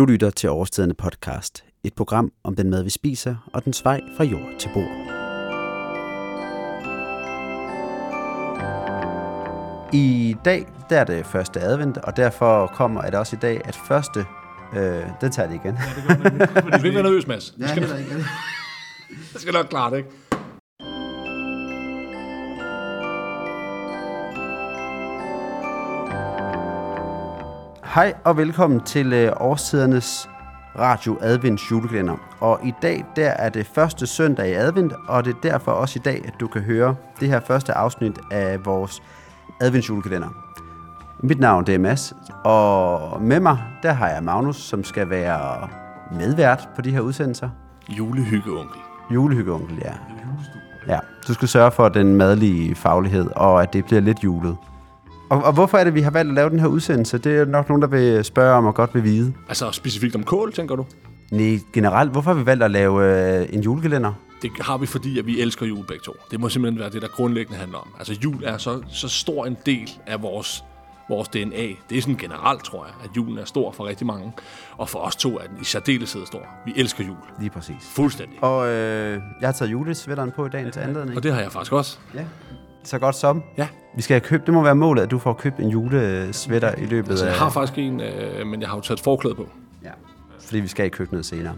Du 0.00 0.04
lytter 0.04 0.30
til 0.30 0.50
Årstiderne 0.50 0.94
podcast, 0.94 1.64
et 1.84 1.94
program 1.94 2.32
om 2.44 2.56
den 2.56 2.70
mad, 2.70 2.82
vi 2.82 2.90
spiser, 2.90 3.50
og 3.52 3.64
dens 3.64 3.84
vej 3.84 4.00
fra 4.16 4.24
jord 4.24 4.58
til 4.58 4.70
bord. 4.74 4.90
I 9.92 10.36
dag 10.44 10.66
der 10.90 11.00
er 11.00 11.04
det 11.04 11.26
første 11.26 11.60
advent, 11.60 11.98
og 11.98 12.16
derfor 12.16 12.66
kommer 12.66 13.02
det 13.02 13.14
også 13.14 13.36
i 13.36 13.38
dag, 13.42 13.60
at 13.64 13.76
første... 13.76 14.24
Øh, 14.76 15.02
den 15.20 15.32
tager 15.32 15.48
det 15.48 15.54
igen. 15.54 15.74
Ja, 15.74 15.92
det 15.96 16.22
gør. 16.22 16.60
Du 16.60 16.78
skal 16.78 16.86
ikke 16.86 16.94
være 16.94 17.04
nervøs, 17.04 17.26
Mads. 17.26 17.54
Ja, 17.58 17.68
skal, 17.68 17.82
det 17.82 18.06
det 19.32 19.40
skal 19.40 19.52
nok 19.52 19.66
klare 19.66 19.90
det, 19.90 19.96
ikke? 19.96 20.10
Hej 27.94 28.14
og 28.24 28.36
velkommen 28.36 28.80
til 28.80 29.12
øh, 29.12 29.32
Årstidernes 29.36 30.28
Radio 30.78 31.18
Advents 31.20 31.70
julekalender. 31.70 32.16
Og 32.40 32.60
i 32.64 32.72
dag, 32.82 33.04
der 33.16 33.30
er 33.30 33.48
det 33.48 33.66
første 33.66 34.06
søndag 34.06 34.48
i 34.48 34.52
advent, 34.52 34.92
og 35.08 35.24
det 35.24 35.34
er 35.36 35.40
derfor 35.50 35.72
også 35.72 35.98
i 35.98 36.02
dag, 36.02 36.22
at 36.26 36.34
du 36.40 36.46
kan 36.46 36.62
høre 36.62 36.94
det 37.20 37.28
her 37.28 37.40
første 37.40 37.72
afsnit 37.72 38.18
af 38.30 38.64
vores 38.64 39.02
Advents 39.60 39.88
julekalender. 39.88 40.28
Mit 41.22 41.40
navn 41.40 41.66
det 41.66 41.74
er 41.74 41.78
Mads, 41.78 42.12
og 42.44 43.22
med 43.22 43.40
mig, 43.40 43.58
der 43.82 43.92
har 43.92 44.08
jeg 44.08 44.24
Magnus, 44.24 44.56
som 44.56 44.84
skal 44.84 45.10
være 45.10 45.68
medvært 46.12 46.68
på 46.76 46.82
de 46.82 46.90
her 46.90 47.00
udsendelser. 47.00 47.48
Julehyggeonkel. 47.88 48.80
Julehyggeonkel, 49.10 49.78
ja. 49.84 49.92
Ja, 50.88 50.98
du 51.28 51.34
skal 51.34 51.48
sørge 51.48 51.70
for 51.70 51.88
den 51.88 52.14
madlige 52.14 52.74
faglighed, 52.74 53.30
og 53.36 53.62
at 53.62 53.72
det 53.72 53.84
bliver 53.84 54.00
lidt 54.00 54.24
julet. 54.24 54.56
Og, 55.30 55.44
og 55.44 55.52
hvorfor 55.52 55.78
er 55.78 55.84
det, 55.84 55.94
vi 55.94 56.00
har 56.00 56.10
valgt 56.10 56.28
at 56.28 56.34
lave 56.34 56.50
den 56.50 56.58
her 56.58 56.66
udsendelse? 56.66 57.18
Det 57.18 57.38
er 57.38 57.44
nok 57.44 57.68
nogen, 57.68 57.82
der 57.82 57.88
vil 57.88 58.24
spørge 58.24 58.54
om 58.54 58.66
og 58.66 58.74
godt 58.74 58.94
vil 58.94 59.04
vide. 59.04 59.32
Altså 59.48 59.70
specifikt 59.72 60.14
om 60.14 60.24
kål, 60.24 60.52
tænker 60.52 60.76
du? 60.76 60.86
Nej, 61.30 61.58
generelt, 61.72 62.10
hvorfor 62.12 62.30
har 62.32 62.38
vi 62.40 62.46
valgt 62.46 62.62
at 62.62 62.70
lave 62.70 63.04
øh, 63.40 63.46
en 63.52 63.60
julekalender? 63.60 64.12
Det 64.42 64.50
har 64.60 64.78
vi, 64.78 64.86
fordi 64.86 65.18
at 65.18 65.26
vi 65.26 65.40
elsker 65.40 65.66
jul 65.66 65.86
begge 65.86 66.02
to. 66.04 66.12
Det 66.30 66.40
må 66.40 66.48
simpelthen 66.48 66.80
være 66.80 66.90
det, 66.90 67.02
der 67.02 67.08
grundlæggende 67.08 67.58
handler 67.58 67.78
om. 67.78 67.88
Altså 67.98 68.14
jul 68.24 68.44
er 68.44 68.58
så, 68.58 68.82
så 68.88 69.08
stor 69.08 69.46
en 69.46 69.56
del 69.66 69.90
af 70.06 70.22
vores, 70.22 70.64
vores 71.08 71.28
DNA. 71.28 71.66
Det 71.90 71.98
er 71.98 72.00
sådan 72.00 72.16
generelt, 72.16 72.64
tror 72.64 72.84
jeg, 72.84 72.94
at 73.04 73.16
julen 73.16 73.38
er 73.38 73.44
stor 73.44 73.72
for 73.72 73.86
rigtig 73.86 74.06
mange. 74.06 74.32
Og 74.78 74.88
for 74.88 74.98
os 74.98 75.16
to 75.16 75.38
er 75.38 75.46
den 75.46 75.58
i 75.60 75.64
særdeleshed 75.64 76.26
stor. 76.26 76.46
Vi 76.66 76.72
elsker 76.76 77.04
jul. 77.04 77.16
Lige 77.40 77.50
præcis. 77.50 77.76
Fuldstændig. 77.94 78.42
Og 78.42 78.68
øh, 78.68 79.20
jeg 79.40 79.48
har 79.48 79.52
taget 79.52 79.72
julesvætteren 79.72 80.30
på 80.36 80.46
i 80.46 80.48
dagens 80.48 80.76
anledning. 80.76 81.16
Og 81.16 81.22
det 81.22 81.32
har 81.34 81.40
jeg 81.40 81.52
faktisk 81.52 81.72
også. 81.72 81.98
Ja. 82.14 82.24
Så 82.84 82.98
godt 82.98 83.14
som. 83.14 83.42
Ja. 83.58 83.68
Vi 83.96 84.02
skal 84.02 84.14
have 84.14 84.20
købt, 84.20 84.46
det 84.46 84.54
må 84.54 84.62
være 84.62 84.74
målet, 84.74 85.02
at 85.02 85.10
du 85.10 85.18
får 85.18 85.32
købt 85.32 85.58
en 85.58 85.68
julesvætter 85.68 86.74
i 86.78 86.86
løbet 86.86 87.10
Altså, 87.10 87.24
af... 87.26 87.30
jeg 87.30 87.38
har 87.38 87.50
faktisk 87.50 87.78
en, 87.78 88.00
øh, 88.00 88.46
men 88.46 88.60
jeg 88.60 88.68
har 88.68 88.76
jo 88.76 88.80
taget 88.80 88.98
et 88.98 89.04
forklæde 89.04 89.34
på. 89.34 89.46
Ja. 89.84 89.90
Fordi 90.40 90.60
vi 90.60 90.68
skal 90.68 90.86
i 90.86 90.88
køkkenet 90.88 91.26
senere. 91.26 91.54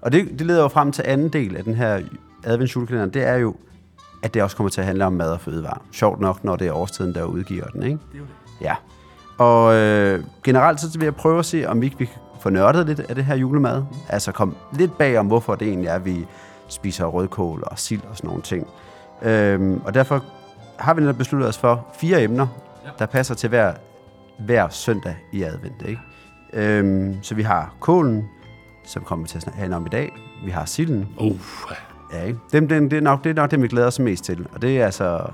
Og 0.00 0.12
det, 0.12 0.38
det 0.38 0.46
leder 0.46 0.62
jo 0.62 0.68
frem 0.68 0.92
til 0.92 1.04
anden 1.06 1.28
del 1.28 1.56
af 1.56 1.64
den 1.64 1.74
her 1.74 2.00
advents 2.44 2.76
julekalender. 2.76 3.06
Det 3.06 3.22
er 3.28 3.34
jo, 3.36 3.54
at 4.22 4.34
det 4.34 4.42
også 4.42 4.56
kommer 4.56 4.70
til 4.70 4.80
at 4.80 4.86
handle 4.86 5.04
om 5.06 5.12
mad 5.12 5.30
og 5.30 5.40
fødevare. 5.40 5.78
Sjovt 5.92 6.20
nok, 6.20 6.44
når 6.44 6.56
det 6.56 6.66
er 6.66 6.72
årstiden, 6.72 7.14
der 7.14 7.24
udgiver 7.24 7.66
den, 7.66 7.82
ikke? 7.82 7.98
Det 8.12 8.14
er 8.14 8.18
jo 8.18 8.24
det. 8.24 8.64
Ja. 8.64 8.74
Og 9.38 9.74
øh, 9.74 10.24
generelt 10.44 10.80
så 10.80 10.98
vil 10.98 11.04
jeg 11.04 11.14
prøve 11.14 11.38
at 11.38 11.44
se, 11.44 11.64
om 11.68 11.80
vi 11.80 11.86
ikke 11.86 11.98
vi 11.98 12.04
kan 12.04 12.18
få 12.40 12.50
nørdet 12.50 12.86
lidt 12.86 13.00
af 13.00 13.14
det 13.14 13.24
her 13.24 13.36
julemad. 13.36 13.80
Mm. 13.80 13.86
Altså 14.08 14.32
kom 14.32 14.56
lidt 14.72 14.98
bag 14.98 15.18
om, 15.18 15.26
hvorfor 15.26 15.54
det 15.54 15.68
egentlig 15.68 15.88
er, 15.88 15.94
at 15.94 16.04
vi 16.04 16.26
spiser 16.68 17.04
rødkål 17.04 17.62
og 17.66 17.78
sild 17.78 18.00
og 18.10 18.16
sådan 18.16 18.28
nogle 18.28 18.42
ting. 18.42 18.66
Øhm, 19.22 19.80
og 19.84 19.94
derfor 19.94 20.24
har 20.78 20.94
vi 20.94 21.00
netop 21.00 21.16
besluttet 21.16 21.48
os 21.48 21.58
for 21.58 21.86
fire 22.00 22.22
emner, 22.22 22.46
ja. 22.84 22.90
der 22.98 23.06
passer 23.06 23.34
til 23.34 23.48
hver, 23.48 23.74
hver 24.38 24.68
søndag 24.68 25.16
i 25.32 25.42
advent. 25.42 25.82
Ikke? 25.86 26.00
Øhm, 26.52 27.18
så 27.22 27.34
vi 27.34 27.42
har 27.42 27.74
kålen, 27.80 28.28
som 28.84 29.02
kommer 29.04 29.26
til 29.26 29.42
at 29.46 29.54
handle 29.54 29.76
om 29.76 29.86
i 29.86 29.88
dag. 29.88 30.12
Vi 30.44 30.50
har 30.50 30.64
silden. 30.64 31.08
Uh, 31.20 31.40
Ja, 32.12 32.22
ikke? 32.22 32.38
Dem, 32.52 32.68
dem, 32.68 32.90
det, 32.90 32.96
er 32.96 33.00
nok, 33.00 33.24
det 33.24 33.30
er 33.30 33.34
nok 33.34 33.50
det, 33.50 33.62
vi 33.62 33.68
glæder 33.68 33.86
os 33.86 33.98
mest 33.98 34.24
til. 34.24 34.46
Og 34.52 34.62
det 34.62 34.80
er 34.80 34.84
altså, 34.84 35.26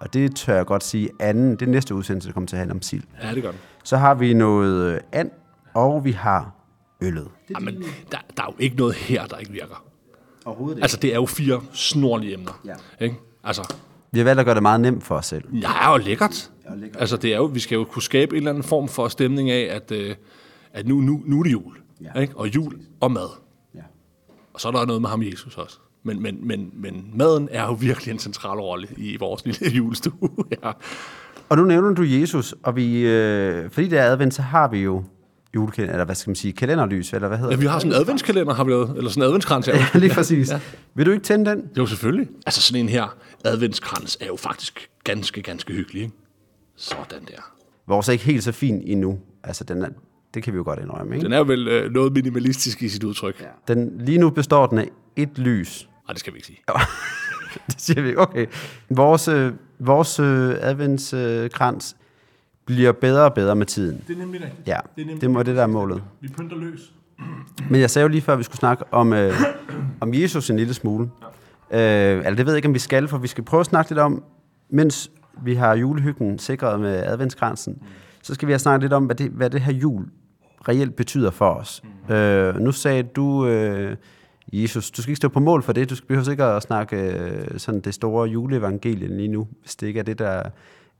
og 0.00 0.14
det 0.14 0.36
tør 0.36 0.54
jeg 0.56 0.66
godt 0.66 0.84
sige, 0.84 1.10
anden, 1.20 1.50
det 1.50 1.62
er 1.62 1.70
næste 1.70 1.94
udsendelse, 1.94 2.28
der 2.28 2.32
kommer 2.32 2.48
til 2.48 2.56
at 2.56 2.58
handle 2.58 2.74
om 2.74 2.82
sild. 2.82 3.02
ja, 3.22 3.34
det 3.34 3.42
gør. 3.42 3.52
Så 3.84 3.96
har 3.96 4.14
vi 4.14 4.34
noget 4.34 4.94
øh, 4.94 5.00
and, 5.12 5.30
og 5.74 6.04
vi 6.04 6.12
har 6.12 6.52
øllet. 7.00 7.28
Jamen, 7.50 7.84
der, 8.12 8.18
der 8.36 8.42
er 8.42 8.46
jo 8.46 8.54
ikke 8.58 8.76
noget 8.76 8.94
her, 8.94 9.26
der 9.26 9.36
ikke 9.36 9.52
virker. 9.52 9.84
Overhovedet 10.44 10.82
Altså, 10.82 10.96
det 10.96 11.10
er 11.10 11.14
jo 11.14 11.26
fire 11.26 11.60
snorlige 11.72 12.34
emner. 12.34 12.60
Ja. 12.64 12.74
Ikke? 13.04 13.16
Altså, 13.44 13.74
Vi 14.12 14.18
har 14.18 14.24
valgt 14.24 14.40
at 14.40 14.46
gøre 14.46 14.54
det 14.54 14.62
meget 14.62 14.80
nemt 14.80 15.04
for 15.04 15.14
os 15.14 15.26
selv. 15.26 15.44
ja, 15.52 15.90
og 15.92 16.00
lækkert. 16.00 16.50
Ja, 16.70 16.74
lækkert. 16.74 17.00
Altså, 17.00 17.16
det 17.16 17.32
er 17.32 17.36
jo, 17.36 17.44
vi 17.44 17.60
skal 17.60 17.76
jo 17.76 17.84
kunne 17.84 18.02
skabe 18.02 18.32
en 18.32 18.36
eller 18.36 18.50
anden 18.50 18.64
form 18.64 18.88
for 18.88 19.08
stemning 19.08 19.50
af, 19.50 19.74
at, 19.74 19.92
øh, 19.92 20.14
at 20.72 20.86
nu, 20.86 21.00
nu, 21.00 21.22
nu 21.26 21.38
er 21.38 21.42
det 21.42 21.52
jul. 21.52 21.76
Ja. 22.14 22.20
Ikke? 22.20 22.36
Og 22.36 22.54
jul 22.54 22.80
og 23.00 23.12
mad. 23.12 23.28
Ja. 23.74 23.80
Og 24.54 24.60
så 24.60 24.68
er 24.68 24.72
der 24.72 24.86
noget 24.86 25.02
med 25.02 25.10
ham 25.10 25.22
Jesus 25.22 25.56
også. 25.56 25.78
Men, 26.02 26.22
men, 26.22 26.38
men, 26.46 26.70
men 26.74 27.10
maden 27.14 27.48
er 27.52 27.64
jo 27.66 27.72
virkelig 27.72 28.12
en 28.12 28.18
central 28.18 28.58
rolle 28.58 28.88
i 28.96 29.16
vores 29.16 29.44
lille 29.44 29.68
julestue. 29.76 30.30
ja. 30.64 30.72
Og 31.48 31.56
nu 31.56 31.64
nævner 31.64 31.94
du 31.94 32.02
Jesus, 32.02 32.54
og 32.62 32.76
vi, 32.76 33.00
øh, 33.06 33.70
fordi 33.70 33.88
det 33.88 33.98
er 33.98 34.04
advent, 34.04 34.34
så 34.34 34.42
har 34.42 34.68
vi 34.68 34.78
jo 34.78 35.04
julekalender, 35.60 35.94
eller 35.94 36.04
hvad 36.04 36.14
skal 36.14 36.30
man 36.30 36.36
sige, 36.36 36.52
kalenderlys, 36.52 37.12
eller 37.12 37.28
hvad 37.28 37.38
hedder 37.38 37.52
ja, 37.52 37.56
vi 37.56 37.66
har 37.66 37.78
sådan 37.78 37.92
en 37.92 38.00
adventskalender, 38.00 38.54
har 38.54 38.64
vi 38.64 38.70
lavet, 38.70 38.94
eller 38.96 39.10
sådan 39.10 39.22
en 39.22 39.26
adventskrans. 39.26 39.68
Ja. 39.68 39.86
det? 39.92 40.00
Lige 40.00 40.14
præcis. 40.14 40.50
Ja. 40.50 40.60
Vil 40.94 41.06
du 41.06 41.10
ikke 41.10 41.24
tænde 41.24 41.50
den? 41.50 41.64
Jo, 41.78 41.86
selvfølgelig. 41.86 42.28
Altså 42.46 42.62
sådan 42.62 42.82
en 42.82 42.88
her 42.88 43.16
adventskrans 43.44 44.18
er 44.20 44.26
jo 44.26 44.36
faktisk 44.36 44.90
ganske, 45.04 45.42
ganske 45.42 45.72
hyggelig. 45.72 46.02
Ikke? 46.02 46.14
Sådan 46.76 47.20
der. 47.28 47.52
Vores 47.88 48.08
er 48.08 48.12
ikke 48.12 48.24
helt 48.24 48.44
så 48.44 48.52
fin 48.52 48.82
endnu. 48.84 49.18
Altså, 49.44 49.64
den 49.64 49.82
er, 49.82 49.88
det 50.34 50.42
kan 50.42 50.52
vi 50.52 50.56
jo 50.56 50.64
godt 50.64 50.78
indrømme, 50.80 51.14
ikke? 51.14 51.24
Den 51.24 51.32
er 51.32 51.44
vel 51.44 51.68
øh, 51.68 51.92
noget 51.92 52.12
minimalistisk 52.12 52.82
i 52.82 52.88
sit 52.88 53.04
udtryk. 53.04 53.40
Ja. 53.40 53.74
Den, 53.74 53.92
lige 53.98 54.18
nu 54.18 54.30
består 54.30 54.66
den 54.66 54.78
af 54.78 54.88
et 55.16 55.38
lys. 55.38 55.88
Nej, 56.06 56.12
det 56.12 56.20
skal 56.20 56.32
vi 56.32 56.38
ikke 56.38 56.46
sige. 56.46 56.58
det 57.66 57.74
siger 57.80 58.02
vi 58.02 58.08
ikke. 58.08 58.20
Okay. 58.20 58.46
Vores, 58.90 59.28
øh, 59.28 59.52
vores 59.78 60.20
øh, 60.20 60.54
adventskrans 60.60 61.96
bliver 62.68 62.92
bedre 62.92 63.24
og 63.24 63.34
bedre 63.34 63.56
med 63.56 63.66
tiden. 63.66 64.04
Det 64.08 64.14
er 64.14 64.18
nemlig 64.18 64.42
rigtigt. 64.42 64.68
Ja, 64.68 64.78
det 65.20 65.30
må 65.30 65.42
det 65.42 65.56
der 65.56 65.62
er 65.62 65.66
målet. 65.66 66.02
Vi 66.20 66.28
pynter 66.28 66.56
løs. 66.56 66.92
Men 67.70 67.80
jeg 67.80 67.90
sagde 67.90 68.02
jo 68.02 68.08
lige 68.08 68.20
før, 68.20 68.32
at 68.32 68.38
vi 68.38 68.44
skulle 68.44 68.58
snakke 68.58 68.84
om, 68.90 69.12
øh, 69.12 69.32
om 70.00 70.14
Jesus 70.14 70.50
en 70.50 70.56
lille 70.56 70.74
smule. 70.74 71.10
Ja. 71.70 72.14
Øh, 72.14 72.18
eller 72.18 72.36
det 72.36 72.46
ved 72.46 72.52
jeg 72.52 72.58
ikke, 72.58 72.68
om 72.68 72.74
vi 72.74 72.78
skal, 72.78 73.08
for 73.08 73.18
vi 73.18 73.28
skal 73.28 73.44
prøve 73.44 73.60
at 73.60 73.66
snakke 73.66 73.90
lidt 73.90 73.98
om, 73.98 74.22
mens 74.70 75.10
vi 75.42 75.54
har 75.54 75.76
julehyggen 75.76 76.38
sikret 76.38 76.80
med 76.80 77.02
adventskransen, 77.06 77.72
mm. 77.80 77.86
så 78.22 78.34
skal 78.34 78.48
vi 78.48 78.52
have 78.52 78.58
snakket 78.58 78.82
lidt 78.82 78.92
om, 78.92 79.04
hvad 79.04 79.16
det, 79.16 79.30
hvad 79.30 79.50
det 79.50 79.60
her 79.60 79.72
jul 79.72 80.04
reelt 80.68 80.96
betyder 80.96 81.30
for 81.30 81.50
os. 81.50 81.82
Mm. 82.08 82.14
Øh, 82.14 82.60
nu 82.60 82.72
sagde 82.72 83.02
du, 83.02 83.46
øh, 83.46 83.96
Jesus, 84.52 84.90
du 84.90 85.02
skal 85.02 85.10
ikke 85.10 85.16
stå 85.16 85.28
på 85.28 85.40
mål 85.40 85.62
for 85.62 85.72
det, 85.72 85.90
du 85.90 85.94
skal 85.94 86.06
behøver 86.06 86.30
ikke 86.30 86.44
at 86.44 86.62
snakke 86.62 86.96
øh, 86.96 87.58
sådan 87.58 87.80
det 87.80 87.94
store 87.94 88.28
juleevangelien 88.28 89.16
lige 89.16 89.28
nu, 89.28 89.48
hvis 89.60 89.76
det 89.76 89.86
ikke 89.86 90.00
er 90.00 90.04
det, 90.04 90.18
der 90.18 90.42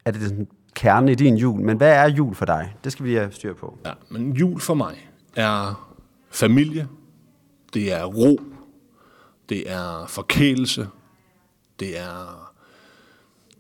er 0.09 0.13
det 0.13 0.23
sådan 0.23 0.49
kerne 0.75 1.13
i 1.13 1.15
din 1.15 1.37
jul. 1.37 1.61
Men 1.61 1.77
hvad 1.77 1.93
er 1.93 2.09
jul 2.09 2.35
for 2.35 2.45
dig? 2.45 2.75
Det 2.85 2.93
skal 2.93 3.05
vi 3.05 3.15
have 3.15 3.33
styr 3.33 3.55
på. 3.55 3.79
Ja, 3.87 3.93
men 4.09 4.33
jul 4.33 4.61
for 4.61 4.75
mig 4.75 5.11
er 5.37 5.91
familie, 6.31 6.89
det 7.75 7.93
er 7.93 8.05
ro, 8.05 8.41
det 9.49 9.71
er 9.71 10.07
forkælelse, 10.09 10.89
det 11.81 11.99
er, 11.99 12.53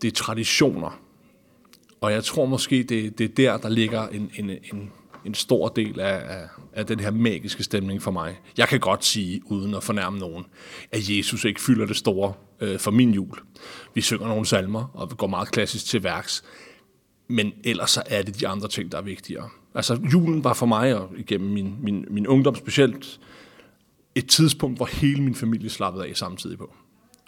det 0.02 0.08
er 0.08 0.12
traditioner. 0.12 1.00
Og 2.00 2.12
jeg 2.12 2.24
tror 2.24 2.46
måske, 2.46 2.82
det, 2.82 3.18
det 3.18 3.24
er 3.24 3.34
der, 3.34 3.56
der 3.56 3.68
ligger 3.68 4.08
en, 4.08 4.30
en, 4.34 4.50
en, 4.50 4.92
en 5.24 5.34
stor 5.34 5.68
del 5.68 6.00
af, 6.00 6.40
af, 6.40 6.48
af 6.72 6.86
den 6.86 7.00
her 7.00 7.10
magiske 7.10 7.62
stemning 7.62 8.02
for 8.02 8.10
mig. 8.10 8.40
Jeg 8.56 8.68
kan 8.68 8.80
godt 8.80 9.04
sige, 9.04 9.42
uden 9.44 9.74
at 9.74 9.82
fornærme 9.82 10.18
nogen, 10.18 10.44
at 10.92 11.10
Jesus 11.10 11.44
ikke 11.44 11.60
fylder 11.60 11.86
det 11.86 11.96
store 11.96 12.32
øh, 12.60 12.78
for 12.78 12.90
min 12.90 13.10
jul. 13.14 13.38
Vi 13.94 14.00
synger 14.00 14.28
nogle 14.28 14.46
salmer, 14.46 14.90
og 14.94 15.10
vi 15.10 15.14
går 15.18 15.26
meget 15.26 15.50
klassisk 15.50 15.84
til 15.84 16.02
værks. 16.02 16.44
Men 17.28 17.52
ellers 17.64 17.90
så 17.90 18.02
er 18.06 18.22
det 18.22 18.40
de 18.40 18.48
andre 18.48 18.68
ting, 18.68 18.92
der 18.92 18.98
er 18.98 19.02
vigtigere. 19.02 19.48
Altså 19.74 20.00
julen 20.12 20.44
var 20.44 20.52
for 20.52 20.66
mig, 20.66 20.96
og 20.96 21.10
igennem 21.16 21.50
min, 21.50 21.76
min, 21.82 22.04
min 22.10 22.26
ungdom 22.26 22.54
specielt, 22.54 23.20
et 24.14 24.28
tidspunkt, 24.28 24.78
hvor 24.78 24.86
hele 24.86 25.22
min 25.22 25.34
familie 25.34 25.70
slappede 25.70 26.06
af 26.06 26.16
samtidig 26.16 26.58
på. 26.58 26.74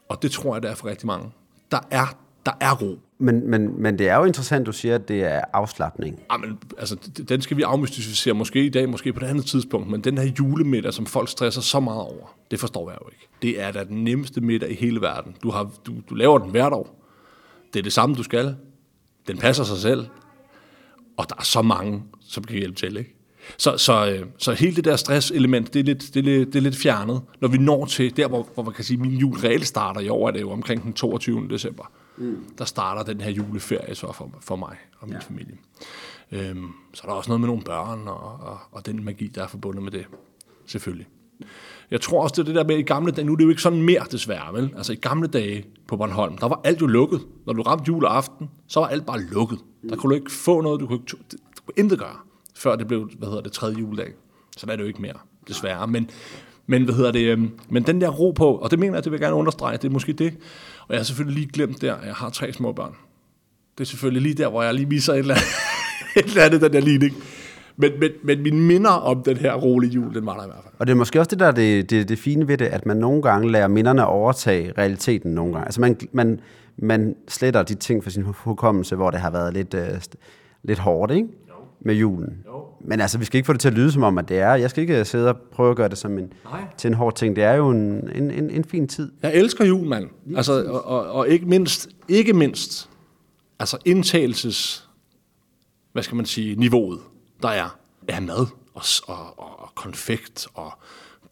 Og 0.08 0.22
det 0.22 0.30
tror 0.30 0.54
jeg, 0.54 0.62
der 0.62 0.70
er 0.70 0.74
for 0.74 0.88
rigtig 0.88 1.06
mange. 1.06 1.30
Der 1.70 1.80
er, 1.90 2.06
der 2.46 2.52
er 2.60 2.74
ro. 2.74 2.98
Men, 3.18 3.50
men, 3.50 3.82
men 3.82 3.98
det 3.98 4.08
er 4.08 4.16
jo 4.16 4.24
interessant, 4.24 4.66
du 4.66 4.72
siger, 4.72 4.94
at 4.94 5.08
det 5.08 5.24
er 5.24 5.40
afslappning. 5.52 6.20
Jamen, 6.32 6.58
altså, 6.78 6.94
d- 6.94 7.24
den 7.24 7.42
skal 7.42 7.56
vi 7.56 7.62
afmystificere 7.62 8.34
måske 8.34 8.64
i 8.64 8.68
dag, 8.68 8.88
måske 8.88 9.12
på 9.12 9.20
et 9.24 9.28
andet 9.28 9.46
tidspunkt, 9.46 9.90
men 9.90 10.00
den 10.00 10.18
her 10.18 10.32
julemiddag, 10.38 10.92
som 10.94 11.06
folk 11.06 11.28
stresser 11.28 11.60
så 11.60 11.80
meget 11.80 12.00
over, 12.00 12.36
det 12.50 12.60
forstår 12.60 12.90
jeg 12.90 12.98
jo 13.02 13.08
ikke. 13.12 13.28
Det 13.42 13.62
er 13.62 13.72
da 13.72 13.84
den 13.84 14.04
nemmeste 14.04 14.40
middag 14.40 14.70
i 14.70 14.74
hele 14.74 15.00
verden. 15.00 15.36
Du, 15.42 15.50
har, 15.50 15.70
du, 15.86 15.92
du 16.10 16.14
laver 16.14 16.38
den 16.38 16.50
hvert 16.50 16.72
år. 16.72 17.06
Det 17.72 17.78
er 17.78 17.82
det 17.82 17.92
samme, 17.92 18.14
du 18.14 18.22
skal. 18.22 18.56
Den 19.28 19.38
passer 19.38 19.64
sig 19.64 19.78
selv. 19.78 20.06
Og 21.16 21.28
der 21.28 21.34
er 21.38 21.42
så 21.44 21.62
mange, 21.62 22.02
som 22.20 22.44
kan 22.44 22.56
hjælpe 22.56 22.76
til, 22.76 22.96
ikke? 22.96 23.16
Så, 23.56 23.76
så, 23.76 24.10
øh, 24.10 24.26
så 24.38 24.52
hele 24.52 24.76
det 24.76 24.84
der 24.84 24.96
stresselement, 24.96 25.74
det 25.74 25.80
er, 25.80 25.84
lidt, 25.84 26.14
det, 26.14 26.16
er 26.16 26.22
lidt, 26.22 26.48
det 26.48 26.56
er 26.56 26.60
lidt 26.60 26.76
fjernet. 26.76 27.20
Når 27.40 27.48
vi 27.48 27.58
når 27.58 27.84
til 27.84 28.16
der, 28.16 28.28
hvor, 28.28 28.48
hvor 28.54 28.62
man 28.62 28.72
kan 28.72 28.84
sige, 28.84 28.94
at 28.96 29.00
min 29.00 29.18
jul 29.18 29.36
reelt 29.36 29.66
starter 29.66 30.00
i 30.00 30.08
år, 30.08 30.28
er 30.28 30.32
det 30.32 30.40
jo 30.40 30.50
omkring 30.50 30.82
den 30.82 30.92
22. 30.92 31.48
december. 31.50 31.90
Mm. 32.20 32.44
Der 32.58 32.64
starter 32.64 33.02
den 33.02 33.20
her 33.20 33.30
juleferie 33.30 33.94
så 33.94 34.12
for, 34.12 34.30
for 34.40 34.56
mig 34.56 34.76
og 34.98 35.08
min 35.08 35.16
ja. 35.16 35.18
familie. 35.18 35.56
Øhm, 36.32 36.68
så 36.94 37.02
er 37.04 37.08
der 37.08 37.16
også 37.16 37.30
noget 37.30 37.40
med 37.40 37.48
nogle 37.48 37.62
børn 37.62 38.08
og, 38.08 38.40
og, 38.40 38.58
og 38.72 38.86
den 38.86 39.04
magi, 39.04 39.26
der 39.26 39.42
er 39.42 39.46
forbundet 39.46 39.82
med 39.82 39.92
det. 39.92 40.06
Selvfølgelig. 40.66 41.06
Jeg 41.90 42.00
tror 42.00 42.22
også, 42.22 42.32
det 42.32 42.38
er 42.38 42.44
det 42.44 42.54
der 42.54 42.64
med 42.64 42.78
i 42.78 42.82
gamle 42.82 43.12
dage, 43.12 43.26
nu 43.26 43.32
er 43.32 43.36
det 43.36 43.44
jo 43.44 43.48
ikke 43.48 43.62
sådan 43.62 43.82
mere 43.82 44.04
desværre, 44.12 44.54
vel? 44.54 44.74
Altså 44.76 44.92
i 44.92 44.96
gamle 44.96 45.28
dage 45.28 45.64
på 45.88 45.96
Bornholm, 45.96 46.38
der 46.38 46.48
var 46.48 46.60
alt 46.64 46.80
jo 46.80 46.86
lukket. 46.86 47.20
Når 47.46 47.52
du 47.52 47.62
ramte 47.62 47.84
juleaften, 47.88 48.50
så 48.66 48.80
var 48.80 48.86
alt 48.86 49.06
bare 49.06 49.20
lukket. 49.20 49.58
Der 49.88 49.96
kunne 49.96 50.10
du 50.10 50.14
ikke 50.14 50.32
få 50.32 50.60
noget, 50.60 50.80
du 50.80 50.86
kunne, 50.86 50.98
ikke, 50.98 51.16
du 51.30 51.62
kunne 51.66 51.74
intet 51.76 51.98
gøre, 51.98 52.16
før 52.56 52.76
det 52.76 52.86
blev, 52.86 53.10
hvad 53.18 53.28
hedder 53.28 53.42
det, 53.42 53.52
tredje 53.52 53.78
juledag. 53.78 54.12
Så 54.56 54.66
der 54.66 54.72
er 54.72 54.76
det 54.76 54.82
jo 54.82 54.88
ikke 54.88 55.02
mere, 55.02 55.16
desværre. 55.48 55.86
Men, 55.86 56.10
men, 56.66 56.84
hvad 56.84 56.94
hedder 56.94 57.12
det, 57.12 57.24
øhm, 57.26 57.50
men 57.68 57.82
den 57.82 58.00
der 58.00 58.08
ro 58.08 58.30
på, 58.30 58.54
og 58.54 58.70
det 58.70 58.78
mener 58.78 58.94
jeg, 58.94 59.04
det 59.04 59.12
vil 59.12 59.16
jeg 59.18 59.24
gerne 59.24 59.36
understrege, 59.36 59.76
det 59.76 59.84
er 59.84 59.92
måske 59.92 60.12
det. 60.12 60.36
Og 60.90 60.94
jeg 60.94 61.00
har 61.00 61.04
selvfølgelig 61.04 61.38
lige 61.42 61.52
glemt 61.52 61.82
der, 61.82 61.94
at 61.94 62.06
jeg 62.06 62.14
har 62.14 62.30
tre 62.30 62.52
små 62.52 62.72
børn. 62.72 62.94
Det 63.78 63.84
er 63.84 63.88
selvfølgelig 63.88 64.22
lige 64.22 64.34
der, 64.34 64.48
hvor 64.48 64.62
jeg 64.62 64.74
lige 64.74 64.86
misser 64.86 65.12
et 65.12 65.18
eller 65.18 65.34
andet, 65.34 65.48
et 66.16 66.24
eller 66.24 66.42
andet 66.42 66.60
den 66.60 66.72
der 66.72 66.80
ligning. 66.80 67.16
Men, 67.76 67.92
men, 68.00 68.10
men 68.24 68.42
mine 68.42 68.60
minder 68.60 68.90
om 68.90 69.22
den 69.22 69.36
her 69.36 69.54
rolige 69.54 69.92
jul, 69.92 70.14
den 70.14 70.26
var 70.26 70.36
der 70.36 70.44
i 70.44 70.46
hvert 70.46 70.62
fald. 70.62 70.74
Og 70.78 70.86
det 70.86 70.92
er 70.92 70.96
måske 70.96 71.18
også 71.20 71.28
det 71.30 71.38
der 71.38 71.50
det, 71.50 71.90
det, 71.90 72.08
det 72.08 72.18
fine 72.18 72.48
ved 72.48 72.58
det, 72.58 72.64
at 72.66 72.86
man 72.86 72.96
nogle 72.96 73.22
gange 73.22 73.50
lader 73.50 73.68
minderne 73.68 74.06
overtage 74.06 74.72
realiteten 74.78 75.34
nogle 75.34 75.52
gange. 75.52 75.66
Altså 75.66 75.80
man, 75.80 75.96
man, 76.12 76.40
man 76.76 77.16
sletter 77.28 77.62
de 77.62 77.74
ting 77.74 78.02
for 78.02 78.10
sin 78.10 78.22
hukommelse, 78.22 78.96
hvor 78.96 79.10
det 79.10 79.20
har 79.20 79.30
været 79.30 79.54
lidt, 79.54 79.74
øh, 79.74 80.00
lidt 80.62 80.78
hårdt, 80.78 81.12
ikke? 81.12 81.28
Med 81.80 81.94
julen. 81.94 82.42
Jo. 82.46 82.64
Men 82.80 83.00
altså, 83.00 83.18
vi 83.18 83.24
skal 83.24 83.38
ikke 83.38 83.46
få 83.46 83.52
det 83.52 83.60
til 83.60 83.68
at 83.68 83.74
lyde 83.74 83.92
som 83.92 84.02
om, 84.02 84.18
at 84.18 84.28
det 84.28 84.38
er. 84.38 84.54
Jeg 84.54 84.70
skal 84.70 84.82
ikke 84.82 85.04
sidde 85.04 85.28
og 85.28 85.36
prøve 85.52 85.70
at 85.70 85.76
gøre 85.76 85.88
det 85.88 85.98
som 85.98 86.18
en, 86.18 86.32
Nej. 86.44 86.60
til 86.76 86.88
en 86.88 86.94
hård 86.94 87.14
ting. 87.16 87.36
Det 87.36 87.44
er 87.44 87.54
jo 87.54 87.70
en, 87.70 88.10
en, 88.14 88.30
en, 88.30 88.50
en 88.50 88.64
fin 88.64 88.88
tid. 88.88 89.12
Jeg 89.22 89.34
elsker 89.34 89.64
jul, 89.64 89.88
mand. 89.88 90.08
Altså, 90.36 90.64
og, 90.64 90.84
og, 90.84 91.06
og 91.12 91.28
ikke 91.28 91.46
mindst, 91.46 91.88
ikke 92.08 92.32
mindst, 92.32 92.90
altså 93.58 93.78
indtagelses, 93.84 94.88
hvad 95.92 96.02
skal 96.02 96.16
man 96.16 96.26
sige, 96.26 96.56
niveauet, 96.56 97.00
der 97.42 97.48
er 97.48 97.78
af 98.08 98.22
mad 98.22 98.46
og, 98.74 98.82
og, 99.06 99.38
og, 99.38 99.60
og 99.60 99.74
konfekt 99.74 100.46
og 100.54 100.72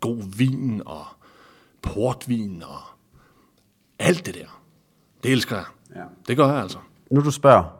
god 0.01 0.37
vin 0.37 0.83
og 0.87 1.05
portvin 1.83 2.63
og 2.63 2.81
alt 3.99 4.27
det 4.27 4.35
der. 4.35 4.63
Det 5.23 5.33
elsker 5.33 5.57
jeg. 5.57 5.65
Ja. 5.97 6.03
Det 6.29 6.37
gør 6.37 6.47
jeg 6.53 6.63
altså. 6.63 6.79
Nu 7.11 7.21
du 7.21 7.31
spørger 7.31 7.78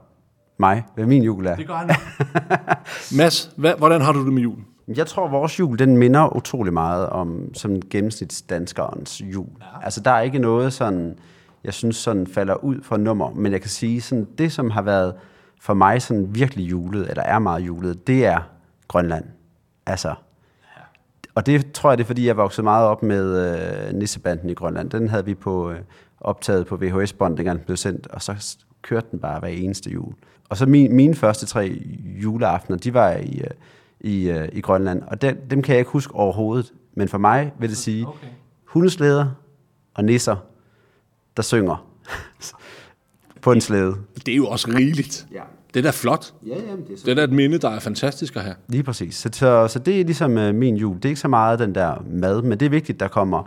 mig, 0.59 0.85
hvad 0.95 1.07
min 1.07 1.23
jul 1.23 1.47
er. 1.47 1.57
Det 1.57 1.67
gør 1.67 1.85
jeg 1.89 1.97
Mads, 3.19 3.51
hvad, 3.57 3.75
hvordan 3.79 4.01
har 4.01 4.13
du 4.13 4.25
det 4.25 4.33
med 4.33 4.43
julen? 4.43 4.67
Jeg 4.97 5.07
tror, 5.07 5.29
vores 5.29 5.61
jul, 5.61 5.79
den 5.79 5.97
minder 5.97 6.37
utrolig 6.37 6.73
meget 6.73 7.09
om 7.09 7.55
som 7.55 7.83
gennemsnitsdanskerens 7.91 9.21
jul. 9.21 9.47
Ja. 9.61 9.85
Altså, 9.85 10.01
der 10.01 10.11
er 10.11 10.21
ikke 10.21 10.39
noget 10.39 10.73
sådan, 10.73 11.19
jeg 11.65 11.75
synes 11.75 11.97
sådan 11.97 12.27
falder 12.27 12.55
ud 12.55 12.83
fra 12.83 12.97
nummer, 12.97 13.31
men 13.31 13.53
jeg 13.53 13.61
kan 13.61 13.71
sige, 13.71 14.01
sådan, 14.01 14.27
det 14.39 14.53
som 14.53 14.71
har 14.71 14.83
været 14.83 15.15
for 15.61 15.75
mig 15.75 16.03
sådan 16.03 16.35
virkelig 16.35 16.71
julet, 16.71 17.11
eller 17.11 17.23
er 17.23 17.39
meget 17.39 17.61
julet, 17.61 18.07
det 18.07 18.27
er 18.27 18.41
Grønland. 18.89 19.25
Altså, 19.87 20.15
og 21.35 21.47
det 21.47 21.73
tror 21.73 21.91
jeg, 21.91 21.99
det 21.99 22.05
er, 22.05 22.07
fordi 22.07 22.27
jeg 22.27 22.37
voksede 22.37 22.65
meget 22.65 22.87
op 22.87 23.03
med 23.03 23.53
øh, 23.89 23.95
Nissebanden 23.95 24.51
i 24.51 24.55
Grønland. 24.55 24.91
Den 24.91 25.09
havde 25.09 25.25
vi 25.25 25.35
på 25.35 25.71
øh, 25.71 25.79
optaget 26.21 26.67
på 26.67 26.77
VHS-bånd, 26.77 27.37
dengang 27.37 27.59
den 27.59 27.65
blev 27.65 27.77
sendt, 27.77 28.07
og 28.07 28.23
så 28.23 28.57
kørte 28.83 29.07
den 29.11 29.19
bare 29.19 29.41
hver 29.41 29.49
eneste 29.49 29.91
jul. 29.91 30.13
Og 30.49 30.57
så 30.57 30.67
min, 30.67 30.93
mine 30.97 31.15
første 31.15 31.47
tre 31.47 31.83
juleaftener, 32.23 32.79
de 32.79 32.95
var 32.95 33.13
i, 33.13 33.41
øh, 33.45 33.51
i, 34.01 34.31
øh, 34.31 34.49
i 34.53 34.61
Grønland, 34.61 35.03
og 35.07 35.23
den, 35.23 35.37
dem 35.51 35.63
kan 35.63 35.73
jeg 35.73 35.79
ikke 35.79 35.91
huske 35.91 36.15
overhovedet. 36.15 36.73
Men 36.95 37.09
for 37.09 37.19
mig 37.19 37.53
vil 37.59 37.69
det 37.69 37.77
sige, 37.77 38.07
Okay. 38.07 38.27
hundeslæder 38.65 39.27
og 39.95 40.05
nisser, 40.05 40.37
der 41.37 41.43
synger 41.43 41.89
på 43.43 43.53
en 43.53 43.61
slæde. 43.61 43.95
Det 44.27 44.33
er 44.33 44.37
jo 44.37 44.47
også 44.47 44.69
rigeligt. 44.77 45.27
Ja. 45.33 45.43
Det 45.75 45.81
er 45.81 45.83
da 45.83 45.91
flot. 45.91 46.35
Ja, 46.47 46.55
jamen, 46.69 46.85
det 46.85 46.93
er 46.93 46.97
Det 47.05 47.09
er 47.09 47.15
da 47.15 47.23
et 47.23 47.33
minde, 47.33 47.59
der 47.59 47.71
er 47.71 47.79
fantastisk 47.79 48.37
at 48.37 48.43
have. 48.43 48.55
Lige 48.69 48.83
præcis. 48.83 49.15
Så, 49.15 49.29
så, 49.33 49.69
så 49.69 49.79
det 49.79 50.01
er 50.01 50.05
ligesom 50.05 50.39
øh, 50.39 50.55
min 50.55 50.77
jul. 50.77 50.97
Det 50.97 51.05
er 51.05 51.09
ikke 51.09 51.21
så 51.21 51.29
meget 51.29 51.59
den 51.59 51.75
der 51.75 52.05
mad, 52.11 52.43
men 52.43 52.61
det 52.61 52.67
er 52.67 52.71
vigtigt, 52.71 53.01
der 53.01 53.09
kommer, 53.09 53.39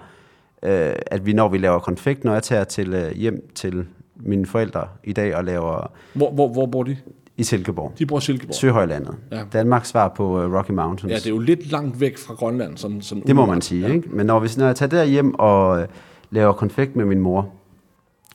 øh, 0.63 0.94
at 1.06 1.25
vi 1.25 1.33
når 1.33 1.50
vi 1.50 1.57
laver 1.57 1.80
konfekt, 1.80 2.24
når 2.24 2.33
jeg 2.33 2.44
tager 2.44 2.63
til, 2.63 2.94
øh, 2.94 3.12
hjem 3.12 3.51
til 3.56 3.86
mine 4.25 4.45
forældre 4.45 4.88
i 5.03 5.13
dag 5.13 5.35
og 5.35 5.44
laver 5.44 5.91
Hvor, 6.13 6.31
hvor, 6.31 6.47
hvor 6.47 6.65
bor 6.65 6.83
de? 6.83 6.97
i 7.38 7.44
Silkeborg. 7.44 7.94
De 8.00 8.06
bor 8.06 8.18
i 8.18 8.21
Silkeborg. 8.21 8.56
Søhøjlandet. 8.56 9.15
Ja. 9.31 9.44
Danmarks 9.53 9.89
svar 9.89 10.07
på 10.07 10.41
øh, 10.41 10.53
Rocky 10.53 10.71
Mountains. 10.71 11.12
Ja, 11.12 11.15
det 11.18 11.25
er 11.25 11.29
jo 11.29 11.39
lidt 11.39 11.71
langt 11.71 12.00
væk 12.00 12.18
fra 12.18 12.33
Grønland. 12.33 12.77
Sådan, 12.77 13.01
sådan 13.01 13.23
Det 13.27 13.35
må 13.35 13.45
man 13.45 13.62
sige, 13.62 13.88
ja. 13.88 13.94
ikke? 13.94 14.09
Men 14.12 14.25
når, 14.25 14.39
vi, 14.39 14.50
når 14.57 14.65
jeg 14.65 14.75
tager 14.75 14.89
der 14.89 15.03
hjem 15.03 15.33
og 15.39 15.81
øh, 15.81 15.88
laver 16.31 16.53
konfekt 16.53 16.95
med 16.95 17.06
min 17.06 17.19
mor, 17.19 17.50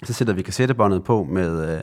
så 0.05 0.13
sætter 0.13 0.35
vi 0.35 0.43
kassettebåndet 0.43 1.05
på 1.05 1.27
med, 1.31 1.77
øh, 1.77 1.81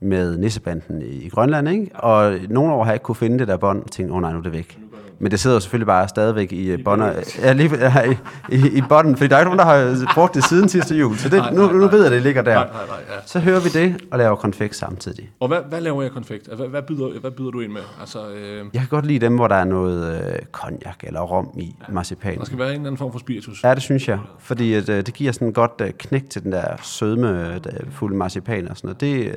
med 0.00 0.38
nissebanden 0.38 1.02
i, 1.02 1.28
Grønland, 1.28 1.68
ikke? 1.68 1.90
Og 1.96 2.38
nogle 2.48 2.72
år 2.72 2.84
har 2.84 2.90
jeg 2.90 2.94
ikke 2.94 3.04
kunne 3.04 3.14
finde 3.14 3.38
det 3.38 3.48
der 3.48 3.56
bånd, 3.56 3.82
og 3.82 3.90
tænkt, 3.90 4.10
åh 4.10 4.16
oh, 4.16 4.22
nej, 4.22 4.32
nu 4.32 4.38
er 4.38 4.42
det 4.42 4.52
væk. 4.52 4.78
Men 5.18 5.30
det 5.30 5.40
sidder 5.40 5.56
jo 5.56 5.60
selvfølgelig 5.60 5.86
bare 5.86 6.08
stadigvæk 6.08 6.52
i, 6.52 6.74
I 6.74 6.82
bånder, 6.82 7.12
ja, 7.42 7.52
lige, 7.52 7.76
ja, 7.78 8.10
i, 8.10 8.16
i, 8.56 8.68
i 8.78 8.82
bånden, 8.88 9.16
fordi 9.16 9.28
der 9.28 9.36
er 9.36 9.40
ikke 9.40 9.56
nogen, 9.56 9.58
der 9.58 9.64
har 10.04 10.14
brugt 10.14 10.34
det 10.34 10.44
siden 10.44 10.68
sidste 10.68 10.94
jul. 10.96 11.16
Så 11.16 11.28
det, 11.28 11.38
Nej, 11.38 11.50
nu, 11.54 11.62
nej, 11.66 11.72
nu 11.72 11.88
ved 11.88 11.98
jeg, 11.98 12.06
at 12.06 12.12
det 12.12 12.22
ligger 12.22 12.42
der. 12.42 12.54
Nej, 12.54 12.64
nej, 12.72 12.86
nej, 12.86 12.96
ja. 13.08 13.14
Så 13.26 13.38
hører 13.40 13.60
vi 13.60 13.68
det 13.68 13.96
og 14.10 14.18
laver 14.18 14.36
konfekt 14.36 14.76
samtidig. 14.76 15.30
Og 15.40 15.48
hvad, 15.48 15.58
hvad 15.68 15.80
laver 15.80 16.02
jeg 16.02 16.10
konfekt? 16.10 16.48
Hvad, 16.56 16.68
hvad, 16.68 16.82
byder, 16.82 17.20
hvad 17.20 17.30
byder 17.30 17.50
du 17.50 17.60
ind 17.60 17.72
med? 17.72 17.80
Altså, 18.00 18.18
øh, 18.30 18.56
Jeg 18.58 18.80
kan 18.80 18.88
godt 18.90 19.06
lide 19.06 19.18
dem, 19.18 19.34
hvor 19.34 19.48
der 19.48 19.56
er 19.56 19.64
noget 19.64 20.14
øh, 20.26 20.38
cognac 20.52 20.94
eller 21.02 21.20
rom 21.20 21.48
i 21.58 21.74
marcipan. 21.88 22.38
der 22.38 22.44
skal 22.44 22.58
være 22.58 22.68
en 22.68 22.72
eller 22.74 22.86
anden 22.86 22.98
form 22.98 23.12
for 23.12 23.18
spiritus. 23.18 23.64
Ja, 23.64 23.74
det 23.74 23.82
synes 23.82 24.08
jeg. 24.08 24.18
Fordi 24.38 24.74
at, 24.74 24.88
øh, 24.88 24.96
det 25.06 25.14
giver 25.14 25.32
sådan 25.32 25.48
et 25.48 25.54
godt 25.54 25.72
øh, 25.82 25.90
knæk 25.98 26.30
til 26.30 26.42
den 26.42 26.52
der 26.52 26.64
sødme, 26.82 27.58
der 27.58 27.70
fulde 27.90 28.16
marcipan 28.16 28.68
og 28.68 28.76
sådan 28.76 28.88
noget. 28.88 29.00
Det, 29.00 29.36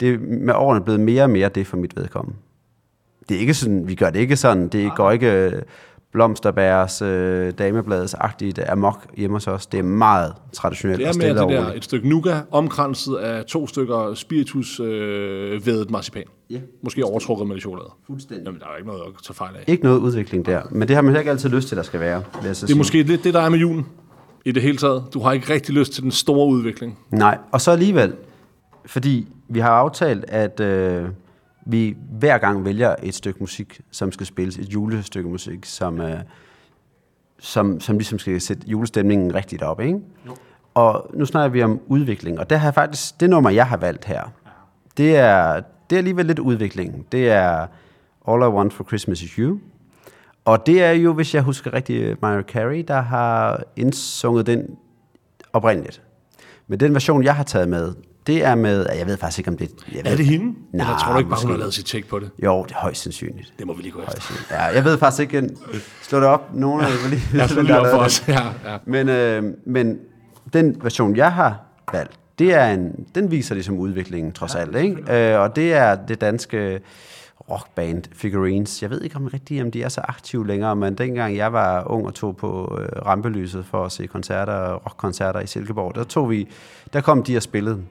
det 0.00 0.14
er 0.14 0.18
med 0.18 0.54
årene 0.56 0.84
blevet 0.84 1.00
mere 1.00 1.22
og 1.22 1.30
mere 1.30 1.48
det 1.48 1.66
for 1.66 1.76
mit 1.76 1.96
vedkommende. 1.96 2.38
Det 3.28 3.36
er 3.36 3.40
ikke 3.40 3.54
sådan, 3.54 3.88
vi 3.88 3.94
gør 3.94 4.10
det 4.10 4.18
ikke 4.20 4.36
sådan, 4.36 4.68
det 4.68 4.92
går 4.96 5.10
ikke 5.10 5.32
øh, 5.32 5.52
blomsterbærs, 6.12 7.02
øh, 7.02 7.52
damebladets-agtigt 7.60 8.70
amok 8.72 9.06
hjemme 9.16 9.36
hos 9.36 9.46
os. 9.46 9.66
Det 9.66 9.78
er 9.78 9.82
meget 9.82 10.32
traditionelt 10.52 10.98
Det 10.98 11.06
og 11.06 11.08
er 11.08 11.12
stille 11.12 11.42
og 11.42 11.50
det 11.50 11.58
der, 11.58 11.72
et 11.72 11.84
stykke 11.84 12.08
nougat, 12.08 12.42
omkranset 12.50 13.16
af 13.16 13.44
to 13.44 13.66
stykker 13.66 14.14
spiritus 14.14 14.80
øh, 14.80 15.66
vædet 15.66 15.90
marcipan. 15.90 16.22
Ja. 16.50 16.58
Måske 16.82 17.04
overtrukket 17.04 17.46
med 17.46 17.54
lidt 17.54 17.62
chokolade. 17.62 17.88
Fuldstændig. 18.06 18.44
Jamen, 18.46 18.60
der 18.60 18.66
er 18.66 18.76
ikke 18.76 18.88
noget 18.88 19.02
at 19.06 19.12
tage 19.26 19.34
fejl 19.34 19.56
af. 19.56 19.64
Ikke 19.66 19.84
noget 19.84 19.98
udvikling 19.98 20.46
der, 20.46 20.62
men 20.70 20.88
det 20.88 20.96
har 20.96 21.02
man 21.02 21.08
heller 21.08 21.20
ikke 21.20 21.30
altid 21.30 21.48
lyst 21.50 21.68
til, 21.68 21.76
der 21.76 21.82
skal 21.82 22.00
være. 22.00 22.22
Vil 22.40 22.46
jeg 22.46 22.56
så 22.56 22.60
Det 22.60 22.62
er 22.62 22.66
sige. 22.66 22.76
måske 22.78 23.02
lidt 23.02 23.24
det, 23.24 23.34
der 23.34 23.40
er 23.40 23.48
med 23.48 23.58
julen 23.58 23.86
i 24.44 24.52
det 24.52 24.62
hele 24.62 24.76
taget. 24.78 25.04
Du 25.14 25.20
har 25.20 25.32
ikke 25.32 25.52
rigtig 25.52 25.74
lyst 25.74 25.92
til 25.92 26.02
den 26.02 26.10
store 26.10 26.48
udvikling. 26.48 26.98
Nej, 27.10 27.38
og 27.52 27.60
så 27.60 27.70
alligevel, 27.70 28.12
fordi 28.86 29.28
vi 29.48 29.60
har 29.60 29.70
aftalt, 29.70 30.24
at 30.28 30.60
øh, 30.60 31.04
vi 31.64 31.96
hver 32.10 32.38
gang 32.38 32.64
vælger 32.64 32.94
et 33.02 33.14
stykke 33.14 33.40
musik, 33.40 33.80
som 33.90 34.12
skal 34.12 34.26
spilles, 34.26 34.58
et 34.58 34.72
julestykke 34.72 35.28
musik, 35.30 35.64
som, 35.64 36.00
øh, 36.00 36.20
som, 37.38 37.80
som 37.80 37.98
ligesom 37.98 38.18
skal 38.18 38.40
sætte 38.40 38.62
julestemningen 38.66 39.34
rigtigt 39.34 39.62
op, 39.62 39.80
ikke? 39.80 39.98
Jo. 40.26 40.36
Og 40.74 41.10
nu 41.14 41.26
snakker 41.26 41.48
vi 41.48 41.62
om 41.62 41.80
udvikling, 41.86 42.38
og 42.38 42.50
der 42.50 42.56
har 42.56 42.70
faktisk, 42.70 43.20
det 43.20 43.30
nummer, 43.30 43.50
jeg 43.50 43.66
har 43.66 43.76
valgt 43.76 44.04
her, 44.04 44.22
det 44.96 45.16
er, 45.16 45.60
det 45.90 45.96
er 45.96 45.98
alligevel 45.98 46.26
lidt 46.26 46.38
udvikling. 46.38 47.06
Det 47.12 47.30
er 47.30 47.66
All 48.28 48.42
I 48.42 48.46
Want 48.46 48.72
for 48.72 48.84
Christmas 48.84 49.22
is 49.22 49.30
You. 49.30 49.58
Og 50.44 50.66
det 50.66 50.82
er 50.82 50.90
jo, 50.90 51.12
hvis 51.12 51.34
jeg 51.34 51.42
husker 51.42 51.74
rigtigt, 51.74 52.22
Mariah 52.22 52.44
Carey, 52.44 52.84
der 52.88 53.00
har 53.00 53.62
indsunget 53.76 54.46
den 54.46 54.76
oprindeligt. 55.52 56.02
Men 56.66 56.80
den 56.80 56.94
version, 56.94 57.24
jeg 57.24 57.36
har 57.36 57.44
taget 57.44 57.68
med, 57.68 57.94
det 58.26 58.44
er 58.44 58.54
med, 58.54 58.86
jeg 58.98 59.06
ved 59.06 59.16
faktisk 59.16 59.38
ikke, 59.38 59.50
om 59.50 59.56
det 59.56 59.70
jeg 59.92 60.04
ved, 60.04 60.12
Er 60.12 60.16
det 60.16 60.26
hende? 60.26 60.46
Nej, 60.46 60.86
Eller 60.86 60.98
tror 60.98 61.12
du 61.12 61.18
ikke 61.18 61.30
bare, 61.30 61.40
hun 61.42 61.50
har 61.50 61.58
lavet 61.58 61.74
sit 61.74 61.84
take 61.84 62.08
på 62.08 62.18
det? 62.18 62.30
Jo, 62.42 62.64
det 62.64 62.72
er 62.74 62.78
højst 62.78 63.02
sandsynligt. 63.02 63.52
Det 63.58 63.66
må 63.66 63.74
vi 63.74 63.82
lige 63.82 63.92
gå 63.92 64.00
efter. 64.00 64.34
Ja, 64.50 64.62
jeg 64.62 64.84
ved 64.84 64.98
faktisk 64.98 65.20
ikke, 65.20 65.50
slå 66.02 66.18
det 66.18 66.26
op, 66.26 66.54
nogen 66.54 66.80
af 66.80 66.86
vil 67.02 67.10
lige, 67.10 67.22
Jeg 67.34 67.50
slår 67.50 67.62
lige 67.62 67.74
der 67.74 67.80
op 67.80 67.86
for 67.90 67.98
os. 67.98 68.24
Ja, 68.28 68.42
ja. 68.64 68.76
men, 68.86 69.08
øh, 69.08 69.42
men 69.66 69.98
den 70.52 70.76
version, 70.82 71.16
jeg 71.16 71.32
har 71.32 71.60
valgt, 71.92 72.12
det 72.38 72.54
er 72.54 72.70
en, 72.70 73.06
den 73.14 73.30
viser 73.30 73.54
ligesom 73.54 73.78
udviklingen 73.78 74.32
trods 74.32 74.54
ja, 74.54 74.60
alt. 74.60 74.76
Ikke? 74.76 75.32
Øh, 75.32 75.40
og 75.40 75.56
det 75.56 75.74
er 75.74 75.94
det 75.94 76.20
danske 76.20 76.80
rockband 77.50 78.02
Figurines. 78.12 78.82
Jeg 78.82 78.90
ved 78.90 79.02
ikke 79.02 79.16
om 79.16 79.24
rigtigt, 79.26 79.62
om 79.62 79.70
de 79.70 79.82
er 79.82 79.88
så 79.88 80.00
aktive 80.00 80.46
længere, 80.46 80.76
men 80.76 80.94
dengang 80.94 81.36
jeg 81.36 81.52
var 81.52 81.90
ung 81.90 82.06
og 82.06 82.14
tog 82.14 82.36
på 82.36 82.78
øh, 82.80 83.06
rampelyset 83.06 83.66
for 83.66 83.84
at 83.84 83.92
se 83.92 84.06
koncerter, 84.06 84.74
rockkoncerter 84.74 85.40
i 85.40 85.46
Silkeborg, 85.46 85.94
der, 85.94 86.04
tog 86.04 86.30
vi, 86.30 86.48
der 86.92 87.00
kom 87.00 87.22
de 87.22 87.36
og 87.36 87.42
spillede. 87.42 87.82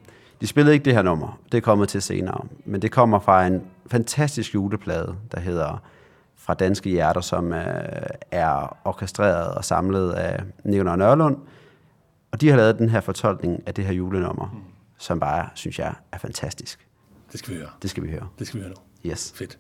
De 0.43 0.47
spillede 0.47 0.73
ikke 0.73 0.85
det 0.85 0.93
her 0.93 1.01
nummer, 1.01 1.39
det 1.51 1.57
er 1.57 1.61
kommet 1.61 1.89
til 1.89 2.01
senere, 2.01 2.45
men 2.65 2.81
det 2.81 2.91
kommer 2.91 3.19
fra 3.19 3.47
en 3.47 3.61
fantastisk 3.87 4.53
juleplade, 4.53 5.15
der 5.31 5.39
hedder 5.39 5.83
Fra 6.35 6.53
Danske 6.53 6.89
Hjerter, 6.89 7.21
som 7.21 7.53
øh, 7.53 7.63
er 8.31 8.77
orkestreret 8.85 9.55
og 9.55 9.65
samlet 9.65 10.11
af 10.11 10.43
Nicolai 10.63 10.97
Nørlund. 10.97 11.37
Og 12.31 12.41
de 12.41 12.49
har 12.49 12.57
lavet 12.57 12.77
den 12.77 12.89
her 12.89 13.01
fortolkning 13.01 13.63
af 13.65 13.73
det 13.73 13.85
her 13.85 13.93
julenummer, 13.93 14.49
mm. 14.53 14.59
som 14.97 15.19
bare, 15.19 15.49
synes 15.53 15.79
jeg, 15.79 15.93
er 16.11 16.17
fantastisk. 16.17 16.87
Det 17.31 17.39
skal 17.39 17.53
vi 17.53 17.59
høre. 17.59 17.69
Det 17.81 17.89
skal 17.89 18.03
vi 18.03 18.09
høre. 18.09 18.27
Det 18.39 18.47
skal 18.47 18.59
vi 18.59 18.63
høre 18.65 18.73
nu. 18.73 19.09
Yes. 19.11 19.33
Fedt. 19.35 19.57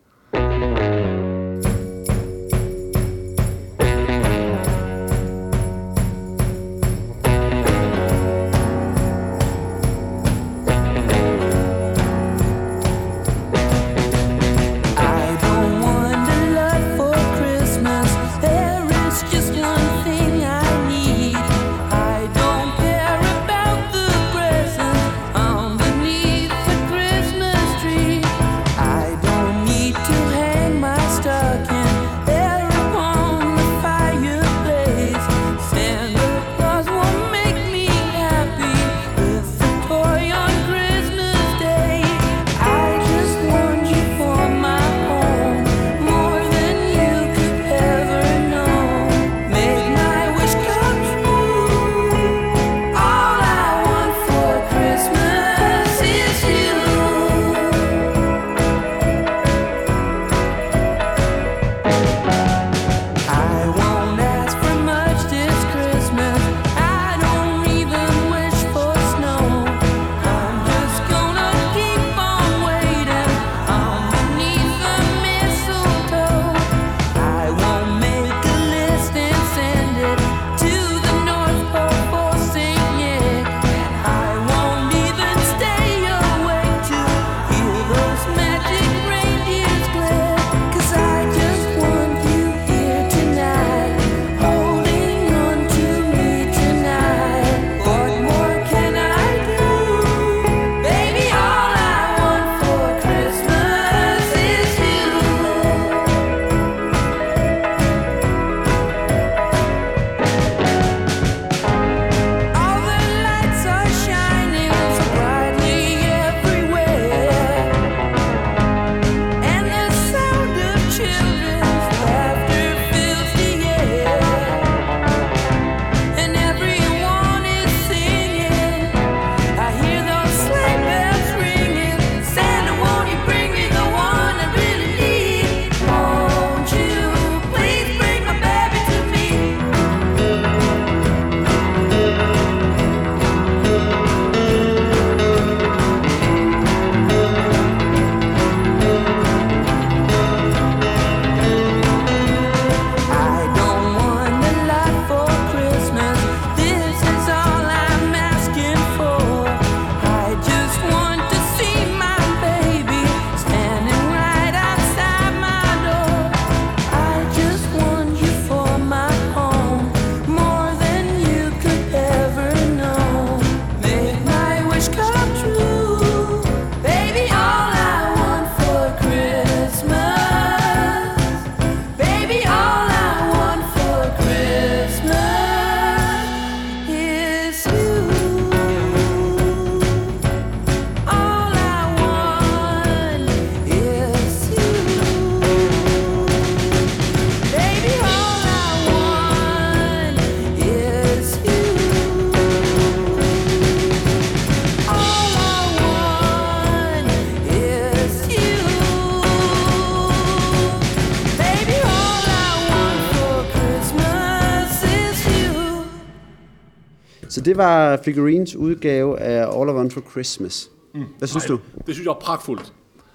Det 217.45 217.57
var 217.57 217.99
Figurines 218.05 218.55
udgave 218.55 219.19
af 219.19 219.59
All 219.61 219.69
I 219.69 219.73
Want 219.73 219.93
for 219.93 220.01
Christmas. 220.11 220.69
Mm. 220.93 221.03
Hvad 221.17 221.27
synes 221.27 221.49
Nej, 221.49 221.57
du? 221.57 221.61
Det 221.87 221.95
synes 221.95 222.05
jeg 222.05 222.11
er 222.11 222.19
pragtfuldt. 222.19 222.73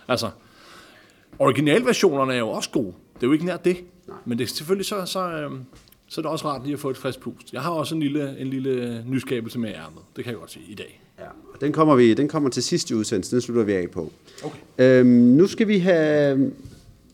Altså, 0.08 0.30
originalversionerne 1.38 2.34
er 2.34 2.38
jo 2.38 2.48
også 2.48 2.70
gode. 2.70 2.92
Det 3.14 3.22
er 3.22 3.26
jo 3.26 3.32
ikke 3.32 3.44
nær 3.44 3.56
det. 3.56 3.76
Nej. 4.08 4.16
Men 4.24 4.38
det 4.38 4.44
er 4.44 4.48
selvfølgelig 4.48 4.86
så, 4.86 5.04
så, 5.06 5.30
øhm, 5.30 5.60
så 6.08 6.20
er 6.20 6.22
det 6.22 6.30
også 6.32 6.48
rart 6.48 6.62
lige 6.64 6.72
at 6.74 6.80
få 6.80 6.90
et 6.90 6.96
frisk 6.96 7.20
pust. 7.20 7.52
Jeg 7.52 7.60
har 7.62 7.70
også 7.70 7.94
en 7.94 8.00
lille, 8.02 8.38
en 8.38 8.46
lille 8.46 9.04
nyskabelse 9.06 9.58
med 9.58 9.68
ærmet. 9.70 10.02
Det 10.16 10.24
kan 10.24 10.30
jeg 10.30 10.38
godt 10.40 10.50
sige 10.50 10.64
i 10.68 10.74
dag. 10.74 11.02
Ja. 11.18 11.24
Og 11.54 11.60
den 11.60 11.72
kommer, 11.72 11.94
vi, 11.94 12.14
den 12.14 12.28
kommer 12.28 12.50
til 12.50 12.62
sidst 12.62 12.90
i 12.90 12.94
udsendelsen. 12.94 13.34
Den 13.34 13.40
slutter 13.42 13.64
vi 13.64 13.72
af 13.72 13.90
på. 13.90 14.12
Okay. 14.44 14.58
Øhm, 14.78 15.06
nu 15.08 15.46
skal 15.46 15.68
vi 15.68 15.78
have... 15.78 16.52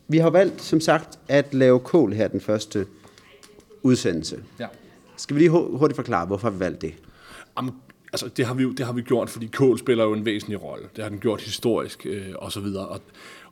Vi 0.07 0.17
har 0.17 0.29
valgt, 0.29 0.61
som 0.61 0.79
sagt, 0.79 1.19
at 1.27 1.53
lave 1.53 1.79
kål 1.79 2.13
her 2.13 2.27
den 2.27 2.41
første 2.41 2.85
udsendelse. 3.83 4.39
Ja. 4.59 4.67
Skal 5.17 5.35
vi 5.35 5.39
lige 5.41 5.49
hu- 5.49 5.77
hurtigt 5.77 5.95
forklare, 5.95 6.25
hvorfor 6.25 6.49
vi 6.49 6.59
valgte 6.59 6.87
det? 6.87 6.95
Jamen, 7.57 7.73
altså, 8.13 8.27
det 8.27 8.45
har, 8.45 8.53
vi 8.53 8.63
jo, 8.63 8.71
det 8.71 8.85
har 8.85 8.93
vi 8.93 9.01
gjort, 9.01 9.29
fordi 9.29 9.47
kål 9.47 9.79
spiller 9.79 10.03
jo 10.03 10.13
en 10.13 10.25
væsentlig 10.25 10.63
rolle. 10.63 10.87
Det 10.95 11.03
har 11.03 11.09
den 11.09 11.19
gjort 11.19 11.41
historisk 11.41 12.05
øh, 12.05 12.33
og 12.35 12.51
så 12.51 12.59
videre. 12.59 12.87
Og, 12.87 13.01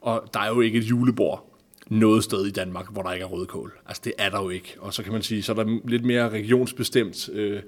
og 0.02 0.30
der 0.34 0.40
er 0.40 0.48
jo 0.48 0.62
ikke 0.62 0.78
et 0.78 0.84
julebord 0.84 1.50
noget 1.88 2.24
sted 2.24 2.46
i 2.46 2.52
Danmark, 2.52 2.92
hvor 2.92 3.02
der 3.02 3.12
ikke 3.12 3.24
er 3.24 3.30
rødkål. 3.30 3.74
Altså, 3.86 4.02
det 4.06 4.14
er 4.18 4.30
der 4.30 4.42
jo 4.42 4.50
ikke. 4.50 4.76
Og 4.80 4.94
så 4.94 5.04
kan 5.04 5.14
man 5.14 5.22
sige, 5.22 5.44
så 5.44 5.52
er 5.52 5.56
der 5.56 5.80
lidt 5.86 6.06
mere 6.06 6.30
regionsbestemt, 6.30 7.30
øh, 7.34 7.62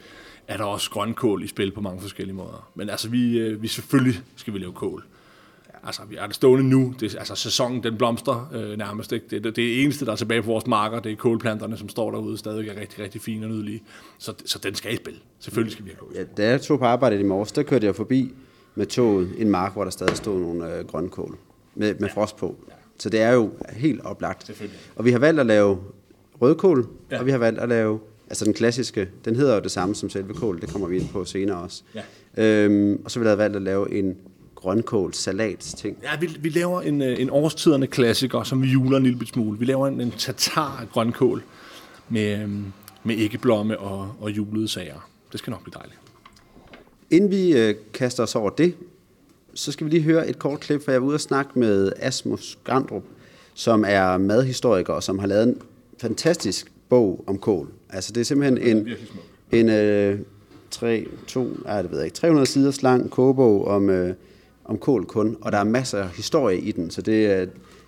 er 0.47 0.57
der 0.57 0.63
også 0.63 0.91
grønkål 0.91 1.43
i 1.43 1.47
spil 1.47 1.71
på 1.71 1.81
mange 1.81 2.01
forskellige 2.01 2.35
måder. 2.35 2.71
Men 2.75 2.89
altså, 2.89 3.09
vi, 3.09 3.37
øh, 3.37 3.61
vi 3.61 3.67
selvfølgelig 3.67 4.21
skal 4.35 4.53
vi 4.53 4.59
lave 4.59 4.73
kål. 4.73 5.05
Altså, 5.85 6.01
vi 6.09 6.15
er 6.15 6.25
det 6.27 6.35
stående 6.35 6.69
nu. 6.69 6.93
Det, 6.99 7.15
altså, 7.15 7.35
sæsonen, 7.35 7.83
den 7.83 7.97
blomster 7.97 8.51
øh, 8.53 8.77
nærmest. 8.77 9.11
Ikke? 9.11 9.25
Det, 9.29 9.43
det, 9.43 9.55
det 9.55 9.83
eneste, 9.83 10.05
der 10.05 10.11
er 10.11 10.15
tilbage 10.15 10.41
på 10.41 10.47
vores 10.47 10.67
marker, 10.67 10.99
det 10.99 11.11
er 11.11 11.15
kålplanterne, 11.15 11.77
som 11.77 11.89
står 11.89 12.11
derude 12.11 12.37
stadig 12.37 12.67
er 12.67 12.79
rigtig, 12.81 13.03
rigtig 13.03 13.21
fine 13.21 13.45
og 13.45 13.49
nydelige. 13.51 13.83
Så, 14.17 14.33
så 14.45 14.59
den 14.59 14.75
skal 14.75 14.93
i 14.93 14.95
spil. 14.95 15.13
Selvfølgelig 15.39 15.71
skal 15.73 15.85
vi 15.85 15.89
have 15.89 15.97
kål. 15.99 16.11
Ja, 16.15 16.23
da 16.37 16.49
jeg 16.49 16.61
tog 16.61 16.79
på 16.79 16.85
arbejde 16.85 17.19
i 17.19 17.23
morges, 17.23 17.51
der 17.51 17.63
kørte 17.63 17.85
jeg 17.85 17.95
forbi 17.95 18.33
med 18.75 18.85
toget 18.85 19.29
en 19.37 19.49
mark, 19.49 19.73
hvor 19.73 19.83
der 19.83 19.91
stadig 19.91 20.17
stod 20.17 20.39
nogle 20.39 20.77
øh, 20.77 20.85
grønkål 20.85 21.37
med, 21.75 21.95
med 21.99 22.09
frost 22.09 22.37
på. 22.37 22.55
Så 22.99 23.09
det 23.09 23.21
er 23.21 23.31
jo 23.31 23.51
helt 23.73 24.01
oplagt. 24.01 24.45
Selvfølgelig. 24.45 24.79
Og 24.95 25.05
vi 25.05 25.11
har 25.11 25.19
valgt 25.19 25.39
at 25.39 25.45
lave 25.45 25.77
rødkål, 26.41 26.87
Ja. 27.11 27.15
ja. 27.15 27.19
og 27.19 27.25
vi 27.25 27.31
har 27.31 27.37
valgt 27.37 27.59
at 27.59 27.69
lave, 27.69 27.99
altså 28.29 28.45
den 28.45 28.53
klassiske, 28.53 29.09
den 29.25 29.35
hedder 29.35 29.55
jo 29.55 29.61
det 29.61 29.71
samme 29.71 29.95
som 29.95 30.09
selve 30.09 30.33
kål, 30.33 30.61
det 30.61 30.69
kommer 30.69 30.87
vi 30.87 30.97
ind 30.97 31.09
på 31.09 31.25
senere 31.25 31.57
også. 31.57 31.83
Ja. 31.95 32.01
Øhm, 32.65 33.01
og 33.05 33.11
så 33.11 33.19
har 33.19 33.35
vi 33.35 33.37
valgt 33.37 33.55
at 33.55 33.61
lave 33.61 33.93
en 33.93 34.15
grønkålssalat 34.65 35.59
ting. 35.59 35.97
Ja, 36.03 36.19
vi, 36.19 36.37
vi 36.39 36.49
laver 36.49 36.81
en, 36.81 37.01
øh, 37.01 37.19
en 37.19 37.29
årstiderne 37.29 37.87
klassiker, 37.87 38.43
som 38.43 38.61
vi 38.61 38.67
juler 38.67 38.97
en 38.97 39.03
lille 39.03 39.27
smule. 39.27 39.59
Vi 39.59 39.65
laver 39.65 39.87
en, 39.87 40.01
en 40.01 40.11
tatar 40.11 40.77
af 40.81 40.89
grønkål 40.89 41.43
med, 42.09 42.41
øhm, 42.41 42.65
med 43.03 43.15
æggeblomme 43.17 43.79
og, 43.79 44.15
og 44.21 44.31
julede 44.31 44.67
sager. 44.67 45.09
Det 45.31 45.39
skal 45.39 45.51
nok 45.51 45.63
blive 45.63 45.73
dejligt. 45.73 45.99
Inden 47.11 47.31
vi 47.31 47.57
øh, 47.57 47.75
kaster 47.93 48.23
os 48.23 48.35
over 48.35 48.49
det, 48.49 48.75
så 49.53 49.71
skal 49.71 49.85
vi 49.85 49.91
lige 49.91 50.03
høre 50.03 50.29
et 50.29 50.39
kort 50.39 50.59
klip, 50.59 50.83
for 50.83 50.91
jeg 50.91 51.01
var 51.01 51.07
ude 51.07 51.15
og 51.15 51.21
snakke 51.21 51.59
med 51.59 51.91
Asmus 51.99 52.57
Grandrup, 52.63 53.03
som 53.53 53.85
er 53.87 54.17
madhistoriker, 54.17 54.93
og 54.93 55.03
som 55.03 55.19
har 55.19 55.27
lavet 55.27 55.47
en 55.47 55.61
fantastisk 56.01 56.71
bog 56.89 57.23
om 57.27 57.37
kål. 57.37 57.69
Altså 57.89 58.13
det 58.13 58.21
er 58.21 58.25
simpelthen 58.25 58.77
en, 58.77 58.89
en 59.51 59.69
øh, 59.69 60.19
3, 60.71 61.07
2, 61.27 61.57
ja, 61.67 61.81
det 61.81 61.91
ved 61.91 61.97
jeg 61.97 62.05
ikke, 62.05 62.15
300 62.15 62.45
sider 62.45 62.79
lang 62.81 63.09
kogebog 63.09 63.67
om, 63.67 63.89
øh, 63.89 64.13
om 64.65 64.77
kål 64.77 65.05
kun, 65.05 65.37
og 65.41 65.51
der 65.51 65.57
er 65.57 65.63
masser 65.63 65.99
af 65.99 66.09
historie 66.09 66.59
i 66.59 66.71
den, 66.71 66.89
så 66.89 67.01
det, 67.01 67.41
øh, 67.41 67.47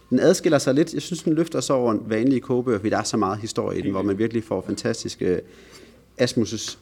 den 0.09 0.19
adskiller 0.19 0.57
sig 0.57 0.73
lidt. 0.73 0.93
Jeg 0.93 1.01
synes, 1.01 1.23
den 1.23 1.33
løfter 1.33 1.59
sig 1.59 1.75
over 1.75 1.91
en 1.91 2.01
vanlig 2.05 2.41
kogebøger, 2.41 2.79
fordi 2.79 2.89
der 2.89 2.97
er 2.97 3.03
så 3.03 3.17
meget 3.17 3.37
historie 3.37 3.79
i 3.79 3.81
den, 3.81 3.91
hvor 3.91 4.01
man 4.01 4.17
virkelig 4.17 4.43
får 4.43 4.63
fantastiske 4.65 5.25
øh, 5.25 5.39
Asmus' 6.21 6.77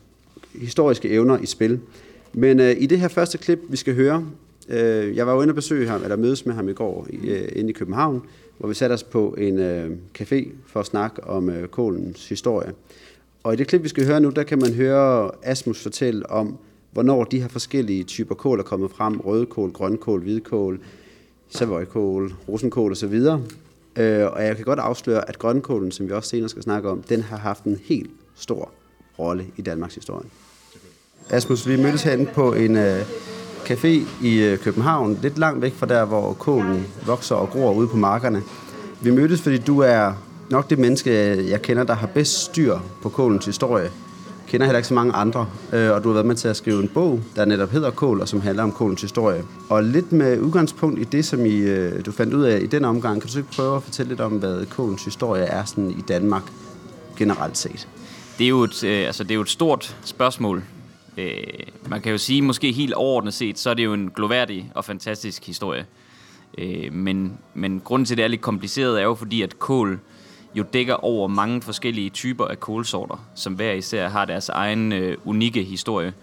historiske 0.53 1.09
evner 1.09 1.37
i 1.37 1.45
spil. 1.45 1.79
Men 2.33 2.59
øh, 2.59 2.75
i 2.79 2.85
det 2.85 2.99
her 2.99 3.07
første 3.07 3.37
klip, 3.37 3.59
vi 3.69 3.77
skal 3.77 3.95
høre, 3.95 4.25
øh, 4.69 5.15
jeg 5.15 5.27
var 5.27 5.33
jo 5.33 5.41
inde 5.41 5.51
og 5.51 5.55
besøge 5.55 5.87
ham, 5.87 6.03
eller 6.03 6.15
mødes 6.15 6.45
med 6.45 6.53
ham 6.53 6.69
i 6.69 6.73
går 6.73 7.07
øh, 7.23 7.47
inde 7.55 7.69
i 7.69 7.73
København, 7.73 8.21
hvor 8.57 8.67
vi 8.67 8.73
satte 8.73 8.93
os 8.93 9.03
på 9.03 9.35
en 9.37 9.59
øh, 9.59 9.91
café 10.19 10.47
for 10.67 10.79
at 10.79 10.85
snakke 10.85 11.23
om 11.23 11.49
øh, 11.49 11.67
kålens 11.67 12.29
historie. 12.29 12.73
Og 13.43 13.53
i 13.53 13.55
det 13.55 13.67
klip, 13.67 13.83
vi 13.83 13.89
skal 13.89 14.05
høre 14.05 14.19
nu, 14.19 14.29
der 14.29 14.43
kan 14.43 14.59
man 14.59 14.73
høre 14.73 15.31
Asmus 15.43 15.83
fortælle 15.83 16.29
om, 16.29 16.57
hvornår 16.95 17.23
de 17.23 17.41
her 17.41 17.47
forskellige 17.47 18.03
typer 18.03 18.35
kål 18.35 18.59
er 18.59 18.63
kommet 18.63 18.91
frem. 18.91 19.19
Rødkål, 19.19 19.71
grønkål, 19.71 20.21
hvidkål, 20.21 20.79
savoykål, 21.49 22.33
rosenkål 22.49 22.91
osv. 22.91 23.13
Øh, 23.95 24.31
og 24.31 24.43
jeg 24.43 24.55
kan 24.55 24.65
godt 24.65 24.79
afsløre, 24.79 25.29
at 25.29 25.39
grønkålen, 25.39 25.91
som 25.91 26.07
vi 26.07 26.11
også 26.11 26.29
senere 26.29 26.49
skal 26.49 26.63
snakke 26.63 26.89
om, 26.89 27.01
den 27.01 27.21
har 27.21 27.37
haft 27.37 27.63
en 27.63 27.79
helt 27.83 28.09
stor 28.35 28.71
rolle 29.19 29.45
i 29.57 29.61
Danmarks 29.61 29.95
historie. 29.95 30.27
Asmus, 31.29 31.67
vi 31.67 31.75
mødtes 31.75 32.03
herinde 32.03 32.25
på 32.33 32.53
en 32.53 32.77
øh, 32.77 33.01
café 33.65 33.87
i 34.23 34.43
øh, 34.43 34.57
København, 34.57 35.19
lidt 35.21 35.37
langt 35.37 35.61
væk 35.61 35.73
fra 35.73 35.85
der, 35.85 36.05
hvor 36.05 36.33
kålen 36.33 36.87
vokser 37.05 37.35
og 37.35 37.49
gror 37.49 37.73
ude 37.73 37.87
på 37.87 37.97
markerne. 37.97 38.43
Vi 39.01 39.11
mødtes, 39.11 39.41
fordi 39.41 39.57
du 39.57 39.79
er 39.79 40.11
nok 40.49 40.69
det 40.69 40.79
menneske, 40.79 41.11
jeg 41.49 41.61
kender, 41.61 41.83
der 41.83 41.93
har 41.93 42.07
bedst 42.07 42.33
styr 42.33 42.79
på 43.01 43.09
kålens 43.09 43.45
historie. 43.45 43.91
Kender 44.47 44.65
heller 44.65 44.77
ikke 44.77 44.87
så 44.87 44.93
mange 44.93 45.13
andre, 45.13 45.47
øh, 45.73 45.91
og 45.91 46.03
du 46.03 46.09
har 46.09 46.13
været 46.13 46.25
med 46.25 46.35
til 46.35 46.47
at 46.47 46.55
skrive 46.55 46.81
en 46.83 46.87
bog, 46.87 47.21
der 47.35 47.45
netop 47.45 47.69
hedder 47.69 47.91
Kål, 47.91 48.21
og 48.21 48.27
som 48.27 48.41
handler 48.41 48.63
om 48.63 48.71
kålens 48.71 49.01
historie. 49.01 49.43
Og 49.69 49.83
lidt 49.83 50.11
med 50.11 50.39
udgangspunkt 50.39 50.99
i 50.99 51.03
det, 51.03 51.25
som 51.25 51.45
I, 51.45 51.55
øh, 51.55 52.05
du 52.05 52.11
fandt 52.11 52.33
ud 52.33 52.43
af 52.43 52.59
i 52.61 52.65
den 52.65 52.85
omgang, 52.85 53.21
kan 53.21 53.27
du 53.27 53.33
så 53.33 53.39
ikke 53.39 53.51
prøve 53.51 53.75
at 53.75 53.83
fortælle 53.83 54.09
lidt 54.09 54.21
om, 54.21 54.31
hvad 54.31 54.65
kålens 54.65 55.05
historie 55.05 55.43
er 55.43 55.65
sådan 55.65 55.91
i 55.91 56.01
Danmark 56.07 56.43
generelt 57.17 57.57
set? 57.57 57.87
Det 58.37 58.43
er 58.43 58.49
jo 58.49 58.63
et, 58.63 58.83
øh, 58.83 59.05
altså, 59.07 59.23
det 59.23 59.31
er 59.31 59.35
jo 59.35 59.41
et 59.41 59.49
stort 59.49 59.97
spørgsmål. 60.03 60.63
Øh, 61.17 61.37
man 61.89 62.01
kan 62.01 62.11
jo 62.11 62.17
sige, 62.17 62.41
måske 62.41 62.71
helt 62.71 62.93
overordnet 62.93 63.33
set, 63.33 63.59
så 63.59 63.69
er 63.69 63.73
det 63.73 63.83
jo 63.83 63.93
en 63.93 64.11
gloværdig 64.15 64.71
og 64.75 64.85
fantastisk 64.85 65.45
historie. 65.45 65.85
Øh, 66.57 66.93
men, 66.93 67.37
men 67.53 67.81
grunden 67.83 68.05
til, 68.05 68.13
at 68.13 68.17
det 68.17 68.23
er 68.23 68.27
lidt 68.27 68.41
kompliceret, 68.41 68.99
er 68.99 69.03
jo 69.03 69.15
fordi, 69.15 69.41
at 69.41 69.59
kål 69.59 69.99
jo 70.55 70.63
dækker 70.73 70.93
over 70.93 71.27
mange 71.27 71.61
forskellige 71.61 72.09
typer 72.09 72.45
af 72.45 72.59
kålsorter, 72.59 73.25
som 73.35 73.53
hver 73.53 73.71
især 73.71 74.09
har 74.09 74.25
deres 74.25 74.49
egen 74.49 74.91
øh, 74.91 75.17
unikke 75.25 75.63
historie 75.63 76.13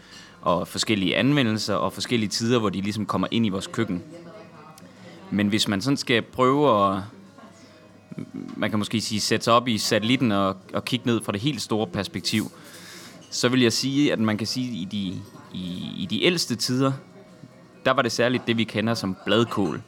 og 0.43 0.69
forskellige 0.69 1.17
anvendelser 1.17 1.75
og 1.75 1.93
forskellige 1.93 2.29
tider, 2.29 2.59
hvor 2.59 2.69
de 2.69 2.81
ligesom 2.81 3.07
kommer 3.07 3.29
ind 3.31 3.47
i 3.47 3.49
vores 3.49 3.67
køkken. 3.67 4.03
Men 5.31 5.49
hvis 5.49 5.69
man 5.69 5.81
sådan 5.81 5.97
skal 5.97 6.23
prøve 6.23 6.93
at 6.93 7.03
man 8.57 8.71
kan 8.71 8.79
måske 8.79 9.01
sige, 9.01 9.21
sætte 9.21 9.45
sig 9.45 9.53
op 9.53 9.69
i 9.69 9.79
satellitten 9.79 10.33
og, 10.33 10.57
og 10.75 10.85
kigge 10.85 11.07
ned 11.07 11.23
fra 11.23 11.33
det 11.33 11.41
helt 11.41 11.63
store 11.63 11.87
perspektiv, 11.87 12.51
så 13.31 13.49
vil 13.49 13.61
jeg 13.61 13.73
sige, 13.73 14.13
at 14.13 14.19
man 14.19 14.39
kan 14.39 14.47
sige, 14.47 14.69
at 14.69 14.75
i 14.75 14.89
de, 14.93 15.21
i, 15.59 15.93
i 15.97 16.07
de 16.11 16.25
ældste 16.25 16.57
tider, 16.57 16.93
der 17.85 17.91
var 17.91 18.03
det 18.03 18.13
særligt 18.13 18.47
det, 18.47 18.59
vi 18.59 18.65
kender 18.65 18.95
som 18.95 19.17
bladkål, 19.27 19.83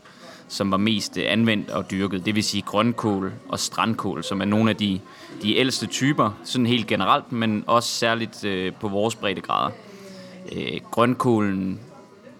som 0.49 0.71
var 0.71 0.77
mest 0.77 1.19
øh, 1.19 1.25
anvendt 1.27 1.71
og 1.71 1.91
dyrket. 1.91 2.27
Det 2.27 2.35
vil 2.35 2.45
sige 2.45 2.63
grønkål 2.63 3.33
og 3.49 3.59
strandkål, 3.59 4.25
som 4.25 4.41
er 4.41 4.45
nogle 4.45 4.71
af 4.71 4.77
de, 4.77 5.01
de 5.43 5.57
ældste 5.57 5.87
typer, 5.87 6.31
sådan 6.45 6.67
helt 6.67 6.87
generelt, 6.87 7.33
men 7.33 7.65
også 7.67 7.89
særligt 7.89 8.45
øh, 8.45 8.73
på 8.73 8.89
vores 8.89 9.15
breddegrader. 9.15 9.71
Øh, 10.53 10.81
grønkålen 10.91 11.81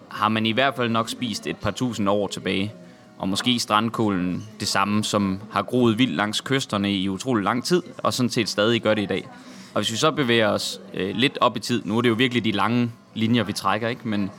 har 0.09 0.29
man 0.29 0.45
i 0.45 0.51
hvert 0.51 0.75
fald 0.75 0.89
nok 0.89 1.09
spist 1.09 1.47
et 1.47 1.57
par 1.57 1.71
tusind 1.71 2.09
år 2.09 2.27
tilbage. 2.27 2.73
Og 3.17 3.29
måske 3.29 3.59
strandkålen 3.59 4.43
det 4.59 4.67
samme, 4.67 5.03
som 5.03 5.39
har 5.51 5.61
groet 5.61 5.97
vildt 5.97 6.15
langs 6.15 6.41
kysterne 6.41 6.93
i 6.93 7.09
utrolig 7.09 7.43
lang 7.43 7.63
tid, 7.63 7.83
og 7.97 8.13
sådan 8.13 8.29
set 8.29 8.49
stadig 8.49 8.81
gør 8.81 8.93
det 8.93 9.01
i 9.01 9.05
dag. 9.05 9.27
Og 9.73 9.81
hvis 9.81 9.91
vi 9.91 9.97
så 9.97 10.11
bevæger 10.11 10.47
os 10.47 10.81
øh, 10.93 11.15
lidt 11.15 11.37
op 11.41 11.57
i 11.57 11.59
tid, 11.59 11.81
nu 11.85 11.97
er 11.97 12.01
det 12.01 12.09
jo 12.09 12.13
virkelig 12.13 12.45
de 12.45 12.51
lange 12.51 12.91
linjer, 13.13 13.43
vi 13.43 13.53
trækker, 13.53 13.87
ikke? 13.87 14.07
Men, 14.07 14.31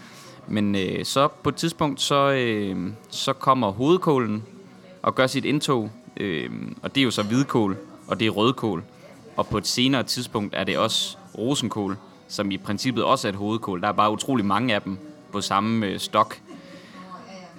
men 0.48 0.74
øh, 0.74 1.04
så 1.04 1.28
på 1.28 1.48
et 1.48 1.56
tidspunkt, 1.56 2.00
så, 2.00 2.30
øh, 2.30 2.92
så 3.08 3.32
kommer 3.32 3.70
hovedkålen 3.70 4.44
og 5.02 5.14
gør 5.14 5.26
sit 5.26 5.44
indtog, 5.44 5.90
øh, 6.16 6.50
og 6.82 6.94
det 6.94 7.00
er 7.00 7.04
jo 7.04 7.10
så 7.10 7.22
hvidkål, 7.22 7.76
og 8.08 8.20
det 8.20 8.26
er 8.26 8.30
rødkål. 8.30 8.84
Og 9.36 9.46
på 9.46 9.58
et 9.58 9.66
senere 9.66 10.02
tidspunkt 10.02 10.54
er 10.54 10.64
det 10.64 10.78
også 10.78 11.16
rosenkål, 11.38 11.96
som 12.28 12.50
i 12.50 12.56
princippet 12.56 13.04
også 13.04 13.28
er 13.28 13.32
et 13.32 13.38
hovedkål. 13.38 13.80
Der 13.80 13.88
er 13.88 13.92
bare 13.92 14.10
utrolig 14.10 14.44
mange 14.44 14.74
af 14.74 14.82
dem 14.82 14.98
på 15.32 15.40
samme 15.40 15.86
øh, 15.86 15.98
stok. 15.98 16.40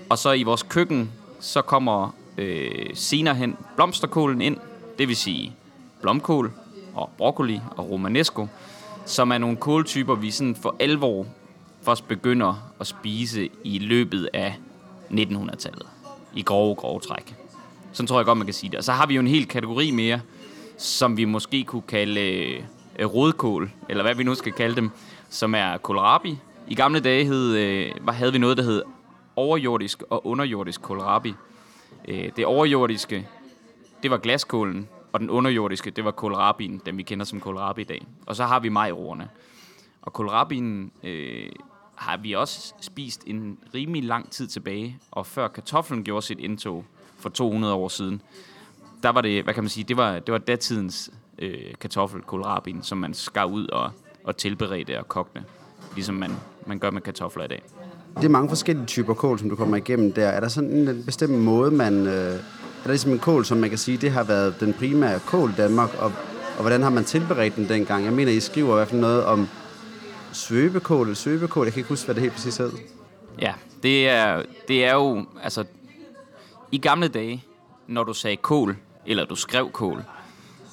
Og 0.10 0.18
så 0.18 0.32
i 0.32 0.44
vores 0.44 0.64
køkken, 0.64 1.12
så 1.40 1.62
kommer 1.62 2.16
øh, 2.38 2.90
senere 2.94 3.36
hen 3.36 3.58
blomsterkålen 3.76 4.42
ind, 4.42 4.58
det 4.98 5.08
vil 5.08 5.16
sige 5.16 5.56
blomkål 6.02 6.52
og 6.94 7.10
broccoli 7.18 7.62
og 7.78 7.90
romanesco, 7.90 8.48
som 9.06 9.32
er 9.32 9.38
nogle 9.38 9.58
kåltyper, 9.58 10.16
vi 10.16 10.32
sådan 10.32 10.56
for 10.56 10.76
alvor 10.80 11.26
først 11.88 12.08
begynder 12.08 12.72
at 12.80 12.88
spise 12.88 13.50
i 13.64 13.80
løbet 13.80 14.30
af 14.34 14.56
1900-tallet. 15.12 15.88
I 16.34 16.42
grove, 16.42 16.76
grove 16.76 17.00
træk. 17.00 17.36
Sådan 17.92 18.08
tror 18.08 18.20
jeg 18.20 18.26
godt, 18.26 18.38
man 18.38 18.48
kan 18.48 18.54
sige 18.54 18.70
det. 18.70 18.78
Og 18.78 18.84
så 18.84 18.92
har 18.92 19.06
vi 19.06 19.14
jo 19.14 19.20
en 19.20 19.28
hel 19.28 19.48
kategori 19.48 19.92
mere, 19.92 20.20
som 20.78 21.18
vi 21.18 21.26
måske 21.26 21.64
kunne 21.64 21.82
kalde 21.82 22.22
øh, 22.22 22.64
øh 23.00 23.06
rådkål, 23.06 23.72
eller 23.90 24.04
hvad 24.04 24.16
vi 24.16 24.24
nu 24.24 24.36
skal 24.36 24.52
kalde 24.52 24.76
dem, 24.76 24.90
som 25.30 25.56
er 25.56 25.78
kohlrabi. 25.78 26.38
I 26.68 26.76
gamle 26.76 27.00
dage 27.00 27.26
hed, 27.26 27.56
øh, 27.56 28.08
havde 28.08 28.32
vi 28.32 28.38
noget, 28.38 28.58
der 28.58 28.64
hed 28.64 28.84
overjordisk 29.36 30.04
og 30.10 30.28
underjordisk 30.28 30.82
kohlrabi. 30.82 31.34
Øh, 32.08 32.32
det 32.36 32.46
overjordiske, 32.46 33.28
det 34.04 34.12
var 34.12 34.18
glaskålen, 34.18 34.88
og 35.14 35.20
den 35.20 35.30
underjordiske, 35.30 35.92
det 35.92 36.06
var 36.06 36.12
kohlrabien, 36.12 36.82
den 36.86 36.98
vi 36.98 37.04
kender 37.04 37.26
som 37.26 37.40
kohlrabi 37.40 37.82
i 37.82 37.84
dag. 37.84 38.06
Og 38.26 38.36
så 38.36 38.46
har 38.46 38.60
vi 38.60 38.70
majroerne. 38.70 39.30
Og 40.02 40.14
kohlrabien 40.14 40.92
øh, 41.04 41.50
har 41.98 42.18
vi 42.18 42.34
også 42.34 42.74
spist 42.82 43.24
en 43.26 43.58
rimelig 43.74 44.04
lang 44.04 44.30
tid 44.32 44.48
tilbage, 44.48 45.00
og 45.12 45.26
før 45.26 45.48
kartoflen 45.48 46.04
gjorde 46.04 46.26
sit 46.26 46.40
indtog 46.40 46.86
for 47.20 47.30
200 47.30 47.74
år 47.74 47.88
siden, 47.88 48.22
der 49.04 49.10
var 49.10 49.22
det, 49.22 49.44
hvad 49.44 49.54
kan 49.54 49.64
man 49.64 49.70
sige, 49.70 49.84
det 49.84 49.98
var, 49.98 50.20
det 50.20 50.32
var 50.32 50.38
datidens 50.38 51.12
øh, 51.40 51.74
kartoffel, 51.80 52.22
kohlrabien, 52.22 52.84
som 52.84 52.98
man 52.98 53.14
skar 53.14 53.46
ud 53.46 53.68
og, 53.68 53.92
og 54.24 54.38
tilberedte 54.38 55.00
og 55.00 55.08
kogte, 55.08 55.44
ligesom 55.96 56.16
man, 56.16 56.32
man 56.66 56.80
gør 56.80 56.92
med 56.92 57.02
kartofler 57.02 57.44
i 57.44 57.48
dag. 57.48 57.64
Det 58.18 58.26
er 58.26 58.30
mange 58.30 58.50
forskellige 58.50 58.86
typer 58.86 59.14
kål, 59.14 59.40
som 59.40 59.50
du 59.50 59.56
kommer 59.56 59.78
igennem 59.78 60.14
der. 60.14 60.28
Er 60.28 60.40
der 60.40 60.48
sådan 60.48 60.70
en 60.70 61.04
bestemt 61.06 61.40
måde, 61.40 61.72
man... 61.72 62.08
Øh, 62.08 62.40
er 62.78 62.84
der 62.84 62.90
ligesom 62.90 63.12
en 63.12 63.20
kål, 63.20 63.46
som 63.46 63.58
man 63.58 63.70
kan 63.70 63.78
sige, 63.78 63.98
det 63.98 64.12
har 64.12 64.24
været 64.24 64.60
den 64.60 64.74
primære 64.74 65.20
kål 65.20 65.50
i 65.50 65.54
Danmark, 65.58 65.90
og, 66.00 66.12
og 66.58 66.62
hvordan 66.62 66.84
har 66.84 66.90
man 66.90 67.04
tilberedt 67.04 67.56
den 67.56 67.70
dengang? 67.70 68.06
Jeg 68.06 68.14
mener, 68.14 68.32
I 68.32 68.40
skriver 68.40 68.72
i 68.72 68.76
hvert 68.76 68.88
fald 68.88 69.02
noget 69.02 69.26
om 69.26 69.48
svøbekål 70.34 71.06
svøbekål, 71.06 71.16
søbekål. 71.16 71.66
Jeg 71.66 71.74
kan 71.74 71.80
ikke 71.80 71.90
huske, 71.90 72.06
hvad 72.06 72.16
det 72.16 72.22
helt 72.22 72.34
præcis 72.34 72.58
hed. 72.58 72.72
Ja, 73.42 73.54
det 73.84 74.10
er, 74.10 74.44
det 74.68 74.86
er 74.86 74.94
jo, 74.94 75.26
altså, 75.44 75.64
i 76.72 76.78
gamle 76.78 77.08
dage, 77.08 77.44
når 77.88 78.04
du 78.04 78.14
sagde 78.14 78.38
kål, 78.38 78.78
eller 79.06 79.26
du 79.26 79.36
skrev 79.36 79.72
kål, 79.72 80.04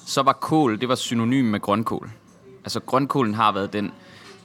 så 0.05 0.21
var 0.21 0.33
kål, 0.33 0.81
det 0.81 0.89
var 0.89 0.95
synonym 0.95 1.45
med 1.45 1.59
grønkål. 1.59 2.09
Altså 2.63 2.79
grønkålen 2.79 3.33
har 3.33 3.51
været 3.51 3.73
den, 3.73 3.91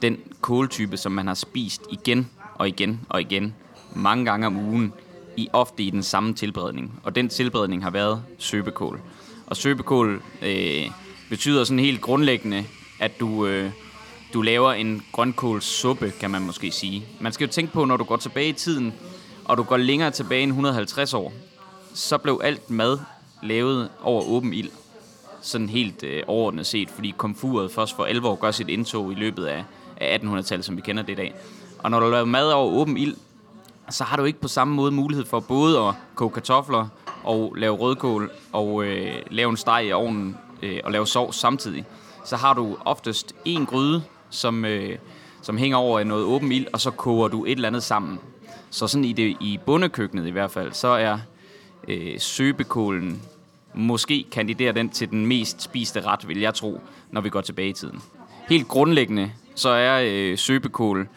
den 0.01 0.17
kåltype, 0.41 0.97
som 0.97 1.11
man 1.11 1.27
har 1.27 1.33
spist 1.33 1.81
igen 1.89 2.29
og 2.55 2.67
igen 2.67 3.01
og 3.09 3.21
igen, 3.21 3.55
mange 3.95 4.25
gange 4.25 4.47
om 4.47 4.57
ugen, 4.57 4.93
i 5.37 5.49
ofte 5.53 5.83
i 5.83 5.89
den 5.89 6.03
samme 6.03 6.33
tilberedning. 6.33 6.99
Og 7.03 7.15
den 7.15 7.29
tilberedning 7.29 7.83
har 7.83 7.89
været 7.89 8.23
søbekål. 8.37 9.01
Og 9.47 9.57
søbekål 9.57 10.21
øh, 10.41 10.91
betyder 11.29 11.63
sådan 11.63 11.79
helt 11.79 12.01
grundlæggende, 12.01 12.65
at 12.99 13.19
du, 13.19 13.45
øh, 13.45 13.71
du 14.33 14.41
laver 14.41 14.73
en 14.73 15.05
grønkålssuppe, 15.11 16.13
kan 16.19 16.31
man 16.31 16.41
måske 16.41 16.71
sige. 16.71 17.05
Man 17.19 17.31
skal 17.31 17.47
jo 17.47 17.51
tænke 17.51 17.73
på, 17.73 17.85
når 17.85 17.97
du 17.97 18.03
går 18.03 18.17
tilbage 18.17 18.49
i 18.49 18.53
tiden, 18.53 18.93
og 19.45 19.57
du 19.57 19.63
går 19.63 19.77
længere 19.77 20.11
tilbage 20.11 20.43
end 20.43 20.51
150 20.51 21.13
år, 21.13 21.33
så 21.93 22.17
blev 22.17 22.41
alt 22.43 22.69
mad 22.69 22.99
lavet 23.43 23.89
over 24.01 24.23
åben 24.23 24.53
ild. 24.53 24.69
Sådan 25.41 25.69
helt 25.69 26.03
øh, 26.03 26.23
overordnet 26.27 26.65
set, 26.65 26.89
fordi 26.89 27.13
komfuret 27.17 27.71
først 27.71 27.95
for 27.95 28.03
alvor 28.03 28.35
gør 28.35 28.51
sit 28.51 28.69
indtog 28.69 29.11
i 29.11 29.15
løbet 29.15 29.45
af, 29.45 29.63
af 29.97 30.17
1800-tallet, 30.17 30.65
som 30.65 30.77
vi 30.77 30.81
kender 30.81 31.03
det 31.03 31.13
i 31.13 31.15
dag. 31.15 31.35
Og 31.79 31.91
når 31.91 31.99
du 31.99 32.09
laver 32.09 32.25
mad 32.25 32.51
over 32.51 32.71
åben 32.71 32.97
ild, 32.97 33.15
så 33.89 34.03
har 34.03 34.17
du 34.17 34.23
ikke 34.23 34.39
på 34.39 34.47
samme 34.47 34.75
måde 34.75 34.91
mulighed 34.91 35.25
for 35.25 35.39
både 35.39 35.79
at 35.79 35.93
koge 36.15 36.31
kartofler 36.31 36.87
og 37.23 37.55
lave 37.57 37.75
rødkål 37.75 38.31
og 38.51 38.83
øh, 38.83 39.15
lave 39.29 39.49
en 39.49 39.57
steg 39.57 39.85
i 39.85 39.91
ovnen 39.91 40.37
øh, 40.61 40.79
og 40.83 40.91
lave 40.91 41.07
sovs 41.07 41.35
samtidig. 41.35 41.85
Så 42.25 42.35
har 42.35 42.53
du 42.53 42.77
oftest 42.85 43.35
en 43.45 43.65
gryde, 43.65 44.03
som, 44.31 44.65
øh, 44.65 44.97
som 45.41 45.57
hænger 45.57 45.77
over 45.77 46.03
noget 46.03 46.25
åben 46.25 46.51
ild, 46.51 46.67
og 46.73 46.81
så 46.81 46.91
koger 46.91 47.27
du 47.27 47.45
et 47.45 47.51
eller 47.51 47.67
andet 47.67 47.83
sammen. 47.83 48.19
Så 48.69 48.87
sådan 48.87 49.05
i, 49.05 49.13
det, 49.13 49.37
i 49.41 49.59
bundekøkkenet 49.65 50.27
i 50.27 50.31
hvert 50.31 50.51
fald, 50.51 50.73
så 50.73 50.87
er 50.87 51.19
øh, 51.87 52.19
søbekålen 52.19 53.21
måske 53.73 54.25
kandiderer 54.31 54.71
den 54.71 54.89
til 54.89 55.09
den 55.09 55.25
mest 55.25 55.61
spiste 55.61 56.01
ret, 56.01 56.27
vil 56.27 56.39
jeg 56.39 56.53
tro, 56.53 56.81
når 57.11 57.21
vi 57.21 57.29
går 57.29 57.41
tilbage 57.41 57.69
i 57.69 57.73
tiden. 57.73 58.01
Helt 58.49 58.67
grundlæggende, 58.67 59.31
så 59.55 59.69
er 59.69 60.01
øh, 60.05 60.37
søbekål 60.37 61.07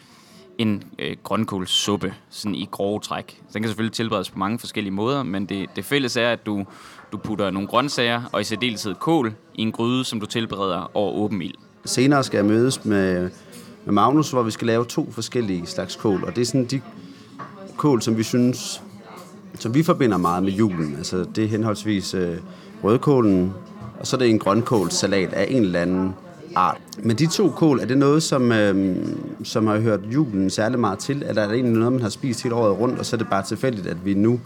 en 0.57 0.83
øh, 0.99 1.17
grønkålssuppe, 1.23 2.13
sådan 2.29 2.55
i 2.55 2.67
grove 2.71 2.99
træk. 2.99 3.41
Den 3.53 3.61
kan 3.61 3.69
selvfølgelig 3.69 3.93
tilberedes 3.93 4.29
på 4.29 4.39
mange 4.39 4.59
forskellige 4.59 4.93
måder, 4.93 5.23
men 5.23 5.45
det, 5.45 5.75
det 5.75 5.85
fælles 5.85 6.17
er, 6.17 6.31
at 6.31 6.45
du, 6.45 6.65
du 7.11 7.17
putter 7.17 7.51
nogle 7.51 7.67
grøntsager, 7.67 8.21
og 8.31 8.41
i 8.41 8.43
særdeleshed 8.43 8.95
kål, 8.95 9.33
i 9.55 9.61
en 9.61 9.71
gryde, 9.71 10.03
som 10.03 10.19
du 10.19 10.25
tilbereder 10.25 10.91
over 10.93 11.13
åben 11.13 11.41
ild. 11.41 11.55
Senere 11.85 12.23
skal 12.23 12.37
jeg 12.37 12.45
mødes 12.45 12.85
med, 12.85 13.29
med 13.85 13.93
Magnus, 13.93 14.31
hvor 14.31 14.43
vi 14.43 14.51
skal 14.51 14.67
lave 14.67 14.85
to 14.85 15.11
forskellige 15.11 15.65
slags 15.65 15.95
kål, 15.95 16.23
og 16.23 16.35
det 16.35 16.41
er 16.41 16.45
sådan 16.45 16.65
de 16.65 16.81
kål, 17.77 18.01
som 18.01 18.17
vi 18.17 18.23
synes, 18.23 18.81
som 19.59 19.73
vi 19.73 19.83
forbinder 19.83 20.17
meget 20.17 20.43
med 20.43 20.51
julen. 20.51 20.95
Altså 20.97 21.25
det 21.35 21.43
er 21.43 21.47
henholdsvis 21.47 22.13
øh, 22.13 22.37
rødkålen, 22.83 23.53
og 23.99 24.07
så 24.07 24.15
er 24.15 24.17
det 24.17 24.29
en 24.29 24.39
grønkålssalat 24.39 25.33
af 25.33 25.47
en 25.49 25.63
eller 25.63 25.79
anden 25.79 26.13
art. 26.55 26.77
Men 27.03 27.17
de 27.17 27.27
to 27.27 27.49
kål, 27.49 27.79
er 27.79 27.85
det 27.85 27.97
noget, 27.97 28.23
som, 28.23 28.51
øh, 28.51 28.95
som 29.43 29.67
har 29.67 29.79
hørt 29.79 29.99
julen 30.13 30.49
særlig 30.49 30.79
meget 30.79 30.99
til? 30.99 31.23
Eller 31.27 31.41
er 31.41 31.47
det 31.47 31.55
egentlig 31.55 31.77
noget, 31.77 31.93
man 31.93 32.01
har 32.01 32.09
spist 32.09 32.43
hele 32.43 32.55
året 32.55 32.79
rundt, 32.79 32.99
og 32.99 33.05
så 33.05 33.15
er 33.15 33.17
det 33.17 33.27
bare 33.29 33.43
tilfældigt, 33.43 33.87
at 33.87 34.05
vi 34.05 34.13
nu 34.13 34.39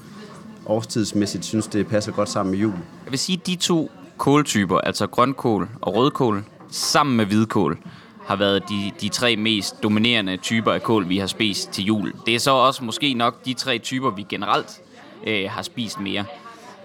årstidsmæssigt 0.66 1.46
synes, 1.46 1.68
det 1.68 1.88
passer 1.88 2.12
godt 2.12 2.30
sammen 2.30 2.52
med 2.52 2.60
jul? 2.60 2.74
Jeg 3.06 3.12
vil 3.12 3.20
sige, 3.20 3.40
at 3.42 3.48
de 3.48 3.56
to 3.56 3.92
kåltyper, 4.18 4.78
altså 4.78 5.08
grønkål 5.08 5.70
og 5.82 5.96
rødkål, 5.96 6.44
sammen 6.70 7.18
med 7.18 7.26
hvidkål, 7.26 7.78
har 8.26 8.36
været 8.36 8.64
de, 8.70 8.92
de 9.02 9.10
tre 9.10 9.36
mest 9.36 9.84
dominerende 9.84 10.38
typer 10.38 10.72
af 10.72 10.84
kål, 10.84 11.10
vi 11.10 11.18
har 11.18 11.28
spist 11.28 11.70
til 11.72 11.86
jul. 11.86 12.14
Det 12.26 12.36
er 12.36 12.40
så 12.40 12.52
også 12.52 12.84
måske 12.84 13.14
nok 13.14 13.46
de 13.46 13.54
tre 13.54 13.78
typer, 13.78 14.12
vi 14.12 14.26
generelt 14.30 14.82
øh, 15.28 15.50
har 15.50 15.62
spist 15.62 16.00
mere, 16.00 16.26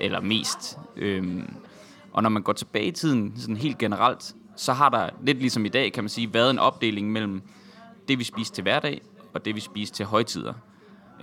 eller 0.01 0.21
mest. 0.21 0.79
Øhm, 0.97 1.55
og 2.13 2.23
når 2.23 2.31
man 2.31 2.43
går 2.43 2.53
tilbage 2.53 2.87
i 2.87 2.91
tiden, 2.91 3.33
sådan 3.37 3.57
helt 3.57 3.79
generelt, 3.79 4.35
så 4.57 4.73
har 4.73 4.89
der 4.89 5.11
lidt 5.23 5.39
ligesom 5.39 5.65
i 5.65 5.69
dag, 5.69 5.93
kan 5.93 6.05
man 6.05 6.09
sige, 6.09 6.35
været 6.35 6.51
en 6.51 6.59
opdeling 6.59 7.13
mellem 7.13 7.43
det, 8.09 8.19
vi 8.19 8.25
spiser 8.25 8.55
til 8.55 8.63
hverdag, 8.63 9.01
og 9.35 9.45
det, 9.45 9.55
vi 9.55 9.61
spiser 9.61 9.95
til 9.95 10.07
højtider. 10.07 10.53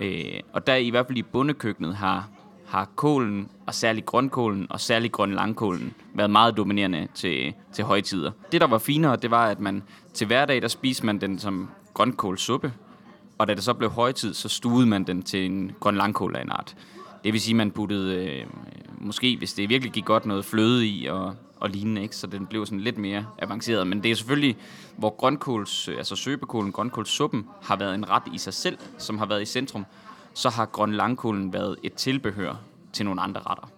Øh, 0.00 0.40
og 0.52 0.66
der 0.66 0.74
i 0.74 0.90
hvert 0.90 1.06
fald 1.06 1.18
i 1.18 1.22
bundekøkkenet 1.22 1.96
har, 1.96 2.28
har 2.72 2.84
kålen, 2.96 3.48
og 3.66 3.74
særligt 3.74 4.06
grønkålen, 4.06 4.66
og 4.70 4.80
særligt 4.80 5.12
grøn 5.12 5.32
langkålen, 5.32 5.94
været 6.14 6.30
meget 6.30 6.56
dominerende 6.56 7.08
til, 7.14 7.54
til 7.72 7.84
højtider. 7.84 8.30
Det, 8.52 8.60
der 8.60 8.66
var 8.66 8.78
finere, 8.78 9.16
det 9.16 9.30
var, 9.30 9.46
at 9.46 9.60
man 9.60 9.82
til 10.14 10.26
hverdag, 10.26 10.62
der 10.62 10.68
spiste 10.68 11.06
man 11.06 11.20
den 11.20 11.38
som 11.38 11.68
grønkålsuppe, 11.94 12.72
og 13.38 13.48
da 13.48 13.54
det 13.54 13.64
så 13.64 13.74
blev 13.74 13.90
højtid, 13.90 14.34
så 14.34 14.48
stuede 14.48 14.86
man 14.86 15.04
den 15.04 15.22
til 15.22 15.46
en 15.46 15.72
grøn 15.80 15.96
langkål 15.96 16.36
af 16.36 16.42
en 16.42 16.50
art. 16.50 16.76
Det 17.24 17.32
vil 17.32 17.40
sige, 17.40 17.52
at 17.52 17.56
man 17.56 17.70
puttede, 17.70 18.26
øh, 18.26 18.46
måske 18.98 19.36
hvis 19.36 19.52
det 19.52 19.68
virkelig 19.68 19.92
gik 19.92 20.04
godt, 20.04 20.26
noget 20.26 20.44
fløde 20.44 20.86
i 20.86 21.06
og, 21.06 21.34
og 21.60 21.70
lignende, 21.70 22.02
ikke? 22.02 22.16
så 22.16 22.26
den 22.26 22.46
blev 22.46 22.66
sådan 22.66 22.80
lidt 22.80 22.98
mere 22.98 23.26
avanceret. 23.38 23.86
Men 23.86 24.02
det 24.02 24.10
er 24.10 24.14
selvfølgelig, 24.14 24.56
hvor 24.96 25.16
grønkåls, 25.16 25.88
øh, 25.88 25.96
altså 25.98 26.16
søbekålen, 26.16 26.72
grønkålsuppen, 26.72 27.46
har 27.62 27.76
været 27.76 27.94
en 27.94 28.10
ret 28.10 28.22
i 28.34 28.38
sig 28.38 28.54
selv, 28.54 28.78
som 28.98 29.18
har 29.18 29.26
været 29.26 29.42
i 29.42 29.46
centrum, 29.46 29.84
så 30.34 30.48
har 30.48 30.66
grøn 30.66 30.92
langkålen 30.92 31.52
været 31.52 31.76
et 31.82 31.94
tilbehør 31.94 32.60
til 32.92 33.04
nogle 33.04 33.20
andre 33.20 33.40
retter. 33.40 33.70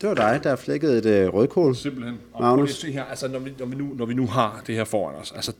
Det 0.00 0.08
var 0.08 0.14
dig, 0.14 0.40
der 0.44 0.56
flækkede 0.56 0.98
et 0.98 1.06
øh, 1.06 1.34
rødkål. 1.34 1.76
Simpelthen. 1.76 2.18
Og 2.32 2.42
Magnus? 2.42 2.70
se 2.70 2.92
her, 2.92 3.04
altså 3.04 3.28
når 3.28 3.38
vi, 3.38 3.52
når, 3.58 3.66
vi 3.66 3.76
nu, 3.76 3.94
når 3.94 4.06
vi 4.06 4.14
nu 4.14 4.26
har 4.26 4.62
det 4.66 4.74
her 4.74 4.84
foran 4.84 5.14
os, 5.14 5.32
altså 5.32 5.52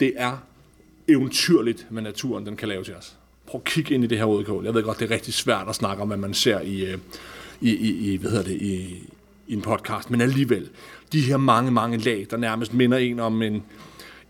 det 0.00 0.12
er 0.16 0.36
eventyrligt, 1.08 1.86
hvad 1.90 2.02
naturen 2.02 2.46
den 2.46 2.56
kan 2.56 2.68
lave 2.68 2.84
til 2.84 2.94
os. 2.94 3.16
Prøv 3.46 3.60
at 3.60 3.64
kigge 3.64 3.94
ind 3.94 4.04
i 4.04 4.06
det 4.06 4.18
her 4.18 4.24
rødkål. 4.24 4.64
Jeg 4.64 4.74
ved 4.74 4.82
godt, 4.82 4.98
det 4.98 5.10
er 5.10 5.14
rigtig 5.14 5.34
svært 5.34 5.68
at 5.68 5.74
snakke 5.74 6.02
om, 6.02 6.08
hvad 6.08 6.16
man 6.16 6.34
ser 6.34 6.60
i, 6.60 6.84
øh, 6.84 6.98
i, 7.60 7.70
i, 7.70 8.12
i 8.12 8.16
hvad 8.16 8.30
hedder 8.30 8.44
det, 8.44 8.62
i, 8.62 9.02
i 9.46 9.54
en 9.54 9.62
podcast, 9.62 10.10
men 10.10 10.20
alligevel, 10.20 10.68
de 11.12 11.20
her 11.20 11.36
mange, 11.36 11.70
mange 11.70 11.98
lag, 11.98 12.26
der 12.30 12.36
nærmest 12.36 12.74
minder 12.74 12.98
en 12.98 13.20
om 13.20 13.42
en, 13.42 13.62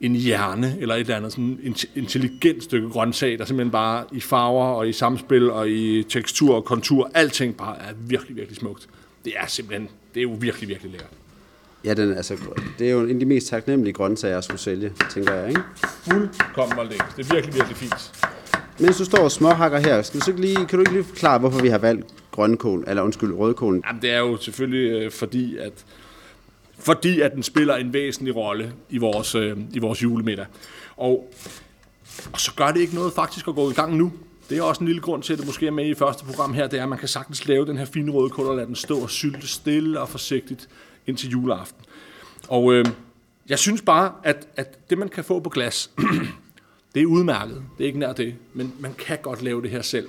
en 0.01 0.15
hjerne, 0.15 0.77
eller 0.81 0.95
et 0.95 1.01
eller 1.01 1.17
andet 1.17 1.33
sådan 1.33 1.59
en 1.63 1.77
intelligent 1.95 2.65
stykke 2.65 2.89
grøntsag, 2.89 3.39
der 3.39 3.45
simpelthen 3.45 3.71
bare 3.71 4.05
i 4.13 4.21
farver 4.21 4.65
og 4.65 4.89
i 4.89 4.93
samspil 4.93 5.51
og 5.51 5.71
i 5.71 6.03
tekstur 6.03 6.55
og 6.55 6.65
kontur, 6.65 7.11
alting 7.15 7.57
bare 7.57 7.77
er 7.79 7.93
virkelig, 8.07 8.37
virkelig 8.37 8.57
smukt. 8.57 8.89
Det 9.25 9.33
er 9.37 9.47
simpelthen, 9.47 9.89
det 10.15 10.21
er 10.21 10.23
jo 10.23 10.37
virkelig, 10.41 10.69
virkelig 10.69 10.91
lækkert. 10.91 11.11
Ja, 11.85 11.95
den, 11.95 12.17
altså, 12.17 12.37
det 12.79 12.87
er 12.87 12.93
jo 12.93 13.01
en 13.01 13.11
af 13.11 13.19
de 13.21 13.25
mest 13.25 13.47
taknemmelige 13.47 13.93
grøntsager 13.93 14.39
at 14.39 14.45
skulle 14.45 14.61
sælge, 14.61 14.93
tænker 15.11 15.35
jeg, 15.35 15.49
ikke? 15.49 15.61
Fuldkommen 15.77 16.87
lækkert. 16.91 17.13
Det 17.17 17.31
er 17.31 17.35
virkelig, 17.35 17.55
virkelig 17.55 17.77
fint. 17.77 18.13
Mens 18.79 18.99
du 18.99 19.05
står 19.05 19.19
og 19.19 19.33
småhakker 19.33 19.79
her, 19.79 20.03
skal 20.03 20.21
du 20.21 20.25
så 20.25 20.31
ikke 20.31 20.41
lige, 20.41 20.57
kan 20.57 20.79
du 20.79 20.81
ikke 20.81 20.93
lige 20.93 21.05
forklare, 21.05 21.39
hvorfor 21.39 21.63
vi 21.63 21.69
har 21.69 21.79
valgt 21.79 22.07
grønkål, 22.31 22.85
eller 22.87 23.03
undskyld, 23.03 23.33
rødkålen? 23.33 23.83
Jamen, 23.87 24.03
det 24.03 24.11
er 24.11 24.19
jo 24.19 24.37
selvfølgelig 24.37 25.03
øh, 25.03 25.11
fordi, 25.11 25.57
at 25.57 25.73
fordi 26.81 27.21
at 27.21 27.33
den 27.35 27.43
spiller 27.43 27.77
en 27.77 27.93
væsentlig 27.93 28.37
rolle 28.37 28.73
i 28.89 28.99
vores, 28.99 29.35
øh, 29.35 29.57
i 29.73 29.79
vores 29.79 30.03
julemiddag. 30.03 30.47
Og, 30.97 31.33
og 32.33 32.41
så 32.41 32.55
gør 32.57 32.71
det 32.71 32.81
ikke 32.81 32.95
noget 32.95 33.13
faktisk 33.13 33.49
at 33.49 33.55
gå 33.55 33.71
i 33.71 33.75
gang 33.75 33.97
nu. 33.97 34.13
Det 34.51 34.59
er 34.59 34.63
også 34.63 34.81
en 34.81 34.87
lille 34.87 35.03
grund 35.03 35.23
til, 35.23 35.33
at 35.33 35.39
det 35.39 35.47
måske 35.47 35.67
er 35.67 35.71
med 35.71 35.87
i 35.87 35.95
første 35.95 36.25
program 36.25 36.55
her, 36.55 36.67
det 36.67 36.79
er, 36.79 36.83
at 36.83 36.89
man 36.89 36.99
kan 36.99 37.09
sagtens 37.09 37.49
lave 37.49 37.67
den 37.67 37.79
her 37.79 37.85
fine 37.85 38.13
rødkål 38.13 38.47
og 38.47 38.57
lade 38.57 38.67
den 38.67 38.77
stå 38.77 38.99
og 38.99 39.11
sylte 39.11 39.49
stille 39.49 40.01
og 40.01 40.09
forsigtigt 40.09 40.69
indtil 41.07 41.31
juleaften. 41.31 41.85
Og 42.49 42.73
øh, 42.73 42.85
jeg 43.49 43.59
synes 43.59 43.83
bare, 43.83 44.13
at, 44.25 44.49
at 44.57 44.91
det 44.91 44.99
man 44.99 45.09
kan 45.09 45.25
få 45.25 45.41
på 45.41 45.51
glas, 45.51 45.91
det 46.95 47.03
er 47.03 47.07
udmærket. 47.07 47.63
Det 47.79 47.85
er 47.85 47.87
ikke 47.87 47.99
nær 47.99 48.13
det, 48.13 48.35
men 48.55 48.75
man 48.79 48.95
kan 48.95 49.19
godt 49.23 49.43
lave 49.43 49.63
det 49.63 49.71
her 49.71 49.83
selv. 49.83 50.09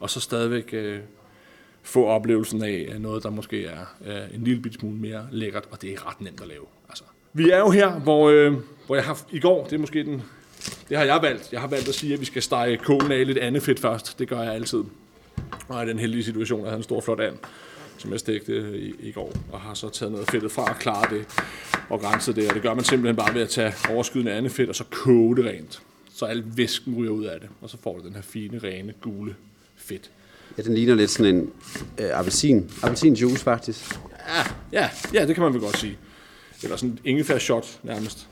Og 0.00 0.10
så 0.10 0.20
stadigvæk 0.20 0.70
øh, 0.72 1.00
få 1.82 2.06
oplevelsen 2.06 2.64
af 2.64 2.96
noget, 2.98 3.22
der 3.22 3.30
måske 3.30 3.66
er 3.66 3.96
øh, 4.06 4.34
en 4.34 4.44
lille 4.44 4.62
bit 4.62 4.74
smule 4.74 4.96
mere 4.96 5.28
lækkert, 5.30 5.64
og 5.70 5.82
det 5.82 5.92
er 5.92 6.08
ret 6.08 6.20
nemt 6.20 6.40
at 6.40 6.48
lave. 6.48 6.64
Altså. 6.88 7.04
Vi 7.32 7.50
er 7.50 7.58
jo 7.58 7.70
her, 7.70 7.90
hvor, 7.90 8.28
øh, 8.30 8.52
hvor 8.86 8.94
jeg 8.94 9.04
har 9.04 9.20
i 9.30 9.40
går, 9.40 9.64
det 9.64 9.72
er 9.72 9.78
måske 9.78 10.04
den, 10.04 10.22
det 10.88 10.96
har 10.96 11.04
jeg 11.04 11.18
valgt. 11.22 11.52
Jeg 11.52 11.60
har 11.60 11.68
valgt 11.68 11.88
at 11.88 11.94
sige, 11.94 12.14
at 12.14 12.20
vi 12.20 12.24
skal 12.24 12.42
stege 12.42 12.76
kålen 12.76 13.12
af 13.12 13.26
lidt 13.26 13.38
andet 13.38 13.62
fedt 13.62 13.80
først. 13.80 14.18
Det 14.18 14.28
gør 14.28 14.42
jeg 14.42 14.54
altid. 14.54 14.84
Og 15.68 15.84
i 15.84 15.88
den 15.88 15.98
heldige 15.98 16.24
situation, 16.24 16.60
at 16.60 16.64
jeg 16.64 16.70
havde 16.70 16.78
en 16.78 16.82
stor 16.82 17.00
flot 17.00 17.20
and. 17.20 17.36
som 17.98 18.10
jeg 18.10 18.20
stegte 18.20 18.52
øh, 18.52 18.74
i, 18.74 18.94
i 19.00 19.12
går, 19.12 19.32
og 19.52 19.60
har 19.60 19.74
så 19.74 19.88
taget 19.88 20.12
noget 20.12 20.30
fedtet 20.30 20.52
fra 20.52 20.62
og 20.62 20.76
klaret 20.78 21.10
det 21.10 21.26
og 21.88 22.04
renset 22.04 22.36
det. 22.36 22.48
Og 22.48 22.54
det 22.54 22.62
gør 22.62 22.74
man 22.74 22.84
simpelthen 22.84 23.16
bare 23.16 23.34
ved 23.34 23.42
at 23.42 23.48
tage 23.48 23.72
overskydende 23.90 24.32
andet 24.32 24.52
fedt 24.52 24.68
og 24.68 24.74
så 24.74 24.84
koge 24.90 25.36
det 25.36 25.44
rent. 25.44 25.82
Så 26.14 26.24
al 26.24 26.44
væsken 26.46 26.94
ryger 26.94 27.10
ud 27.10 27.24
af 27.24 27.40
det, 27.40 27.48
og 27.60 27.70
så 27.70 27.76
får 27.76 27.98
du 27.98 28.06
den 28.06 28.14
her 28.14 28.22
fine, 28.22 28.58
rene, 28.58 28.94
gule 29.00 29.34
fedt. 29.76 30.10
Ja, 30.58 30.62
den 30.62 30.74
ligner 30.74 30.94
lidt 30.94 31.10
sådan 31.10 31.34
en 31.34 31.50
øh, 31.98 32.18
appelsin. 32.18 32.70
Appelsinjuice, 32.82 33.38
faktisk. 33.44 33.98
Ja, 34.28 34.42
ja, 34.72 34.90
ja, 35.14 35.26
det 35.26 35.34
kan 35.34 35.44
man 35.44 35.52
vel 35.52 35.60
godt 35.60 35.76
sige. 35.76 35.98
Eller 36.62 36.76
sådan 36.76 36.90
en 36.90 36.98
ingefær 37.04 37.38
shot 37.38 37.80
nærmest. 37.82 38.28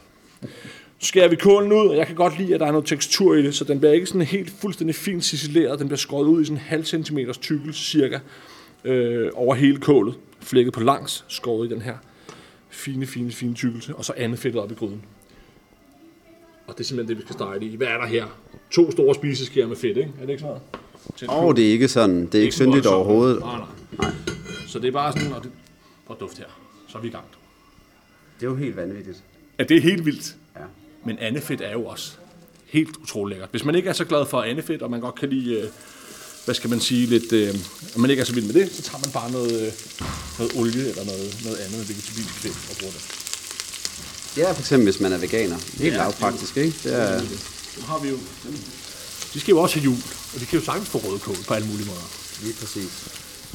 Så 0.98 1.06
skærer 1.06 1.28
vi 1.28 1.36
kålen 1.36 1.72
ud, 1.72 1.88
og 1.88 1.96
jeg 1.96 2.06
kan 2.06 2.16
godt 2.16 2.38
lide, 2.38 2.54
at 2.54 2.60
der 2.60 2.66
er 2.66 2.72
noget 2.72 2.86
tekstur 2.86 3.34
i 3.34 3.42
det, 3.42 3.54
så 3.54 3.64
den 3.64 3.78
bliver 3.80 3.92
ikke 3.92 4.06
sådan 4.06 4.22
helt 4.22 4.50
fuldstændig 4.50 4.94
fint 4.94 5.24
ciseleret. 5.24 5.78
Den 5.78 5.88
bliver 5.88 5.98
skåret 5.98 6.26
ud 6.26 6.42
i 6.42 6.44
sådan 6.44 6.56
en 6.56 6.62
halv 6.62 6.84
centimeters 6.84 7.38
tykkelse 7.38 7.84
cirka 7.84 8.18
øh, 8.84 9.30
over 9.34 9.54
hele 9.54 9.76
kålet. 9.76 10.14
Flækket 10.40 10.72
på 10.72 10.80
langs, 10.80 11.24
skåret 11.28 11.70
i 11.70 11.74
den 11.74 11.82
her 11.82 11.94
fine, 12.68 13.06
fine, 13.06 13.32
fine 13.32 13.54
tykkelse, 13.54 13.94
og 13.94 14.04
så 14.04 14.12
andet 14.16 14.38
fedtet 14.38 14.60
op 14.60 14.72
i 14.72 14.74
gryden. 14.74 15.02
Og 16.66 16.74
det 16.78 16.80
er 16.80 16.84
simpelthen 16.84 17.08
det, 17.08 17.16
vi 17.16 17.22
skal 17.26 17.32
stege 17.32 17.60
det 17.60 17.66
i. 17.66 17.76
Hvad 17.76 17.86
er 17.86 17.98
der 17.98 18.06
her? 18.06 18.24
To 18.70 18.90
store 18.90 19.14
spiseskærer 19.14 19.66
med 19.66 19.76
fedt, 19.76 19.96
ikke? 19.96 20.12
Er 20.20 20.20
det 20.20 20.28
ikke 20.30 20.40
sådan 20.40 20.46
noget? 20.46 20.62
Åh, 21.28 21.44
oh, 21.44 21.56
det 21.56 21.66
er 21.68 21.72
ikke 21.72 21.88
sådan. 21.88 22.26
Det 22.26 22.34
er 22.34 22.42
ikke 22.42 22.54
syndigt 22.54 22.86
overhovedet. 22.86 23.40
Nej, 23.40 23.58
nej. 23.98 24.10
Så 24.68 24.78
det 24.78 24.88
er 24.88 24.92
bare 24.92 25.12
sådan, 25.12 25.32
og 25.32 25.42
det, 25.42 25.50
og 26.06 26.16
duft 26.20 26.38
her. 26.38 26.44
Så 26.88 26.98
er 26.98 27.02
vi 27.02 27.08
i 27.08 27.10
gang. 27.10 27.24
Det 28.40 28.46
er 28.46 28.50
jo 28.50 28.56
helt 28.56 28.76
vanvittigt. 28.76 29.18
Ja, 29.58 29.64
det 29.64 29.76
er 29.76 29.80
helt 29.80 30.04
vildt. 30.06 30.34
Ja. 30.56 30.60
Men 31.06 31.18
andefedt 31.18 31.60
er 31.60 31.72
jo 31.72 31.84
også 31.86 32.12
helt 32.66 32.96
utrolig 32.96 33.30
lækkert. 33.30 33.50
Hvis 33.50 33.64
man 33.64 33.74
ikke 33.74 33.88
er 33.88 33.92
så 33.92 34.04
glad 34.04 34.26
for 34.26 34.42
andefedt, 34.42 34.82
og 34.82 34.90
man 34.90 35.00
godt 35.00 35.14
kan 35.14 35.28
lide, 35.28 35.54
øh, 35.60 35.64
hvad 36.44 36.54
skal 36.54 36.70
man 36.70 36.80
sige, 36.80 37.06
lidt, 37.06 37.32
øh, 37.32 37.54
og 37.94 38.00
man 38.00 38.10
ikke 38.10 38.20
er 38.20 38.24
så 38.24 38.34
vild 38.34 38.46
med 38.46 38.54
det, 38.54 38.72
så 38.72 38.82
tager 38.82 38.98
man 39.04 39.10
bare 39.12 39.30
noget, 39.30 39.52
øh, 39.66 39.72
noget 40.38 40.52
olie 40.56 40.88
eller 40.90 41.04
noget, 41.04 41.40
noget 41.44 41.56
andet 41.56 41.88
vegetabilsk 41.88 42.34
fedt 42.34 42.56
og 42.70 42.76
bruger 42.80 42.92
det. 42.92 43.02
Ja, 44.36 44.52
for 44.52 44.60
eksempel 44.60 44.84
hvis 44.84 45.00
man 45.00 45.12
er 45.12 45.18
veganer. 45.18 45.56
Helt 45.78 45.94
Ja, 45.94 45.98
lavpraktisk, 45.98 46.56
ikke? 46.56 46.76
Det 46.84 46.94
er, 47.00 47.20
Nu 47.78 47.82
har 47.86 47.98
vi 48.02 48.08
jo... 48.08 48.16
De 49.34 49.40
skal 49.40 49.52
jo 49.52 49.58
også 49.58 49.74
have 49.74 49.84
jul, 49.84 49.96
og 50.34 50.40
de 50.40 50.46
kan 50.46 50.58
jo 50.58 50.64
sagtens 50.64 50.88
få 50.88 50.98
rødkål 50.98 51.36
på 51.48 51.54
alle 51.54 51.68
mulige 51.68 51.86
måder. 51.86 52.10
Lige 52.42 52.54
præcis. 52.60 52.88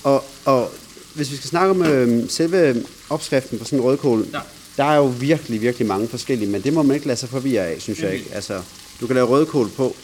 Og, 0.03 0.25
og 0.45 0.71
hvis 1.13 1.31
vi 1.31 1.35
skal 1.35 1.49
snakke 1.49 1.69
om 1.71 1.81
øh, 1.83 2.29
selve 2.29 2.85
opskriften 3.09 3.59
på 3.59 3.65
sådan 3.65 3.79
en 3.79 3.85
rødkål, 3.85 4.27
Ja. 4.33 4.39
der 4.77 4.83
er 4.83 4.95
jo 4.95 5.05
virkelig, 5.19 5.61
virkelig 5.61 5.87
mange 5.87 6.07
forskellige, 6.07 6.49
men 6.49 6.61
det 6.63 6.73
må 6.73 6.83
man 6.83 6.95
ikke 6.95 7.07
lade 7.07 7.19
sig 7.19 7.29
forvirre 7.29 7.65
af, 7.67 7.81
synes 7.81 7.99
jeg 7.99 8.13
ikke. 8.13 8.25
Altså, 8.33 8.61
du 9.01 9.07
kan 9.07 9.15
lave 9.15 9.27
rødkål 9.27 9.69
på 9.69 9.95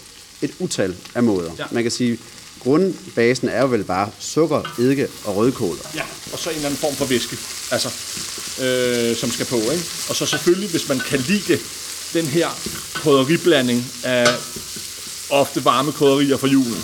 et 0.42 0.52
utal 0.60 0.96
af 1.16 1.24
måder. 1.24 1.52
Ja. 1.60 1.64
Man 1.72 1.84
kan 1.84 1.92
sige, 1.92 2.20
grundbasen 2.60 3.50
er 3.50 3.62
jo 3.62 3.68
vel 3.68 3.84
bare 3.84 4.10
sukker, 4.20 4.76
eddike 4.80 5.08
og 5.26 5.36
rødkål. 5.36 5.78
Ja, 5.96 6.02
og 6.34 6.40
så 6.40 6.50
en 6.50 6.56
eller 6.56 6.68
anden 6.68 6.80
form 6.80 6.96
for 6.96 7.06
væske, 7.06 7.38
altså, 7.72 7.88
øh, 8.64 9.16
som 9.18 9.32
skal 9.32 9.46
på, 9.46 9.56
ikke? 9.56 9.84
Og 10.10 10.16
så 10.16 10.26
selvfølgelig, 10.26 10.70
hvis 10.70 10.90
man 10.90 11.00
kan 11.10 11.20
lide 11.20 11.54
det, 11.54 11.60
den 12.14 12.26
her 12.26 12.48
krydderiblanding 12.94 13.86
af 14.04 14.28
ofte 15.32 15.66
varme 15.66 15.92
krydderier 15.92 16.38
for 16.38 16.48
julen. 16.48 16.84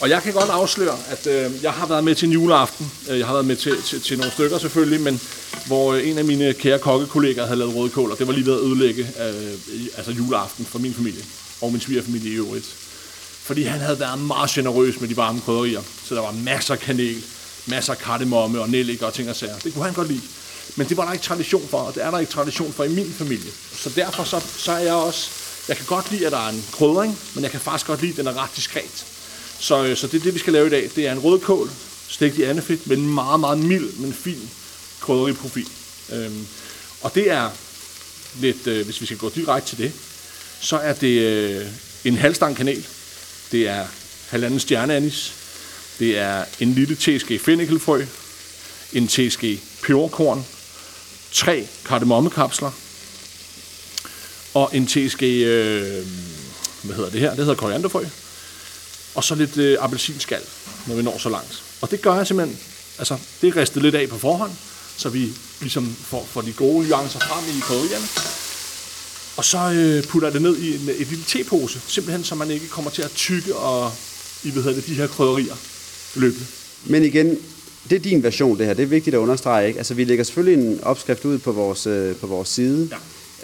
Og 0.00 0.08
jeg 0.10 0.22
kan 0.22 0.32
godt 0.32 0.50
afsløre, 0.50 0.96
at 1.08 1.26
øh, 1.26 1.62
jeg 1.62 1.72
har 1.72 1.86
været 1.86 2.04
med 2.04 2.14
til 2.14 2.26
en 2.26 2.32
juleaften. 2.32 2.92
Øh, 3.10 3.18
jeg 3.18 3.26
har 3.26 3.32
været 3.32 3.46
med 3.46 3.56
til, 3.56 3.82
til, 3.82 4.00
til 4.00 4.18
nogle 4.18 4.32
stykker 4.32 4.58
selvfølgelig, 4.58 5.00
men 5.00 5.20
hvor 5.66 5.92
øh, 5.92 6.08
en 6.08 6.18
af 6.18 6.24
mine 6.24 6.54
kære 6.54 6.78
kokkekollegaer 6.78 7.46
havde 7.46 7.58
lavet 7.58 7.74
rødkål, 7.74 8.10
og 8.10 8.18
det 8.18 8.26
var 8.26 8.32
lige 8.32 8.46
ved 8.46 8.54
at 8.54 8.60
ødelægge 8.60 9.02
øh, 9.02 9.52
altså 9.96 10.12
juleaften 10.12 10.64
for 10.64 10.78
min 10.78 10.94
familie 10.94 11.22
og 11.60 11.72
min 11.72 11.80
svigerfamilie 11.80 12.30
i 12.30 12.34
øvrigt. 12.34 12.66
Fordi 13.42 13.62
han 13.62 13.80
havde 13.80 14.00
været 14.00 14.18
meget 14.18 14.50
generøs 14.50 15.00
med 15.00 15.08
de 15.08 15.16
varme 15.16 15.40
krydderier. 15.40 15.82
Så 16.04 16.14
der 16.14 16.20
var 16.20 16.32
masser 16.32 16.74
af 16.74 16.80
kanel, 16.80 17.24
masser 17.66 17.92
af 17.92 17.98
kardemomme 17.98 18.60
og 18.60 18.70
nellik 18.70 19.02
og 19.02 19.14
ting 19.14 19.30
og 19.30 19.36
sager. 19.36 19.58
Det 19.58 19.74
kunne 19.74 19.84
han 19.84 19.94
godt 19.94 20.08
lide. 20.08 20.20
Men 20.76 20.88
det 20.88 20.96
var 20.96 21.04
der 21.04 21.12
ikke 21.12 21.24
tradition 21.24 21.68
for, 21.70 21.78
og 21.78 21.94
det 21.94 22.04
er 22.04 22.10
der 22.10 22.18
ikke 22.18 22.32
tradition 22.32 22.72
for 22.72 22.84
i 22.84 22.88
min 22.88 23.14
familie. 23.18 23.50
Så 23.76 23.90
derfor 23.96 24.24
så, 24.24 24.40
så 24.56 24.72
er 24.72 24.78
jeg 24.78 24.94
også... 24.94 25.30
Jeg 25.68 25.76
kan 25.76 25.86
godt 25.86 26.10
lide, 26.10 26.26
at 26.26 26.32
der 26.32 26.46
er 26.46 26.48
en 26.48 26.64
krydring, 26.72 27.18
men 27.34 27.44
jeg 27.44 27.50
kan 27.50 27.60
faktisk 27.60 27.86
godt 27.86 28.00
lide, 28.00 28.12
at 28.12 28.16
den 28.16 28.26
er 28.26 28.42
ret 28.42 28.50
diskret. 28.56 29.06
Så, 29.58 29.84
øh, 29.84 29.96
så 29.96 30.06
det 30.06 30.20
er 30.20 30.22
det, 30.22 30.34
vi 30.34 30.38
skal 30.38 30.52
lave 30.52 30.66
i 30.66 30.70
dag. 30.70 30.90
Det 30.96 31.06
er 31.06 31.12
en 31.12 31.18
rødkål, 31.18 31.70
stegt 32.08 32.38
i 32.38 32.42
andefedt, 32.42 32.86
med 32.86 32.96
en 32.96 33.14
meget, 33.14 33.40
meget 33.40 33.58
mild, 33.58 33.92
men 33.92 34.12
fin 34.12 34.50
krydderiprofil. 35.00 35.68
Øhm, 36.12 36.46
og 37.00 37.14
det 37.14 37.30
er 37.30 37.50
lidt, 38.40 38.66
øh, 38.66 38.84
hvis 38.84 39.00
vi 39.00 39.06
skal 39.06 39.18
gå 39.18 39.30
direkte 39.30 39.68
til 39.68 39.78
det, 39.78 39.92
så 40.60 40.76
er 40.76 40.92
det 40.92 41.20
øh, 41.20 41.66
en 42.04 42.16
halvstang 42.16 42.56
kanel, 42.56 42.86
det 43.52 43.68
er 43.68 43.86
halvanden 44.28 44.60
stjerneanis, 44.60 45.32
det 45.98 46.18
er 46.18 46.44
en 46.60 46.74
lille 46.74 46.96
teske 46.96 47.38
fennikelfrø, 47.38 48.04
en 48.92 49.08
teske 49.08 49.60
peberkorn, 49.82 50.46
tre 51.32 51.68
kardemommekapsler, 51.84 52.70
og 54.54 54.70
en 54.72 54.86
teske, 54.86 55.44
øh, 55.44 56.06
hvad 56.82 56.96
hedder 56.96 57.10
det 57.10 57.20
her, 57.20 57.30
det 57.30 57.38
hedder 57.38 57.54
korianderfrø, 57.54 58.04
og 59.14 59.24
så 59.24 59.34
lidt 59.34 59.56
øh, 59.56 59.76
appelsinskal, 59.80 60.42
når 60.86 60.94
vi 60.94 61.02
når 61.02 61.18
så 61.18 61.28
langt. 61.28 61.62
Og 61.80 61.90
det 61.90 62.02
gør 62.02 62.14
jeg 62.14 62.26
simpelthen, 62.26 62.58
altså 62.98 63.18
det 63.40 63.48
er 63.48 63.56
ristet 63.56 63.82
lidt 63.82 63.94
af 63.94 64.08
på 64.08 64.18
forhånd, 64.18 64.52
så 64.96 65.08
vi 65.08 65.28
ligesom 65.60 65.96
får, 66.00 66.26
får 66.30 66.40
de 66.40 66.52
gode 66.52 66.88
nuancer 66.88 67.18
frem 67.18 67.58
i 67.58 67.60
krydderierne. 67.60 68.06
Og 69.36 69.44
så 69.44 69.58
øh, 69.58 70.04
putter 70.04 70.28
jeg 70.28 70.32
det 70.32 70.42
ned 70.42 70.56
i 70.56 70.74
en, 70.74 70.88
et 70.98 71.08
lille 71.08 71.24
tepose, 71.26 71.80
simpelthen 71.88 72.24
så 72.24 72.34
man 72.34 72.50
ikke 72.50 72.68
kommer 72.68 72.90
til 72.90 73.02
at 73.02 73.10
tykke 73.10 73.54
og 73.56 73.92
i 74.44 74.50
hvad 74.50 74.62
hedder 74.62 74.80
det, 74.80 74.86
de 74.86 74.94
her 74.94 75.06
krydderier 75.06 75.54
løbende. 76.14 76.46
Men 76.84 77.04
igen, 77.04 77.38
det 77.90 77.96
er 77.96 78.00
din 78.00 78.22
version, 78.22 78.58
det 78.58 78.66
her. 78.66 78.74
Det 78.74 78.82
er 78.82 78.86
vigtigt 78.86 79.14
at 79.14 79.18
understrege, 79.18 79.68
ikke? 79.68 79.78
Altså, 79.78 79.94
vi 79.94 80.04
lægger 80.04 80.24
selvfølgelig 80.24 80.64
en 80.64 80.80
opskrift 80.82 81.24
ud 81.24 81.38
på 81.38 81.52
vores, 81.52 81.86
øh, 81.86 82.16
på 82.16 82.26
vores 82.26 82.48
side. 82.48 82.90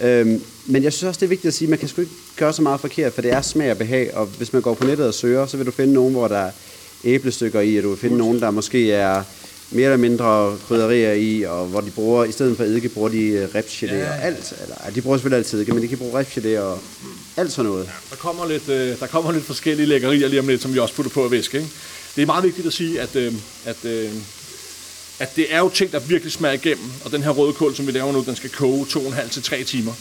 Ja. 0.01 0.21
Øhm, 0.21 0.43
men 0.67 0.83
jeg 0.83 0.93
synes 0.93 1.09
også, 1.09 1.19
det 1.19 1.27
er 1.27 1.29
vigtigt 1.29 1.49
at 1.49 1.55
sige, 1.55 1.67
at 1.67 1.71
man 1.71 1.79
kan 1.79 1.89
sgu 1.89 2.01
ikke 2.01 2.13
gøre 2.37 2.53
så 2.53 2.63
meget 2.63 2.81
forkert, 2.81 3.13
for 3.13 3.23
det 3.23 3.33
er 3.33 3.43
smag 3.43 3.71
og 3.71 3.79
behag, 3.79 4.15
og 4.15 4.27
hvis 4.27 4.53
man 4.53 4.63
går 4.63 4.75
på 4.75 4.87
nettet 4.87 5.07
og 5.07 5.15
søger, 5.15 5.47
så 5.47 5.57
vil 5.57 5.67
du 5.67 5.71
finde 5.71 5.95
nogen, 5.95 6.13
hvor 6.13 6.29
der 6.29 6.39
er 6.39 6.51
æblestykker 7.05 7.61
i, 7.61 7.77
og 7.77 7.83
du 7.83 7.89
vil 7.89 7.99
finde 7.99 8.17
nogen, 8.17 8.41
der 8.41 8.51
måske 8.51 8.93
er 8.93 9.23
mere 9.71 9.85
eller 9.85 9.97
mindre 9.97 10.59
krydderier 10.69 11.13
i, 11.13 11.43
og 11.43 11.67
hvor 11.67 11.81
de 11.81 11.91
bruger, 11.91 12.25
i 12.25 12.33
stedet 12.33 12.57
for 12.57 12.65
eddike, 12.65 12.89
bruger 12.89 13.09
de 13.09 13.23
øh, 13.23 13.49
ripsgelé 13.55 13.95
ja, 13.95 14.09
og 14.09 14.23
alt. 14.23 14.55
Eller, 14.63 14.77
ja, 14.85 14.91
de 14.91 15.01
bruger 15.01 15.17
selvfølgelig 15.17 15.39
altid 15.39 15.59
eddike, 15.59 15.75
men 15.75 15.83
de 15.83 15.89
kan 15.89 15.99
bruge 15.99 16.21
ripsgelé 16.21 16.59
og 16.59 16.79
alt 17.37 17.53
sådan 17.53 17.71
noget. 17.71 17.91
Der 18.11 18.17
kommer 18.17 18.47
lidt, 18.47 18.69
øh, 18.69 18.99
der 19.01 19.07
kommer 19.07 19.33
lidt 19.33 19.45
forskellige 19.45 19.87
lækkerier 19.87 20.29
lige 20.29 20.41
om 20.41 20.49
lidt, 20.49 20.63
som 20.63 20.75
vi 20.75 20.79
også 20.79 20.95
putter 20.95 21.13
på 21.13 21.25
at 21.25 21.31
væske. 21.31 21.59
Ikke? 21.59 21.71
Det 22.17 22.23
er 22.23 22.27
meget 22.27 22.45
vigtigt 22.45 22.67
at 22.67 22.73
sige, 22.73 23.01
at, 23.01 23.17
øh, 23.17 23.33
at, 23.65 23.85
øh, 23.85 24.11
at 25.19 25.37
det 25.37 25.47
er 25.55 25.59
jo 25.59 25.69
ting, 25.69 25.93
der 25.93 25.99
virkelig 25.99 26.33
smager 26.33 26.55
igennem, 26.55 26.91
og 27.05 27.13
den 27.13 27.23
her 27.23 27.31
rødkål, 27.31 27.75
som 27.75 27.87
vi 27.87 27.93
laver 27.93 28.13
nu, 28.13 28.23
den 28.27 28.37
skal 28.37 28.51
koge 28.51 28.87
2,5 28.87 29.29
til 29.29 29.43
3 29.43 29.65
timer. 29.65 29.93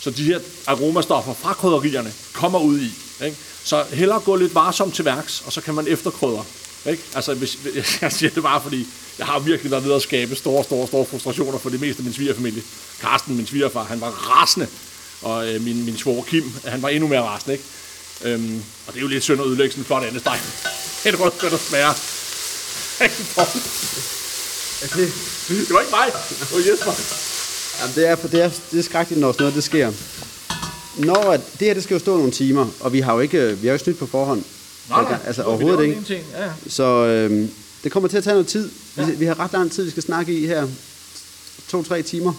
Så 0.00 0.10
de 0.10 0.24
her 0.24 0.40
aromastoffer 0.66 1.34
fra 1.34 1.52
krydderierne 1.52 2.12
kommer 2.32 2.58
ud 2.58 2.80
i. 2.80 2.90
Ikke? 3.24 3.36
Så 3.64 3.84
hellere 3.92 4.20
gå 4.20 4.36
lidt 4.36 4.54
varsomt 4.54 4.94
til 4.94 5.04
værks, 5.04 5.42
og 5.46 5.52
så 5.52 5.60
kan 5.60 5.74
man 5.74 5.86
efterkrydre. 5.88 6.44
Ikke? 6.86 7.02
Altså, 7.14 7.34
hvis, 7.34 7.58
jeg 8.00 8.12
siger 8.12 8.30
det 8.30 8.42
bare, 8.42 8.62
fordi 8.62 8.86
jeg 9.18 9.26
har 9.26 9.38
virkelig 9.38 9.70
været 9.70 9.84
ved 9.84 9.94
at 9.94 10.02
skabe 10.02 10.36
store, 10.36 10.64
store, 10.64 10.86
store 10.86 11.06
frustrationer 11.06 11.58
for 11.58 11.70
det 11.70 11.80
meste 11.80 12.00
af 12.00 12.04
min 12.04 12.14
svigerfamilie. 12.14 12.62
Karsten, 13.00 13.36
min 13.36 13.46
svigerfar, 13.46 13.84
han 13.84 14.00
var 14.00 14.10
rasende, 14.10 14.66
og 15.22 15.48
øh, 15.48 15.60
min, 15.60 15.84
min 15.84 15.98
svoger 15.98 16.24
Kim, 16.24 16.52
han 16.64 16.82
var 16.82 16.88
endnu 16.88 17.08
mere 17.08 17.22
rasende. 17.22 17.52
Ikke? 17.52 17.64
Øhm, 18.24 18.62
og 18.86 18.92
det 18.92 18.98
er 18.98 19.02
jo 19.02 19.08
lidt 19.08 19.24
synd 19.24 19.40
at 19.40 19.46
ødelægge 19.46 19.72
sådan 19.72 19.82
en 19.82 19.86
flot 19.86 20.04
andesteg. 20.04 20.40
Et 21.06 21.20
rødt 21.20 21.40
der 21.40 21.56
smager. 21.68 21.92
det 25.48 25.70
var 25.70 25.80
ikke 25.80 25.90
mig, 25.90 26.12
det 26.28 26.52
var 26.52 26.70
Jesper. 26.70 26.92
Jamen, 27.80 27.94
det 27.94 28.08
er, 28.08 28.16
det 28.16 28.42
er, 28.44 28.50
det 28.70 28.78
er 28.78 28.82
skrækkeligt, 28.82 29.20
når 29.20 29.32
sådan 29.32 29.42
noget 29.42 29.54
det 29.54 29.64
sker. 29.64 29.92
Når 30.96 31.32
at, 31.32 31.40
det 31.58 31.66
her, 31.66 31.74
det 31.74 31.82
skal 31.82 31.94
jo 31.94 31.98
stå 31.98 32.16
nogle 32.16 32.32
timer, 32.32 32.66
og 32.80 32.92
vi 32.92 33.00
har 33.00 33.14
jo 33.14 33.20
ikke, 33.20 33.38
vi 33.48 33.66
har 33.66 33.72
jo 33.72 33.74
ikke 33.74 33.84
snydt 33.84 33.98
på 33.98 34.06
forhånd. 34.06 34.44
Altså 35.26 35.42
overhovedet 35.42 35.84
ikke. 35.84 36.02
Ting. 36.06 36.24
Ja, 36.32 36.44
ja. 36.44 36.50
Så 36.68 36.84
øhm, 36.84 37.50
det 37.84 37.92
kommer 37.92 38.08
til 38.08 38.16
at 38.16 38.24
tage 38.24 38.34
noget 38.34 38.46
tid. 38.46 38.70
Vi, 38.96 39.02
vi 39.12 39.24
har 39.24 39.40
ret 39.40 39.52
lang 39.52 39.72
tid, 39.72 39.84
vi 39.84 39.90
skal 39.90 40.02
snakke 40.02 40.32
i 40.32 40.46
her. 40.46 40.68
To-tre 41.68 42.02
timer. 42.02 42.32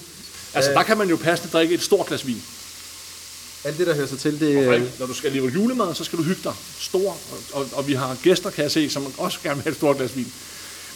Altså, 0.54 0.72
der 0.72 0.84
kan 0.84 0.98
man 0.98 1.10
jo 1.10 1.16
passende 1.16 1.52
drikke 1.52 1.74
et 1.76 1.82
stort 1.82 2.08
glas 2.08 2.28
vin. 2.28 2.42
Alt 3.64 3.78
det, 3.78 3.88
der 3.88 3.96
hører 3.96 4.08
sig 4.08 4.20
til, 4.20 4.40
det... 4.40 4.68
Og 4.68 4.76
Øh, 4.76 5.00
Når 5.00 5.06
du 5.06 5.14
skal 5.14 5.32
lave 5.32 5.48
julemad, 5.48 5.96
så 5.96 6.04
skal 6.04 6.20
du 6.20 6.24
hygge 6.24 6.42
dig. 6.44 6.54
Stor. 6.80 7.10
Og, 7.10 7.38
og, 7.54 7.68
og 7.74 7.88
vi 7.88 7.94
har 7.94 8.18
gæster, 8.24 8.50
kan 8.50 8.64
jeg 8.64 8.72
se, 8.72 8.90
som 8.90 9.14
også 9.18 9.38
gerne 9.44 9.56
vil 9.56 9.64
have 9.64 9.72
et 9.72 9.78
stort 9.78 9.98
glas 9.98 10.16
vin. 10.16 10.34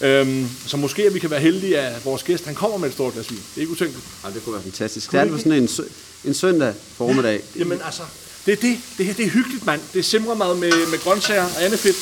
Øhm, 0.03 0.49
så 0.67 0.77
måske 0.77 1.03
at 1.03 1.13
vi 1.13 1.19
kan 1.19 1.29
være 1.29 1.39
heldige, 1.39 1.77
at 1.79 2.05
vores 2.05 2.23
gæst 2.23 2.45
han 2.45 2.55
kommer 2.55 2.77
med 2.77 2.87
et 2.87 2.93
stort 2.93 3.13
glas 3.13 3.29
vin. 3.31 3.37
Det 3.37 3.57
er 3.57 3.61
ikke 3.61 3.71
utænkeligt. 3.71 4.05
ej, 4.23 4.29
det 4.29 4.43
kunne 4.43 4.53
være 4.53 4.63
fantastisk. 4.63 5.11
Det 5.11 5.19
er 5.19 5.27
på 5.29 5.37
sådan 5.37 5.51
en, 5.51 5.67
sø- 5.67 5.87
en 6.25 6.33
søndag 6.33 6.73
formiddag. 6.97 7.41
Jamen 7.59 7.79
altså, 7.85 8.01
det 8.45 8.51
er 8.51 8.55
det. 8.55 8.77
Det 8.97 9.05
her 9.05 9.13
det 9.13 9.25
er 9.25 9.29
hyggeligt, 9.29 9.65
mand. 9.65 9.81
Det 9.93 9.99
er 9.99 10.03
simremad 10.03 10.55
med, 10.55 10.71
med 10.91 10.99
grøntsager 10.99 11.43
og 11.43 11.63
andefedt. 11.65 11.97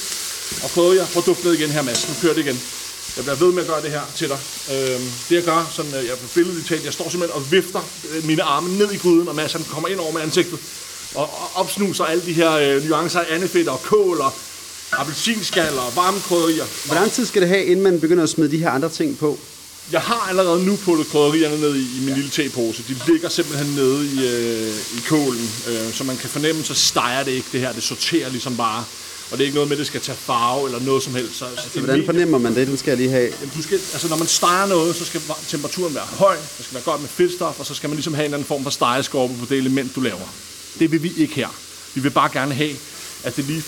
Og 0.64 0.70
prøver 0.70 0.94
jeg. 0.94 1.08
Prøv 1.14 1.22
at 1.22 1.26
dufte 1.26 1.46
ned 1.46 1.54
igen 1.54 1.70
her, 1.70 1.82
Mads. 1.82 2.08
Nu 2.10 2.14
kører 2.22 2.34
det 2.34 2.42
igen. 2.42 2.60
Jeg 3.16 3.24
bliver 3.24 3.36
ved 3.36 3.52
med 3.54 3.62
at 3.62 3.68
gøre 3.68 3.82
det 3.82 3.92
her 3.92 4.02
til 4.16 4.30
dig. 4.30 4.38
Øhm, 4.74 5.04
det 5.30 5.36
jeg 5.36 5.44
gør, 5.44 5.72
sådan, 5.76 5.92
øh, 5.96 6.06
jeg 6.08 6.18
på 6.18 6.28
billedet 6.36 6.66
talt, 6.66 6.86
jeg 6.86 6.94
står 6.94 7.10
simpelthen 7.10 7.42
og 7.42 7.52
vifter 7.52 7.82
øh, 8.12 8.26
mine 8.26 8.44
arme 8.44 8.78
ned 8.78 8.92
i 8.92 8.98
gryden, 8.98 9.28
og 9.28 9.36
Mads 9.36 9.54
han 9.54 9.64
kommer 9.64 9.90
ind 9.90 10.00
over 10.00 10.12
med 10.12 10.22
ansigtet. 10.22 10.60
Og, 11.16 11.24
og 11.24 11.50
opsnuser 11.56 12.04
alle 12.06 12.26
de 12.26 12.34
her 12.34 12.52
øh, 12.52 12.86
nuancer 12.90 13.20
af 13.20 13.36
andefedt 13.36 13.68
og 13.68 13.82
kål 13.84 14.22
og 14.22 14.34
appelsinskal 14.92 15.78
og 15.78 15.96
varme 15.96 16.20
krydderier. 16.20 16.66
Hvor 16.86 16.96
lang 16.96 17.12
tid 17.12 17.26
skal 17.26 17.42
det 17.42 17.50
have, 17.50 17.66
inden 17.66 17.84
man 17.84 18.00
begynder 18.00 18.24
at 18.24 18.30
smide 18.30 18.52
de 18.52 18.58
her 18.58 18.70
andre 18.70 18.90
ting 18.90 19.18
på? 19.18 19.40
Jeg 19.92 20.02
har 20.02 20.28
allerede 20.30 20.66
nu 20.66 20.76
puttet 20.76 21.08
krydderierne 21.08 21.60
ned 21.60 21.76
i, 21.76 21.98
i 21.98 22.00
min 22.00 22.10
ja. 22.10 22.16
lille 22.16 22.30
tepose. 22.30 22.84
De 22.88 23.12
ligger 23.12 23.30
simpelthen 23.30 23.76
nede 23.76 24.06
i, 24.06 24.28
øh, 24.28 24.98
i 24.98 25.02
kålen, 25.08 25.50
øh, 25.68 25.94
så 25.94 26.04
man 26.04 26.18
kan 26.18 26.30
fornemme, 26.30 26.64
så 26.64 26.74
steger 26.74 27.24
det 27.24 27.32
ikke 27.32 27.48
det 27.52 27.60
her. 27.60 27.74
Det 27.74 27.84
sorterer 27.84 28.30
ligesom 28.30 28.58
bare. 28.58 28.84
Og 29.32 29.38
det 29.38 29.44
er 29.44 29.46
ikke 29.46 29.56
noget 29.56 29.70
med, 29.70 29.78
at 29.78 29.80
det 29.80 29.88
skal 29.88 30.02
tage 30.02 30.18
farve 30.18 30.66
eller 30.66 30.80
noget 30.80 31.04
som 31.04 31.16
helst. 31.16 31.38
Så, 31.38 31.46
så 31.56 31.70
Så 31.74 31.80
hvordan 31.80 32.06
fornemmer 32.06 32.38
man 32.38 32.56
det? 32.56 32.68
Den 32.68 32.78
skal 32.78 32.92
jeg 32.92 32.98
lige 32.98 33.10
have. 33.10 33.34
Jamen, 33.40 33.52
du 33.58 33.62
skal, 33.62 33.80
altså, 33.94 34.08
når 34.08 34.16
man 34.18 34.28
steger 34.28 34.66
noget, 34.66 34.96
så 34.96 35.06
skal 35.06 35.22
temperaturen 35.48 35.96
være 35.96 36.04
høj, 36.04 36.36
der 36.36 36.64
skal 36.64 36.74
være 36.74 36.84
godt 36.84 37.02
med 37.02 37.10
fedtstof, 37.10 37.60
og 37.60 37.66
så 37.66 37.74
skal 37.74 37.90
man 37.90 37.96
ligesom 37.96 38.14
have 38.14 38.26
en 38.26 38.26
eller 38.26 38.38
anden 38.38 38.48
form 38.48 38.64
for 38.64 38.70
stegeskorpe 38.70 39.34
på 39.40 39.46
det 39.50 39.58
element, 39.58 39.96
du 39.96 40.02
laver. 40.02 40.34
Det 40.80 40.92
vil 40.92 41.04
vi 41.04 41.14
ikke 41.18 41.36
her. 41.36 41.48
Vi 41.94 42.02
vil 42.02 42.10
bare 42.10 42.30
gerne 42.34 42.54
have, 42.54 42.76
at 43.24 43.36
det 43.36 43.46
lige 43.46 43.64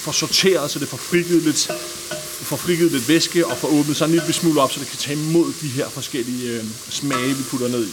får 0.00 0.12
sorteret, 0.12 0.70
så 0.70 0.78
det 0.78 0.88
får 0.88 0.96
frigivet 0.96 1.42
lidt, 1.42 1.70
får 2.42 2.56
frigivet 2.56 2.92
lidt 2.92 3.08
væske 3.08 3.46
og 3.46 3.56
får 3.58 3.68
åbnet 3.68 3.96
sig 3.96 4.04
en 4.04 4.10
lille 4.10 4.32
smule 4.32 4.60
op, 4.60 4.72
så 4.72 4.80
det 4.80 4.88
kan 4.88 4.98
tage 4.98 5.18
imod 5.18 5.52
de 5.60 5.68
her 5.68 5.88
forskellige 5.88 6.50
øh, 6.50 6.64
smage, 6.90 7.34
vi 7.34 7.42
putter 7.42 7.68
ned 7.68 7.86
i. 7.86 7.92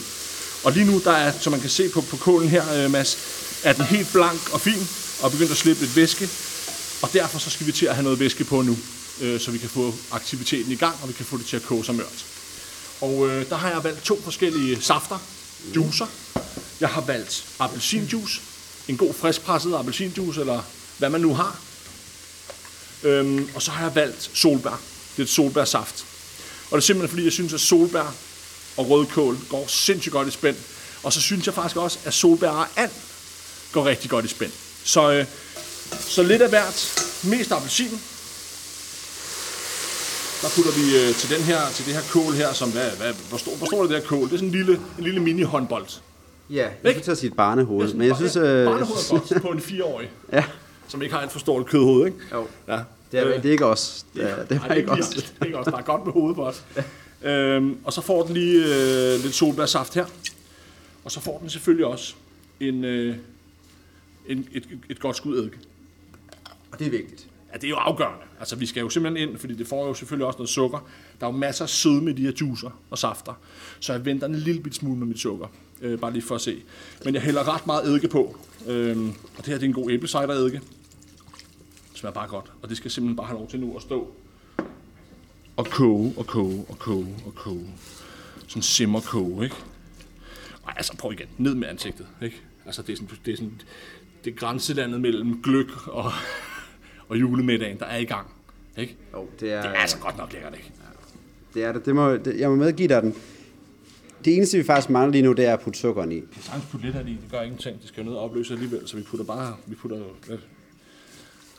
Og 0.64 0.72
lige 0.72 0.86
nu, 0.86 1.00
der 1.04 1.12
er, 1.12 1.32
som 1.40 1.50
man 1.50 1.60
kan 1.60 1.70
se 1.70 1.88
på, 1.88 2.00
på 2.00 2.16
kålen 2.16 2.48
her, 2.48 2.84
øh, 2.84 2.90
Mads, 2.90 3.18
er 3.64 3.72
den 3.72 3.84
helt 3.84 4.12
blank 4.12 4.40
og 4.52 4.60
fin, 4.60 4.88
og 5.22 5.30
begyndt 5.30 5.50
at 5.50 5.56
slippe 5.56 5.82
lidt 5.82 5.96
væske. 5.96 6.28
Og 7.02 7.12
derfor 7.12 7.38
så 7.38 7.50
skal 7.50 7.66
vi 7.66 7.72
til 7.72 7.86
at 7.86 7.94
have 7.94 8.02
noget 8.02 8.20
væske 8.20 8.44
på 8.44 8.62
nu, 8.62 8.78
øh, 9.20 9.40
så 9.40 9.50
vi 9.50 9.58
kan 9.58 9.68
få 9.68 9.94
aktiviteten 10.12 10.72
i 10.72 10.76
gang, 10.76 10.96
og 11.02 11.08
vi 11.08 11.12
kan 11.12 11.26
få 11.26 11.38
det 11.38 11.46
til 11.46 11.56
at 11.56 11.62
koge 11.62 11.84
sig 11.84 11.94
mørkt. 11.94 12.24
Og 13.00 13.28
øh, 13.28 13.48
der 13.48 13.56
har 13.56 13.70
jeg 13.70 13.84
valgt 13.84 14.04
to 14.04 14.20
forskellige 14.24 14.82
safter, 14.82 15.18
juicer. 15.76 16.06
Jeg 16.80 16.88
har 16.88 17.00
valgt 17.00 17.44
appelsinjuice, 17.58 18.40
en 18.88 18.96
god 18.96 19.14
friskpresset 19.14 19.74
appelsinjuice, 19.74 20.40
eller 20.40 20.62
hvad 20.98 21.10
man 21.10 21.20
nu 21.20 21.34
har. 21.34 21.60
Øhm, 23.02 23.48
og 23.54 23.62
så 23.62 23.70
har 23.70 23.84
jeg 23.84 23.94
valgt 23.94 24.30
solbær. 24.34 24.80
Det 25.16 25.18
er 25.18 25.22
et 25.22 25.28
solbærsaft. 25.28 26.04
Og 26.70 26.76
det 26.76 26.82
er 26.82 26.86
simpelthen 26.86 27.08
fordi, 27.08 27.24
jeg 27.24 27.32
synes, 27.32 27.52
at 27.52 27.60
solbær 27.60 28.14
og 28.76 28.90
rødkål 28.90 29.38
går 29.48 29.66
sindssygt 29.66 30.12
godt 30.12 30.28
i 30.28 30.30
spænd. 30.30 30.56
Og 31.02 31.12
så 31.12 31.20
synes 31.20 31.46
jeg 31.46 31.54
faktisk 31.54 31.76
også, 31.76 31.98
at 32.04 32.14
solbær 32.14 32.50
og 32.50 32.66
and 32.76 32.90
går 33.72 33.86
rigtig 33.86 34.10
godt 34.10 34.24
i 34.24 34.28
spænd. 34.28 34.52
Så, 34.84 35.12
øh, 35.12 35.26
så 36.00 36.22
lidt 36.22 36.42
af 36.42 36.48
hvert. 36.48 37.04
Mest 37.24 37.52
appelsin. 37.52 38.00
Der 40.42 40.48
putter 40.48 40.72
vi 40.72 40.96
øh, 40.96 41.14
til, 41.14 41.30
den 41.30 41.42
her, 41.42 41.70
til 41.74 41.86
det 41.86 41.94
her 41.94 42.02
kål 42.10 42.32
her, 42.32 42.52
som 42.52 42.70
hvad, 42.70 42.90
hvad, 42.90 43.14
hvor, 43.28 43.38
stor, 43.38 43.56
hvor 43.56 43.66
stor 43.66 43.82
er 43.82 43.86
det 43.86 43.96
her 43.96 44.08
kål? 44.08 44.26
Det 44.26 44.32
er 44.32 44.36
sådan 44.36 44.48
en 44.48 44.54
lille, 44.54 44.80
en 44.98 45.04
lille 45.04 45.20
mini-håndbold. 45.20 45.86
Ja, 46.50 46.68
jeg 46.84 46.92
skulle 46.92 47.04
til 47.04 47.10
at 47.10 47.18
sige 47.18 47.30
et 47.30 47.36
barnehoved. 47.36 47.94
Men 47.94 48.08
jeg 48.08 48.16
synes... 48.16 48.36
Øh, 48.36 48.66
barnehoved 48.66 49.02
er 49.10 49.18
godt 49.30 49.42
på 49.42 49.48
en 49.48 49.60
fireårig, 49.60 50.10
ja, 50.32 50.44
som 50.88 51.02
ikke 51.02 51.14
har 51.14 51.22
et 51.22 51.30
for 51.30 51.38
stort 51.38 51.66
kødhoved, 51.66 52.06
ikke? 52.06 52.18
jo. 52.32 52.46
Ja. 52.68 52.80
Det 53.12 53.20
er, 53.20 53.26
Øh, 53.28 53.36
det 53.36 53.44
er 53.46 53.52
ikke 53.52 53.66
os. 53.66 54.06
Det 54.14 54.30
er, 54.30 54.44
det 54.44 54.50
Nej, 54.50 54.68
er 54.68 54.74
ikke 54.74 54.90
os. 54.90 55.08
Det 55.08 55.34
er 55.40 55.44
ikke 55.44 55.58
os. 55.58 55.64
Der 55.64 55.76
er 55.76 55.82
godt 55.82 56.04
med 56.04 56.12
hovedet 56.12 56.36
på 56.36 56.46
os. 56.46 56.64
Øhm, 57.22 57.76
og 57.84 57.92
så 57.92 58.00
får 58.00 58.22
den 58.22 58.34
lige 58.34 58.64
øh, 58.64 59.22
lidt 59.22 59.34
solbærsaft 59.34 59.94
her. 59.94 60.04
Og 61.04 61.10
så 61.10 61.20
får 61.20 61.38
den 61.38 61.50
selvfølgelig 61.50 61.86
også 61.86 62.14
en, 62.60 62.84
øh, 62.84 63.16
en, 64.26 64.48
et, 64.52 64.68
et 64.90 65.00
godt 65.00 65.16
skud 65.16 65.38
eddike. 65.38 65.56
Og 66.72 66.78
det 66.78 66.86
er 66.86 66.90
vigtigt. 66.90 67.26
Ja, 67.52 67.56
det 67.58 67.64
er 67.64 67.68
jo 67.68 67.76
afgørende. 67.76 68.18
Altså, 68.40 68.56
vi 68.56 68.66
skal 68.66 68.80
jo 68.80 68.88
simpelthen 68.90 69.28
ind, 69.28 69.38
fordi 69.38 69.54
det 69.54 69.66
får 69.66 69.86
jo 69.86 69.94
selvfølgelig 69.94 70.26
også 70.26 70.36
noget 70.38 70.48
sukker. 70.50 70.88
Der 71.20 71.26
er 71.26 71.30
jo 71.30 71.36
masser 71.36 71.64
af 71.64 71.68
sødme 71.68 72.10
i 72.10 72.14
de 72.14 72.22
her 72.22 72.32
juicer 72.40 72.70
og 72.90 72.98
safter. 72.98 73.32
Så 73.80 73.92
jeg 73.92 74.04
venter 74.04 74.26
en 74.26 74.34
lille 74.34 74.62
bit 74.62 74.74
smule 74.74 74.98
med 74.98 75.06
mit 75.06 75.18
sukker. 75.18 75.46
Øh, 75.82 75.98
bare 75.98 76.12
lige 76.12 76.22
for 76.22 76.34
at 76.34 76.40
se. 76.40 76.62
Men 77.04 77.14
jeg 77.14 77.22
hælder 77.22 77.54
ret 77.54 77.66
meget 77.66 77.86
eddike 77.86 78.08
på. 78.08 78.36
Øhm, 78.66 79.08
og 79.08 79.14
det 79.36 79.46
her 79.46 79.54
det 79.54 79.62
er 79.62 79.66
en 79.68 79.72
god 79.72 79.90
æblecider 79.90 80.28
eddike. 80.28 80.60
Det 81.98 82.00
smager 82.00 82.14
bare 82.14 82.28
godt. 82.28 82.52
Og 82.62 82.68
det 82.68 82.76
skal 82.76 82.90
simpelthen 82.90 83.16
bare 83.16 83.26
have 83.26 83.38
lov 83.38 83.48
til 83.48 83.60
nu 83.60 83.76
at 83.76 83.82
stå 83.82 84.10
og 85.56 85.66
koge 85.66 86.14
og 86.16 86.26
koge 86.26 86.64
og 86.68 86.78
koge 86.78 87.16
og 87.26 87.34
koge. 87.34 87.66
Sådan 88.48 88.62
simmer 88.62 89.00
koge, 89.00 89.44
ikke? 89.44 89.56
Ej, 90.66 90.74
altså 90.76 90.96
prøv 90.96 91.12
igen. 91.12 91.26
Ned 91.38 91.54
med 91.54 91.68
ansigtet, 91.68 92.06
ikke? 92.22 92.42
Altså 92.66 92.82
det 92.82 92.92
er 92.92 92.96
sådan, 92.96 93.10
det 93.24 93.32
er 93.32 93.36
sådan, 93.36 93.60
det 94.24 94.32
er 94.32 94.34
grænselandet 94.36 95.00
mellem 95.00 95.42
gløk 95.42 95.86
og, 95.86 96.12
og 97.08 97.20
julemiddagen, 97.20 97.78
der 97.78 97.86
er 97.86 97.96
i 97.96 98.04
gang, 98.04 98.26
ikke? 98.76 98.96
Jo, 99.12 99.26
det 99.40 99.52
er, 99.52 99.62
Det 99.62 99.70
er 99.70 99.74
altså 99.74 99.98
godt 99.98 100.16
nok 100.16 100.32
lækkert, 100.32 100.54
ikke? 100.54 100.72
det, 101.54 101.64
er 101.64 101.72
det. 101.72 101.86
det, 101.86 101.94
må, 101.94 102.16
det 102.16 102.40
jeg 102.40 102.50
må 102.50 102.56
medgive 102.56 102.88
dig 102.88 103.02
den. 103.02 103.14
Det 104.24 104.36
eneste, 104.36 104.58
vi 104.58 104.64
faktisk 104.64 104.90
mangler 104.90 105.12
lige 105.12 105.22
nu, 105.22 105.32
det 105.32 105.44
er 105.44 105.52
at 105.52 105.60
putte 105.60 105.78
sukkeren 105.78 106.12
i. 106.12 106.14
Vi 106.14 106.26
kan 106.32 106.42
sagtens 106.42 106.66
putte 106.70 106.86
lidt 106.86 106.96
af 106.96 107.04
det 107.04 107.10
i, 107.10 107.14
det 107.14 107.30
gør 107.30 107.40
ingenting. 107.40 107.80
Det 107.80 107.88
skal 107.88 108.04
jo 108.04 108.10
ned 108.10 108.16
og 108.16 108.24
opløse 108.24 108.54
alligevel, 108.54 108.88
så 108.88 108.96
vi 108.96 109.02
putter 109.02 109.24
bare 109.26 109.56
vi 109.66 109.74
putter 109.74 110.02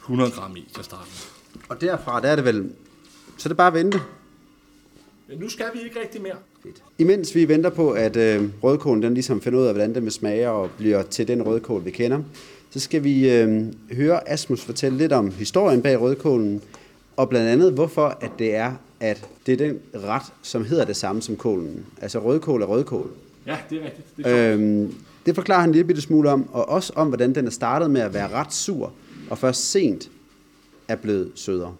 100 0.10 0.32
gram 0.32 0.56
i 0.56 0.67
til 0.76 0.84
starten. 0.84 1.12
Og 1.69 1.82
derfra, 1.82 2.22
der 2.22 2.28
er 2.28 2.36
det 2.36 2.45
vel... 2.45 2.69
Så 3.38 3.48
er 3.48 3.50
det 3.50 3.58
bare 3.58 3.67
at 3.67 3.74
vente. 3.74 4.02
Men 5.28 5.38
nu 5.38 5.50
skal 5.50 5.65
vi 5.74 5.80
ikke 5.80 6.00
rigtig 6.00 6.22
mere. 6.22 6.36
Fedt. 6.63 6.84
Imens 6.98 7.36
vi 7.36 7.48
venter 7.48 7.69
på, 7.69 7.91
at 7.91 8.15
øh, 8.15 8.50
rødkålen 8.63 9.04
den 9.04 9.13
ligesom 9.13 9.41
finder 9.41 9.60
ud 9.60 9.65
af, 9.65 9.74
hvordan 9.74 9.95
den 9.95 10.04
vil 10.04 10.12
smage 10.12 10.50
og 10.50 10.69
bliver 10.78 11.04
til 11.04 11.28
den 11.28 11.43
rødkål, 11.43 11.86
vi 11.86 11.91
kender, 11.91 12.22
så 12.69 12.80
skal 12.80 13.04
vi 13.04 13.32
øh, 13.32 13.65
høre 13.91 14.30
Asmus 14.30 14.62
fortælle 14.62 14.98
lidt 14.98 15.13
om 15.13 15.32
historien 15.32 15.82
bag 15.82 16.02
rødkålen, 16.02 16.62
og 17.17 17.30
blandt 17.30 17.50
andet 17.50 17.74
hvorfor 17.74 18.17
at 18.22 18.32
det 18.39 18.56
er, 18.56 18.74
at 19.00 19.28
det 19.45 19.54
er 19.54 19.58
den 19.58 19.80
ret, 19.95 20.24
som 20.41 20.65
hedder 20.65 20.86
det 20.86 20.95
samme 20.95 21.22
som 21.22 21.36
kålen. 21.36 21.86
Altså 22.02 22.19
rødkål 22.19 22.62
er 22.62 22.65
rødkål. 22.65 23.12
Ja, 23.45 23.58
det 23.69 23.78
er 23.82 23.86
rigtigt. 23.86 24.17
Det 24.17 24.28
er 24.28 24.54
øh, 24.54 24.60
Øhm, 24.60 24.95
det 25.26 25.36
forklarer 25.36 25.60
han 25.60 25.69
en 25.69 25.74
lille 25.74 25.88
bitte 25.88 26.02
smule 26.02 26.30
om, 26.30 26.50
og 26.52 26.69
også 26.69 26.93
om, 26.95 27.08
hvordan 27.08 27.36
den 27.36 27.48
er 27.48 27.52
startet 27.52 27.91
med 27.91 28.02
at 28.02 28.13
være 28.13 28.32
ret 28.32 28.54
sur, 28.54 28.93
og 29.29 29.37
først 29.37 29.71
sent 29.71 30.09
er 30.87 30.95
blevet 30.95 31.31
sødere. 31.35 31.75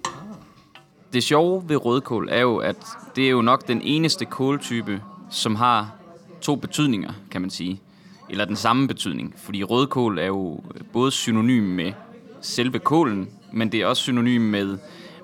Det 1.14 1.24
sjove 1.24 1.64
ved 1.68 1.86
rødkål 1.86 2.30
er 2.32 2.42
jo, 2.42 2.58
at 2.58 2.78
det 3.16 3.26
er 3.26 3.30
jo 3.30 3.42
nok 3.42 3.68
den 3.68 3.82
eneste 3.82 4.26
kåltype, 4.26 5.02
som 5.32 5.56
har 5.56 5.96
to 6.42 6.56
betydninger, 6.56 7.14
kan 7.32 7.42
man 7.42 7.50
sige. 7.50 7.82
Eller 8.30 8.46
den 8.46 8.56
samme 8.56 8.88
betydning. 8.88 9.34
Fordi 9.38 9.64
rødkål 9.64 10.20
er 10.20 10.26
jo 10.26 10.64
både 10.94 11.12
synonym 11.12 11.64
med 11.64 11.94
selve 12.42 12.80
kålen, 12.80 13.30
men 13.54 13.72
det 13.72 13.82
er 13.82 13.86
også 13.86 14.04
synonym 14.04 14.42
med, 14.42 14.78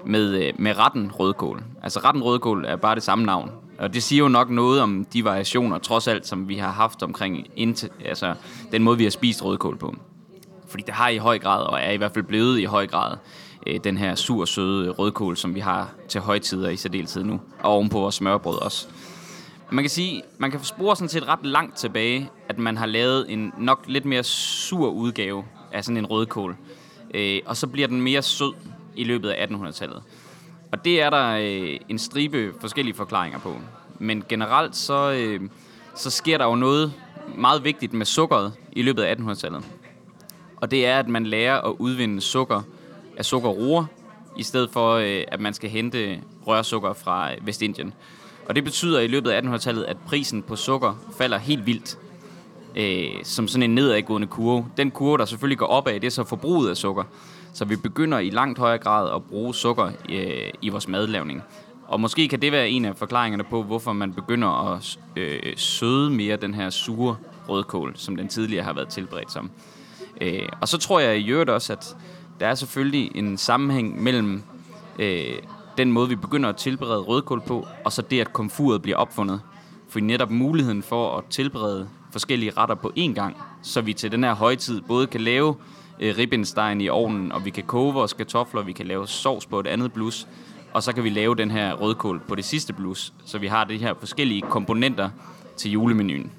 med, 0.05 0.47
øh, 0.47 0.53
med 0.59 0.77
retten 0.77 1.11
rødkål. 1.11 1.63
Altså 1.83 1.99
retten 1.99 2.23
rødkål 2.23 2.65
er 2.65 2.75
bare 2.75 2.95
det 2.95 3.03
samme 3.03 3.25
navn. 3.25 3.51
Og 3.77 3.93
det 3.93 4.03
siger 4.03 4.19
jo 4.19 4.27
nok 4.27 4.49
noget 4.49 4.81
om 4.81 5.05
de 5.13 5.23
variationer, 5.23 5.77
trods 5.77 6.07
alt, 6.07 6.27
som 6.27 6.49
vi 6.49 6.55
har 6.55 6.71
haft 6.71 7.03
omkring 7.03 7.47
indtil, 7.55 7.89
altså, 8.05 8.33
den 8.71 8.83
måde, 8.83 8.97
vi 8.97 9.03
har 9.03 9.11
spist 9.11 9.45
rødkål 9.45 9.77
på. 9.77 9.95
Fordi 10.75 10.83
det 10.85 10.93
har 10.93 11.09
i 11.09 11.17
høj 11.17 11.39
grad, 11.39 11.63
og 11.63 11.79
er 11.81 11.91
i 11.91 11.97
hvert 11.97 12.11
fald 12.11 12.25
blevet 12.25 12.59
i 12.59 12.63
høj 12.63 12.87
grad, 12.87 13.17
øh, 13.67 13.79
den 13.83 13.97
her 13.97 14.15
sur, 14.15 14.45
søde 14.45 14.89
rødkål, 14.89 15.37
som 15.37 15.55
vi 15.55 15.59
har 15.59 15.89
til 16.07 16.21
højtider 16.21 16.69
i 16.69 16.75
særdeleshed 16.75 17.23
nu. 17.23 17.41
Og 17.59 17.71
ovenpå 17.71 17.99
vores 17.99 18.15
smørbrød 18.15 18.61
også. 18.61 18.87
Man 19.71 19.83
kan 19.83 19.89
sige, 19.89 20.21
man 20.37 20.51
kan 20.51 20.63
spore 20.63 20.95
sådan 20.95 21.09
set 21.09 21.27
ret 21.27 21.45
langt 21.45 21.77
tilbage, 21.77 22.29
at 22.49 22.57
man 22.57 22.77
har 22.77 22.85
lavet 22.85 23.25
en 23.29 23.53
nok 23.57 23.83
lidt 23.87 24.05
mere 24.05 24.23
sur 24.23 24.89
udgave 24.89 25.43
af 25.71 25.85
sådan 25.85 25.97
en 25.97 26.05
rødkål. 26.05 26.55
Øh, 27.13 27.41
og 27.45 27.57
så 27.57 27.67
bliver 27.67 27.87
den 27.87 28.01
mere 28.01 28.21
sød 28.21 28.53
i 28.95 29.03
løbet 29.03 29.29
af 29.29 29.47
1800-tallet. 29.47 30.03
Og 30.71 30.85
det 30.85 31.01
er 31.01 31.09
der 31.09 31.37
øh, 31.41 31.79
en 31.89 31.99
stribe 31.99 32.53
forskellige 32.61 32.95
forklaringer 32.95 33.39
på. 33.39 33.55
Men 33.99 34.23
generelt 34.29 34.75
så, 34.75 35.11
øh, 35.11 35.41
så 35.95 36.09
sker 36.09 36.37
der 36.37 36.45
jo 36.45 36.55
noget 36.55 36.93
meget 37.37 37.63
vigtigt 37.63 37.93
med 37.93 38.05
sukkeret 38.05 38.53
i 38.71 38.81
løbet 38.81 39.03
af 39.03 39.15
1800-tallet. 39.15 39.63
Og 40.65 40.71
det 40.71 40.85
er, 40.85 40.99
at 40.99 41.07
man 41.07 41.25
lærer 41.25 41.61
at 41.61 41.73
udvinde 41.79 42.21
sukker 42.21 42.61
af 43.17 43.25
sukkerroer, 43.25 43.85
i 44.37 44.43
stedet 44.43 44.69
for, 44.69 44.93
øh, 44.93 45.23
at 45.27 45.39
man 45.39 45.53
skal 45.53 45.69
hente 45.69 46.21
rørsukker 46.47 46.93
fra 46.93 47.31
øh, 47.31 47.47
Vestindien. 47.47 47.93
Og 48.49 48.55
det 48.55 48.63
betyder 48.63 48.99
i 48.99 49.07
løbet 49.07 49.29
af 49.29 49.41
1800-tallet, 49.41 49.83
at 49.83 49.97
prisen 50.07 50.43
på 50.43 50.55
sukker 50.55 50.93
falder 51.17 51.37
helt 51.37 51.65
vildt. 51.65 51.97
Øh, 52.75 53.23
som 53.23 53.47
sådan 53.47 53.63
en 53.63 53.75
nedadgående 53.75 54.27
kurve. 54.27 54.65
Den 54.77 54.91
kurve, 54.91 55.17
der 55.17 55.25
selvfølgelig 55.25 55.57
går 55.57 55.65
opad, 55.65 55.93
det 55.93 56.07
er 56.07 56.11
så 56.11 56.23
forbruget 56.23 56.69
af 56.69 56.77
sukker. 56.77 57.03
Så 57.53 57.65
vi 57.65 57.75
begynder 57.75 58.19
i 58.19 58.29
langt 58.29 58.59
højere 58.59 58.77
grad 58.77 59.15
at 59.15 59.23
bruge 59.23 59.55
sukker 59.55 59.91
øh, 60.09 60.49
i 60.61 60.69
vores 60.69 60.87
madlavning. 60.87 61.43
Og 61.87 61.99
måske 61.99 62.27
kan 62.27 62.41
det 62.41 62.51
være 62.51 62.69
en 62.69 62.85
af 62.85 62.95
forklaringerne 62.95 63.43
på, 63.43 63.63
hvorfor 63.63 63.93
man 63.93 64.13
begynder 64.13 64.73
at 64.73 64.97
øh, 65.15 65.53
søde 65.55 66.09
mere 66.09 66.35
den 66.35 66.53
her 66.53 66.69
sure 66.69 67.17
rødkål, 67.49 67.93
som 67.95 68.15
den 68.15 68.27
tidligere 68.27 68.63
har 68.63 68.73
været 68.73 68.87
tilberedt 68.89 69.31
som. 69.31 69.51
Øh, 70.21 70.49
og 70.61 70.67
så 70.67 70.77
tror 70.77 70.99
jeg 70.99 71.17
i 71.17 71.29
øvrigt 71.29 71.49
også, 71.49 71.73
at 71.73 71.95
der 72.39 72.47
er 72.47 72.55
selvfølgelig 72.55 73.11
en 73.15 73.37
sammenhæng 73.37 74.03
mellem 74.03 74.43
øh, 74.99 75.35
den 75.77 75.91
måde, 75.91 76.09
vi 76.09 76.15
begynder 76.15 76.49
at 76.49 76.55
tilberede 76.55 76.99
rødkål 76.99 77.41
på, 77.41 77.67
og 77.85 77.91
så 77.91 78.01
det, 78.01 78.21
at 78.21 78.33
komfuret 78.33 78.81
bliver 78.81 78.97
opfundet. 78.97 79.41
For 79.89 79.99
netop 79.99 80.31
muligheden 80.31 80.83
for 80.83 81.17
at 81.17 81.23
tilberede 81.29 81.87
forskellige 82.11 82.51
retter 82.57 82.75
på 82.75 82.91
én 82.97 83.13
gang, 83.13 83.37
så 83.61 83.81
vi 83.81 83.93
til 83.93 84.11
den 84.11 84.23
her 84.23 84.33
højtid 84.33 84.81
både 84.81 85.07
kan 85.07 85.21
lave 85.21 85.55
øh, 85.99 86.17
ribbenstein 86.17 86.81
i 86.81 86.89
ovnen, 86.89 87.31
og 87.31 87.45
vi 87.45 87.49
kan 87.49 87.63
koge 87.63 87.93
vores 87.93 88.13
kartofler, 88.13 88.61
vi 88.61 88.71
kan 88.71 88.85
lave 88.85 89.07
sovs 89.07 89.45
på 89.45 89.59
et 89.59 89.67
andet 89.67 89.93
blus, 89.93 90.27
og 90.73 90.83
så 90.83 90.93
kan 90.93 91.03
vi 91.03 91.09
lave 91.09 91.35
den 91.35 91.51
her 91.51 91.73
rødkål 91.73 92.21
på 92.27 92.35
det 92.35 92.45
sidste 92.45 92.73
blus, 92.73 93.13
så 93.25 93.37
vi 93.37 93.47
har 93.47 93.63
de 93.63 93.77
her 93.77 93.93
forskellige 93.99 94.41
komponenter 94.41 95.09
til 95.57 95.71
julemenuen. 95.71 96.31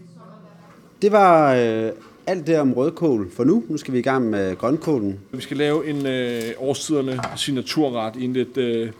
Det 1.02 1.12
var 1.12 1.54
øh, 1.54 1.90
alt 2.26 2.46
det 2.46 2.58
om 2.58 2.72
rødkål 2.72 3.30
for 3.32 3.44
nu. 3.44 3.64
Nu 3.68 3.76
skal 3.76 3.94
vi 3.94 3.98
i 3.98 4.02
gang 4.02 4.30
med 4.30 4.56
grønkålen. 4.56 5.20
Vi 5.32 5.42
skal 5.42 5.56
lave 5.56 5.86
en 5.86 6.06
øh, 6.06 6.42
årstiderne 6.58 7.20
signaturret 7.36 8.16
i 8.16 8.24
en 8.24 8.32
lidt, 8.32 8.56
øh, 8.56 8.90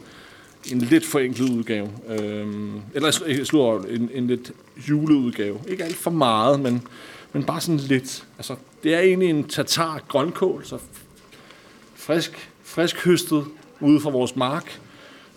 en 0.71 0.79
lidt 0.79 1.05
forenklet 1.05 1.49
udgave. 1.49 1.89
Øh, 2.09 2.47
eller 2.93 3.23
jeg 3.27 3.47
slår 3.47 3.79
en, 3.89 4.09
en 4.13 4.27
lidt 4.27 4.51
juleudgave. 4.89 5.59
Ikke 5.67 5.83
alt 5.83 5.95
for 5.95 6.11
meget, 6.11 6.59
men, 6.59 6.87
men 7.33 7.43
bare 7.43 7.61
sådan 7.61 7.79
lidt. 7.79 8.25
Altså, 8.37 8.55
det 8.83 8.93
er 8.93 8.99
egentlig 8.99 9.29
en 9.29 9.43
tatar 9.43 10.01
grønkål, 10.07 10.65
så 10.65 10.77
frisk, 11.95 12.49
frisk 12.63 13.05
høstet 13.05 13.45
ude 13.79 13.99
fra 13.99 14.09
vores 14.09 14.35
mark. 14.35 14.79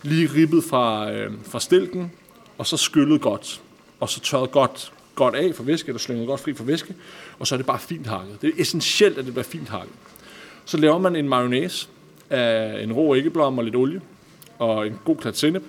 Lige 0.03 0.29
ribbet 0.35 0.63
fra, 0.63 1.11
øh, 1.11 1.31
fra 1.43 1.59
stilken, 1.59 2.11
og 2.57 2.67
så 2.67 2.77
skyllet 2.77 3.21
godt. 3.21 3.61
Og 3.99 4.09
så 4.09 4.19
tørret 4.19 4.51
godt, 4.51 4.93
godt 5.15 5.35
af 5.35 5.55
for 5.55 5.63
væske, 5.63 5.87
eller 5.87 5.99
slynget 5.99 6.27
godt 6.27 6.39
fri 6.39 6.53
for 6.53 6.63
væske. 6.63 6.95
Og 7.39 7.47
så 7.47 7.55
er 7.55 7.57
det 7.57 7.65
bare 7.65 7.79
fint 7.79 8.07
hakket. 8.07 8.41
Det 8.41 8.47
er 8.47 8.61
essentielt, 8.61 9.17
at 9.17 9.25
det 9.25 9.33
bliver 9.33 9.43
fint 9.43 9.69
hakket. 9.69 9.95
Så 10.65 10.77
laver 10.77 10.97
man 10.97 11.15
en 11.15 11.29
mayonnaise 11.29 11.87
af 12.29 12.83
en 12.83 12.93
rå 12.93 13.15
æggeblom 13.15 13.57
og 13.57 13.63
lidt 13.63 13.75
olie, 13.75 14.01
og 14.59 14.87
en 14.87 14.99
god 15.05 15.17
klat 15.17 15.37
sennep. 15.37 15.63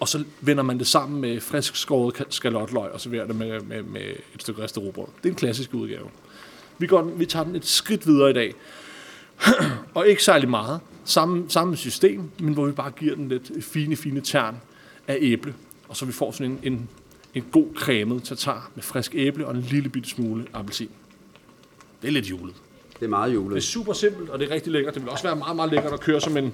Og 0.00 0.08
så 0.08 0.24
vender 0.40 0.62
man 0.62 0.78
det 0.78 0.86
sammen 0.86 1.20
med 1.20 1.40
frisk 1.40 1.76
skåret 1.76 2.26
skalotløg 2.30 2.92
og 2.92 3.00
serverer 3.00 3.26
det 3.26 3.36
med, 3.36 3.60
med, 3.60 3.82
med 3.82 4.02
et 4.34 4.40
stykke 4.40 4.62
ristet 4.62 4.82
rugbrød. 4.82 5.06
Det 5.22 5.28
er 5.28 5.32
en 5.32 5.36
klassisk 5.36 5.74
udgave. 5.74 6.06
Vi, 6.78 6.86
går, 6.86 7.02
vi 7.02 7.26
tager 7.26 7.44
den 7.44 7.56
et 7.56 7.66
skridt 7.66 8.06
videre 8.06 8.30
i 8.30 8.32
dag. 8.32 8.54
og 9.94 10.08
ikke 10.08 10.24
særlig 10.24 10.48
meget. 10.48 10.80
Samme, 11.04 11.44
samme 11.48 11.76
system, 11.76 12.30
men 12.38 12.54
hvor 12.54 12.66
vi 12.66 12.72
bare 12.72 12.90
giver 12.90 13.14
den 13.14 13.28
lidt 13.28 13.64
fine, 13.64 13.96
fine 13.96 14.20
tern 14.20 14.56
af 15.08 15.18
æble. 15.20 15.54
Og 15.88 15.96
så 15.96 16.04
vi 16.04 16.12
får 16.12 16.30
sådan 16.32 16.52
en, 16.52 16.72
en, 16.72 16.88
en 17.34 17.44
god 17.52 17.66
cremet 17.76 18.22
tatar 18.22 18.70
med 18.74 18.82
frisk 18.82 19.14
æble 19.14 19.46
og 19.46 19.54
en 19.54 19.60
lille 19.60 19.88
bitte 19.88 20.08
smule 20.08 20.46
appelsin. 20.52 20.90
Det 22.02 22.08
er 22.08 22.12
lidt 22.12 22.30
julet. 22.30 22.54
Det 23.00 23.06
er 23.06 23.10
meget 23.10 23.34
julet. 23.34 23.54
Det 23.54 23.56
er 23.56 23.66
super 23.66 23.92
simpelt, 23.92 24.30
og 24.30 24.38
det 24.38 24.50
er 24.50 24.54
rigtig 24.54 24.72
lækkert. 24.72 24.94
Det 24.94 25.02
vil 25.02 25.10
også 25.10 25.24
være 25.24 25.36
meget, 25.36 25.56
meget 25.56 25.72
lækkert 25.72 25.92
at 25.92 26.00
køre 26.00 26.20
som 26.20 26.36
en, 26.36 26.52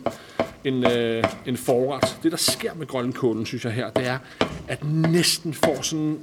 en, 0.64 0.86
øh, 0.86 1.24
en 1.46 1.56
forret. 1.56 2.18
Det, 2.22 2.32
der 2.32 2.38
sker 2.38 2.74
med 2.74 2.86
grønkålen, 2.86 3.46
synes 3.46 3.64
jeg 3.64 3.72
her, 3.72 3.90
det 3.90 4.06
er, 4.06 4.18
at 4.68 4.84
næsten 4.84 5.54
får 5.54 5.82
sådan 5.82 6.18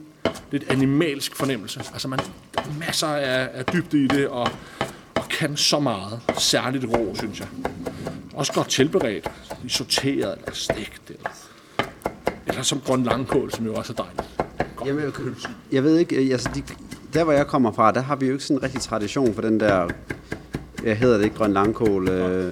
lidt 0.52 0.64
animalsk 0.70 1.36
fornemmelse. 1.36 1.80
Altså, 1.80 2.08
man, 2.08 2.20
der 2.56 2.62
er 2.62 2.80
masser 2.80 3.08
af, 3.08 3.50
af 3.54 3.66
dybde 3.66 4.04
i 4.04 4.08
det, 4.08 4.28
og, 4.28 4.50
og 5.16 5.30
kan 5.30 5.58
så 5.58 5.80
meget. 5.80 6.20
Særligt 6.38 6.86
rå, 6.86 7.16
synes 7.16 7.40
jeg. 7.40 7.48
Også 8.34 8.54
godt 8.54 8.70
tilberedt. 8.70 9.32
Sorteret 9.68 10.38
eller 10.38 10.54
stegt. 10.54 11.10
Eller, 11.10 11.30
eller 12.48 12.62
som 12.62 12.82
grøn 12.82 13.04
langkål, 13.04 13.52
som 13.52 13.66
jo 13.66 13.74
også 13.74 13.94
er 13.94 14.04
dejligt. 14.04 14.43
Jamen, 14.86 15.04
jeg, 15.04 15.14
jeg 15.72 15.84
ved 15.84 15.98
ikke, 15.98 16.16
altså 16.16 16.50
de, 16.56 16.64
der 17.14 17.24
hvor 17.24 17.34
jeg 17.34 17.48
kommer 17.48 17.72
fra, 17.72 17.92
der 17.92 18.02
har 18.02 18.16
vi 18.16 18.26
jo 18.26 18.32
ikke 18.32 18.44
sådan 18.44 18.58
en 18.58 18.64
rigtig 18.64 18.82
tradition 18.82 19.34
for 19.34 19.42
den 19.42 19.60
der, 19.60 19.90
jeg 20.84 20.98
hedder 20.98 21.18
det 21.18 21.24
ikke, 21.24 21.36
grøn 21.36 21.54
langkål. 21.54 22.10
Øh, 22.10 22.52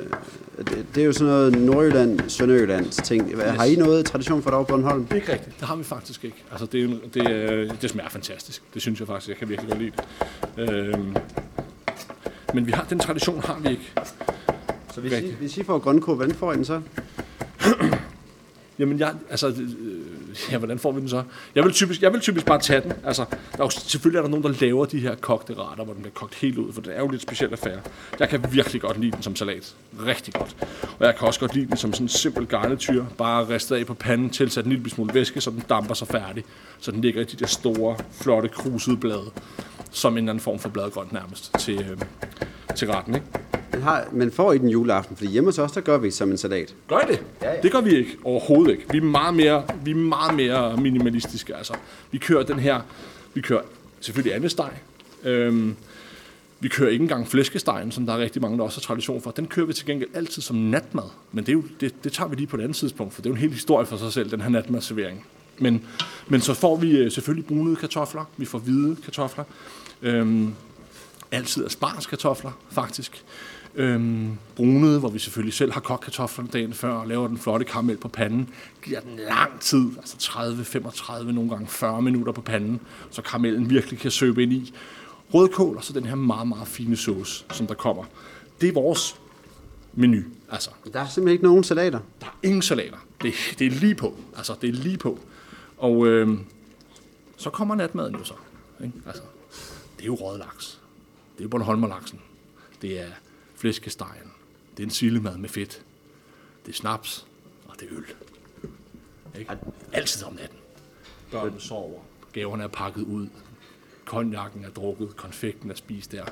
det, 0.58 0.86
det 0.96 1.02
er 1.02 1.06
jo 1.06 1.14
sådan 1.14 1.28
noget 1.28 1.62
Nordjylland, 1.62 2.20
Sønderjyllands 2.30 2.96
ting. 2.96 3.32
Yes. 3.32 3.42
Har 3.42 3.64
I 3.64 3.76
noget 3.76 4.06
tradition 4.06 4.42
for 4.42 4.50
det 4.50 4.56
over 4.56 4.66
på 4.66 4.74
Bornholm? 4.76 5.04
Det 5.06 5.12
er 5.12 5.16
ikke 5.16 5.34
rigtigt. 5.34 5.60
Det 5.60 5.68
har 5.68 5.76
vi 5.76 5.84
faktisk 5.84 6.26
ikke. 6.26 6.44
Altså, 6.52 6.66
det, 6.66 6.84
er, 6.84 6.88
det, 7.14 7.82
det 7.82 7.90
smager 7.90 8.10
fantastisk. 8.10 8.64
Det 8.74 8.82
synes 8.82 9.00
jeg 9.00 9.08
faktisk, 9.08 9.30
jeg 9.30 9.38
kan 9.38 9.50
virkelig 9.50 9.70
godt 9.70 9.82
lide 9.82 9.92
det. 10.58 10.70
Øhm, 10.70 11.16
men 12.54 12.68
vi 12.68 12.72
har, 12.72 12.86
den 12.90 13.00
tradition 13.00 13.42
har 13.44 13.60
vi 13.64 13.70
ikke. 13.70 13.94
Så 14.94 15.02
hvis, 15.02 15.14
I, 15.14 15.36
hvis 15.40 15.58
I 15.58 15.64
får 15.64 15.80
grønkål, 15.80 16.16
hvordan 16.16 16.36
får 16.36 16.54
I 16.54 16.56
den 16.56 16.66
så? 16.66 16.82
Jamen, 18.82 19.00
jeg, 19.00 19.14
altså, 19.30 19.48
øh, 19.48 20.52
ja, 20.52 20.58
hvordan 20.58 20.80
får 20.80 20.92
vi 20.92 21.02
den 21.02 21.10
så? 21.10 21.24
Jeg 21.56 21.64
vil 21.64 21.74
typisk, 21.74 22.02
jeg 22.02 22.14
vil 22.14 22.22
typisk 22.22 22.46
bare 22.46 22.60
tage 22.60 22.82
den. 22.82 22.94
Altså, 23.06 23.26
der 23.52 23.60
er 23.60 23.64
jo, 23.64 23.70
selvfølgelig 23.70 24.18
er 24.18 24.22
der 24.22 24.30
nogen, 24.30 24.44
der 24.44 24.54
laver 24.62 24.86
de 24.86 25.00
her 25.00 25.16
kogte 25.16 25.54
retter, 25.54 25.84
hvor 25.84 25.94
den 25.94 26.02
bliver 26.02 26.14
kogt 26.14 26.36
helt 26.36 26.58
ud, 26.58 26.74
for 26.74 26.82
det 26.82 26.96
er 26.96 27.00
jo 27.00 27.08
lidt 27.08 27.22
specielt 27.22 27.54
affære. 27.54 27.80
Jeg 28.20 28.30
kan 28.30 28.46
virkelig 28.52 28.82
godt 28.82 29.00
lide 29.00 29.12
den 29.12 29.24
som 29.24 29.36
salat. 29.36 29.76
Rigtig 30.06 30.34
godt. 30.34 30.56
Og 31.00 31.06
jeg 31.06 31.16
kan 31.16 31.28
også 31.28 31.40
godt 31.40 31.56
lide 31.56 31.68
den 31.68 31.78
som 31.78 31.94
sådan 31.94 32.06
en 32.06 32.10
simpel 32.10 32.46
garnityr. 32.46 33.06
Bare 33.18 33.50
ristet 33.50 33.76
af 33.76 33.86
på 33.86 33.94
panden, 33.94 34.30
tilsat 34.30 34.66
en 34.66 34.72
lille 34.72 34.90
smule 34.90 35.14
væske, 35.14 35.42
så 35.42 35.50
den 35.50 35.64
damper 35.70 35.94
sig 35.94 36.08
færdig. 36.08 36.44
Så 36.80 36.92
den 36.92 37.02
ligger 37.02 37.22
i 37.22 37.26
de 37.26 37.38
der 37.38 37.48
store, 37.48 37.98
flotte, 38.12 38.50
krusede 38.50 38.98
blade. 38.98 39.32
Som 39.92 40.14
en 40.14 40.18
eller 40.18 40.30
anden 40.30 40.42
form 40.42 40.60
for 40.60 40.70
bladgrønt 40.70 41.14
nærmest 41.14 41.54
til, 41.60 41.80
øh, 41.80 41.98
til 42.76 42.92
retten, 42.92 43.16
ikke? 43.16 43.28
Men, 43.72 43.82
har, 43.82 44.08
men 44.12 44.32
får 44.32 44.54
I 44.54 44.58
den 44.58 44.70
juleaften? 44.70 45.16
Fordi 45.16 45.30
hjemme 45.30 45.48
hos 45.48 45.60
os, 45.60 45.72
der 45.72 45.82
gør 45.82 45.98
vi 45.98 46.12
som 46.12 46.32
en 46.32 46.38
salat. 46.38 46.76
Gør 46.88 47.00
det? 47.00 47.24
Ja, 47.42 47.54
ja. 47.54 47.62
Det 47.62 47.72
gør 47.72 47.82
vi 47.82 47.96
ikke. 47.96 48.18
Overhovedet 48.24 48.72
ikke. 48.72 48.86
Vi 48.92 48.98
er 48.98 49.02
meget 49.02 49.34
mere, 49.34 49.64
vi 49.84 49.92
er 49.92 49.96
meget 49.96 50.36
mere 50.36 50.78
minimalistiske. 50.78 51.56
Altså, 51.56 51.74
vi 52.12 52.18
kører 52.18 52.44
den 52.44 52.60
her, 52.60 52.82
vi 53.34 53.42
kører 53.42 53.62
selvfølgelig 54.00 54.36
andesteg. 54.36 54.72
Øhm, 55.24 55.76
vi 56.60 56.68
kører 56.68 56.90
ikke 56.90 57.04
engang 57.04 57.28
flæskestegen, 57.28 57.92
som 57.92 58.06
der 58.06 58.14
er 58.14 58.18
rigtig 58.18 58.42
mange, 58.42 58.58
der 58.58 58.64
også 58.64 58.78
har 58.78 58.82
tradition 58.82 59.22
for. 59.22 59.32
Den 59.32 59.48
kører 59.48 59.66
vi 59.66 59.74
til 59.74 59.86
gengæld 59.86 60.10
altid 60.14 60.42
som 60.42 60.56
natmad. 60.56 61.04
Men 61.32 61.46
det, 61.46 61.50
er 61.50 61.54
jo, 61.54 61.64
det, 61.80 62.04
det 62.04 62.14
tager 62.14 62.28
vi 62.28 62.36
lige 62.36 62.48
på 62.48 62.58
et 62.58 62.62
andet 62.62 62.76
tidspunkt, 62.78 63.14
for 63.14 63.22
det 63.22 63.30
er 63.30 63.32
jo 63.32 63.36
en 63.36 63.42
hel 63.42 63.52
historie 63.52 63.86
for 63.86 63.98
sig 63.98 64.14
selv, 64.14 64.32
den 64.32 64.42
her 64.42 64.50
natmadservering. 64.50 65.26
Men, 65.58 65.86
men 66.28 66.42
så 66.42 66.54
får 66.54 66.76
vi 66.76 66.98
øh, 66.98 67.12
selvfølgelig 67.12 67.46
brunede 67.46 67.76
kartofler, 67.76 68.26
vi 68.38 68.46
får 68.46 68.60
hvide 68.60 68.96
kartofler, 69.06 69.44
øhm, 70.02 70.54
altid 71.32 71.66
aspargeskartofler 71.66 72.52
faktisk, 72.72 73.24
øhm, 73.76 74.38
brunede, 74.56 75.00
hvor 75.00 75.10
vi 75.10 75.20
selvfølgelig 75.20 75.54
selv 75.54 75.72
har 75.72 75.82
kogt 75.82 76.04
kartoflerne 76.04 76.50
dagen 76.54 76.74
før 76.74 76.94
og 76.94 77.08
laver 77.08 77.28
den 77.28 77.38
flotte 77.38 77.66
karamel 77.66 77.98
på 77.98 78.08
panden. 78.08 78.50
Giver 78.84 79.00
den 79.00 79.20
lang 79.30 79.60
tid, 79.60 79.86
altså 79.98 80.18
30, 80.18 80.64
35, 80.64 81.34
nogle 81.34 81.50
gange 81.50 81.68
40 81.68 82.02
minutter 82.02 82.34
på 82.34 82.42
panden, 82.42 82.80
så 83.12 83.22
karamellen 83.22 83.70
virkelig 83.70 84.00
kan 84.00 84.12
søbe 84.12 84.44
ind 84.44 84.54
i. 84.54 84.74
Rødkål 85.34 85.78
og 85.78 85.84
så 85.84 85.94
den 85.94 86.06
her 86.06 86.16
meget, 86.16 86.48
meget 86.48 86.68
fine 86.68 86.98
sauce, 86.98 87.46
som 87.52 87.68
der 87.68 87.74
kommer. 87.74 88.04
Det 88.62 88.70
er 88.70 88.74
vores 88.74 89.20
menu. 89.94 90.22
Altså, 90.50 90.70
der 90.94 91.00
er 91.00 91.08
simpelthen 91.08 91.34
ikke 91.34 91.44
nogen 91.44 91.64
salater? 91.64 92.00
Der 92.22 92.26
er 92.26 92.38
ingen 92.44 92.62
salater. 92.62 92.98
Det, 93.22 93.34
det 93.60 93.68
er 93.68 93.72
lige 93.72 93.96
på. 93.96 94.18
Altså, 94.38 94.54
det 94.62 94.70
er 94.70 94.74
lige 94.74 94.98
på. 94.98 95.20
Og 95.78 96.08
øhm, 96.08 96.40
så 97.38 97.50
kommer 97.50 97.76
natmaden 97.76 98.16
jo 98.16 98.24
så. 98.24 98.34
Ikke? 98.84 98.94
Altså, 99.06 99.22
det 99.98 100.02
er 100.02 100.08
jo 100.08 100.16
rødlaks. 100.16 100.80
Det 101.34 101.40
er 101.40 101.44
jo 101.44 101.50
Bornholmerlaksen. 101.50 102.20
Det 102.82 103.02
er 103.02 103.08
flæskestegen. 103.62 104.32
Det 104.78 104.84
er 104.84 104.88
en 104.88 104.92
sillemad 104.92 105.38
med 105.38 105.50
fedt. 105.50 105.82
Det 106.66 106.72
er 106.72 106.76
snaps, 106.76 107.26
og 107.68 107.76
det 107.80 107.88
er 107.92 107.98
øl. 107.98 108.06
Ikke? 109.40 109.58
Altid 109.94 110.24
om 110.24 110.34
natten. 110.34 110.58
Børnene 111.32 111.62
sover. 111.62 112.02
Gaverne 112.34 112.64
er 112.64 112.68
pakket 112.68 113.02
ud. 113.02 113.28
Konjakken 114.06 114.66
er 114.66 114.70
drukket. 114.70 115.16
Konfekten 115.16 115.72
er 115.72 115.76
spist 115.76 116.12
der. 116.12 116.26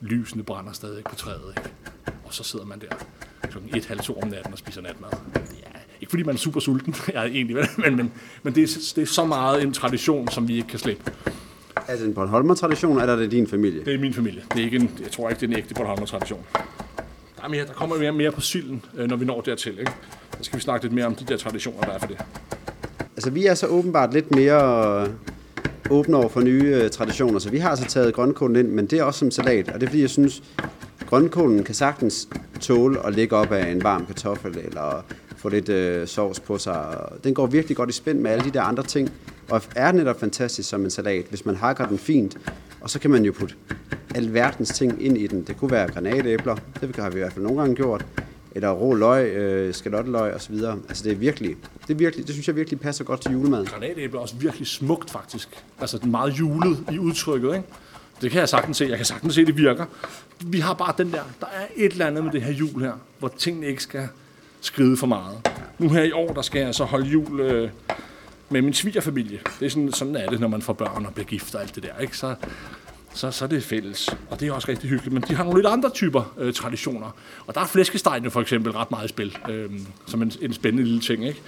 Lysene 0.00 0.42
brænder 0.42 0.72
stadig 0.72 1.04
på 1.04 1.14
træet. 1.14 1.54
Ikke? 1.56 1.70
Og 2.24 2.34
så 2.34 2.44
sidder 2.44 2.64
man 2.64 2.80
der 2.80 3.06
klokken 3.50 3.76
et, 3.76 3.86
halv 3.86 4.00
to 4.00 4.20
om 4.20 4.28
natten 4.28 4.52
og 4.52 4.58
spiser 4.58 4.80
natmad. 4.80 5.10
Er, 5.12 5.80
ikke 6.00 6.10
fordi 6.10 6.22
man 6.22 6.34
er 6.34 6.38
super 6.38 6.60
sulten, 6.60 6.94
jeg 7.14 7.22
er 7.22 7.22
egentlig, 7.22 7.56
men, 7.56 7.96
men, 7.96 8.12
men 8.42 8.54
det, 8.54 8.62
er, 8.62 8.92
det 8.96 9.02
er 9.02 9.06
så 9.06 9.24
meget 9.24 9.62
en 9.62 9.72
tradition, 9.72 10.28
som 10.28 10.48
vi 10.48 10.56
ikke 10.56 10.68
kan 10.68 10.78
slippe. 10.78 11.12
Er 11.88 11.96
det 11.96 12.06
en 12.06 12.14
Bornholmer-tradition, 12.14 13.00
eller 13.00 13.14
er 13.14 13.18
det 13.18 13.30
din 13.30 13.46
familie? 13.46 13.84
Det 13.84 13.94
er 13.94 13.98
min 13.98 14.14
familie. 14.14 14.42
Det 14.52 14.60
er 14.60 14.64
ikke 14.64 14.76
en, 14.76 14.90
jeg 15.02 15.10
tror 15.10 15.28
ikke, 15.28 15.40
det 15.40 15.46
er 15.46 15.50
en 15.50 15.58
ægte 15.58 15.74
Bornholmer-tradition. 15.74 16.40
Der, 17.36 17.44
er 17.44 17.48
mere, 17.48 17.66
der 17.66 17.72
kommer 17.72 17.98
mere, 17.98 18.12
mere 18.12 18.32
på 18.32 18.40
silden, 18.40 18.84
øh, 18.96 19.08
når 19.08 19.16
vi 19.16 19.24
når 19.24 19.40
dertil. 19.40 19.78
Ikke? 19.78 19.92
Så 20.38 20.44
skal 20.44 20.56
vi 20.56 20.62
snakke 20.62 20.84
lidt 20.84 20.94
mere 20.94 21.06
om 21.06 21.14
de 21.14 21.24
der 21.24 21.36
traditioner, 21.36 21.80
der 21.80 21.92
er 21.92 21.98
for 21.98 22.06
det. 22.06 22.16
Altså, 23.16 23.30
vi 23.30 23.46
er 23.46 23.54
så 23.54 23.66
åbenbart 23.66 24.12
lidt 24.12 24.30
mere 24.30 25.08
åbne 25.90 26.16
over 26.16 26.28
for 26.28 26.40
nye 26.40 26.80
uh, 26.84 26.90
traditioner, 26.90 27.38
så 27.38 27.50
vi 27.50 27.58
har 27.58 27.70
altså 27.70 27.86
taget 27.86 28.14
grønkålen 28.14 28.56
ind, 28.56 28.68
men 28.68 28.86
det 28.86 28.98
er 28.98 29.02
også 29.02 29.18
som 29.18 29.30
salat, 29.30 29.68
og 29.68 29.80
det 29.80 29.86
er 29.86 29.90
fordi, 29.90 30.00
jeg 30.00 30.10
synes, 30.10 30.42
grønkålen 31.06 31.64
kan 31.64 31.74
sagtens 31.74 32.28
tåle 32.60 33.06
at 33.06 33.14
ligge 33.14 33.36
op 33.36 33.52
af 33.52 33.70
en 33.70 33.84
varm 33.84 34.06
kartoffel, 34.06 34.58
eller 34.58 35.04
få 35.36 35.48
lidt 35.48 35.68
uh, 35.68 36.08
sovs 36.08 36.40
på 36.40 36.58
sig. 36.58 36.98
Den 37.24 37.34
går 37.34 37.46
virkelig 37.46 37.76
godt 37.76 37.90
i 37.90 37.92
spænd 37.92 38.18
med 38.18 38.30
alle 38.30 38.44
de 38.44 38.50
der 38.50 38.62
andre 38.62 38.82
ting, 38.82 39.12
og 39.50 39.62
er 39.76 39.92
netop 39.92 40.20
fantastisk 40.20 40.68
som 40.68 40.84
en 40.84 40.90
salat, 40.90 41.24
hvis 41.28 41.46
man 41.46 41.56
hakker 41.56 41.86
den 41.86 41.98
fint. 41.98 42.38
Og 42.80 42.90
så 42.90 42.98
kan 42.98 43.10
man 43.10 43.24
jo 43.24 43.32
putte 43.32 43.54
alverdens 44.14 44.68
ting 44.68 45.02
ind 45.02 45.18
i 45.18 45.26
den. 45.26 45.42
Det 45.42 45.56
kunne 45.56 45.70
være 45.70 45.88
granatæbler, 45.88 46.56
det 46.80 46.96
har 46.96 47.10
vi 47.10 47.16
i 47.16 47.20
hvert 47.20 47.32
fald 47.32 47.44
nogle 47.44 47.60
gange 47.60 47.76
gjort. 47.76 48.06
Eller 48.52 48.70
rå 48.70 48.94
løg, 48.94 49.26
øh, 49.26 49.74
skalotteløg 49.74 50.34
osv. 50.34 50.54
Altså 50.88 51.04
det 51.04 51.12
er 51.12 51.16
virkelig, 51.16 51.56
det 51.88 51.94
er 51.94 51.98
virkelig, 51.98 52.26
det 52.26 52.34
synes 52.34 52.48
jeg 52.48 52.56
virkelig 52.56 52.80
passer 52.80 53.04
godt 53.04 53.20
til 53.20 53.32
julemad. 53.32 53.66
Granatæbler 53.66 54.18
er 54.18 54.22
også 54.22 54.36
virkelig 54.36 54.66
smukt 54.66 55.10
faktisk. 55.10 55.48
Altså 55.80 55.98
meget 56.06 56.38
julet 56.38 56.78
i 56.92 56.98
udtrykket, 56.98 57.54
ikke? 57.54 57.66
Det 58.22 58.30
kan 58.30 58.40
jeg 58.40 58.48
sagtens 58.48 58.76
se. 58.76 58.84
Jeg 58.84 58.96
kan 58.96 59.06
sagtens 59.06 59.34
se, 59.34 59.40
at 59.40 59.46
det 59.46 59.56
virker. 59.56 59.84
Vi 60.40 60.60
har 60.60 60.74
bare 60.74 60.94
den 60.98 61.12
der, 61.12 61.22
der 61.40 61.46
er 61.46 61.66
et 61.76 61.92
eller 61.92 62.06
andet 62.06 62.24
med 62.24 62.32
det 62.32 62.42
her 62.42 62.52
jul 62.52 62.82
her, 62.82 62.92
hvor 63.18 63.28
tingene 63.38 63.66
ikke 63.66 63.82
skal 63.82 64.08
skride 64.60 64.96
for 64.96 65.06
meget. 65.06 65.50
Nu 65.78 65.88
her 65.88 66.02
i 66.02 66.12
år, 66.12 66.32
der 66.32 66.42
skal 66.42 66.60
jeg 66.60 66.74
så 66.74 66.84
holde 66.84 67.06
jul 67.06 67.40
øh, 67.40 67.70
med 68.50 68.62
min 68.62 68.74
svigerfamilie. 68.74 69.40
Det 69.60 69.66
er 69.66 69.70
sådan, 69.70 69.92
sådan 69.92 70.16
er 70.16 70.30
det, 70.30 70.40
når 70.40 70.48
man 70.48 70.62
får 70.62 70.72
børn 70.72 71.06
og 71.06 71.14
bliver 71.14 71.26
gift 71.26 71.54
og 71.54 71.60
alt 71.62 71.74
det 71.74 71.82
der. 71.82 71.98
Ikke? 72.00 72.16
Så, 72.16 72.34
så, 73.14 73.30
så 73.30 73.44
er 73.44 73.48
det 73.48 73.62
fælles. 73.62 74.16
Og 74.30 74.40
det 74.40 74.48
er 74.48 74.52
også 74.52 74.68
rigtig 74.68 74.90
hyggeligt. 74.90 75.14
Men 75.14 75.22
de 75.22 75.34
har 75.34 75.44
nogle 75.44 75.58
lidt 75.58 75.66
andre 75.66 75.90
typer 75.90 76.34
øh, 76.38 76.54
traditioner. 76.54 77.10
Og 77.46 77.54
der 77.54 77.60
er 77.60 77.66
flæskestegne 77.66 78.30
for 78.30 78.40
eksempel 78.40 78.72
ret 78.72 78.90
meget 78.90 79.04
i 79.04 79.08
spil. 79.08 79.38
Øh, 79.48 79.70
som 80.06 80.22
en, 80.22 80.32
en 80.40 80.52
spændende 80.52 80.84
lille 80.84 81.00
ting. 81.00 81.26
Ikke? 81.26 81.40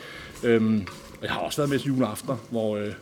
Øh, 0.43 0.83
jeg 1.23 1.31
har 1.31 1.41
også 1.41 1.57
været 1.57 1.71
med 1.71 1.79
til 1.79 1.89
juleaftener, 1.89 2.37
hvor, 2.51 2.77
øh, 2.77 2.93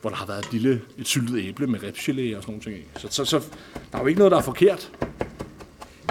hvor 0.00 0.10
der 0.10 0.16
har 0.16 0.26
været 0.26 0.38
et 0.38 0.52
lille 0.52 0.80
et 0.98 1.06
syltet 1.06 1.44
æble 1.48 1.66
med 1.66 1.78
ribsgelé 1.78 2.36
og 2.36 2.42
sådan 2.42 2.44
nogle 2.46 2.60
ting 2.60 2.76
Ikke? 2.76 2.88
Så, 2.96 3.08
så, 3.10 3.24
så 3.24 3.38
der 3.92 3.98
er 3.98 4.02
jo 4.02 4.06
ikke 4.06 4.18
noget, 4.18 4.30
der 4.30 4.38
er 4.38 4.42
forkert. 4.42 4.90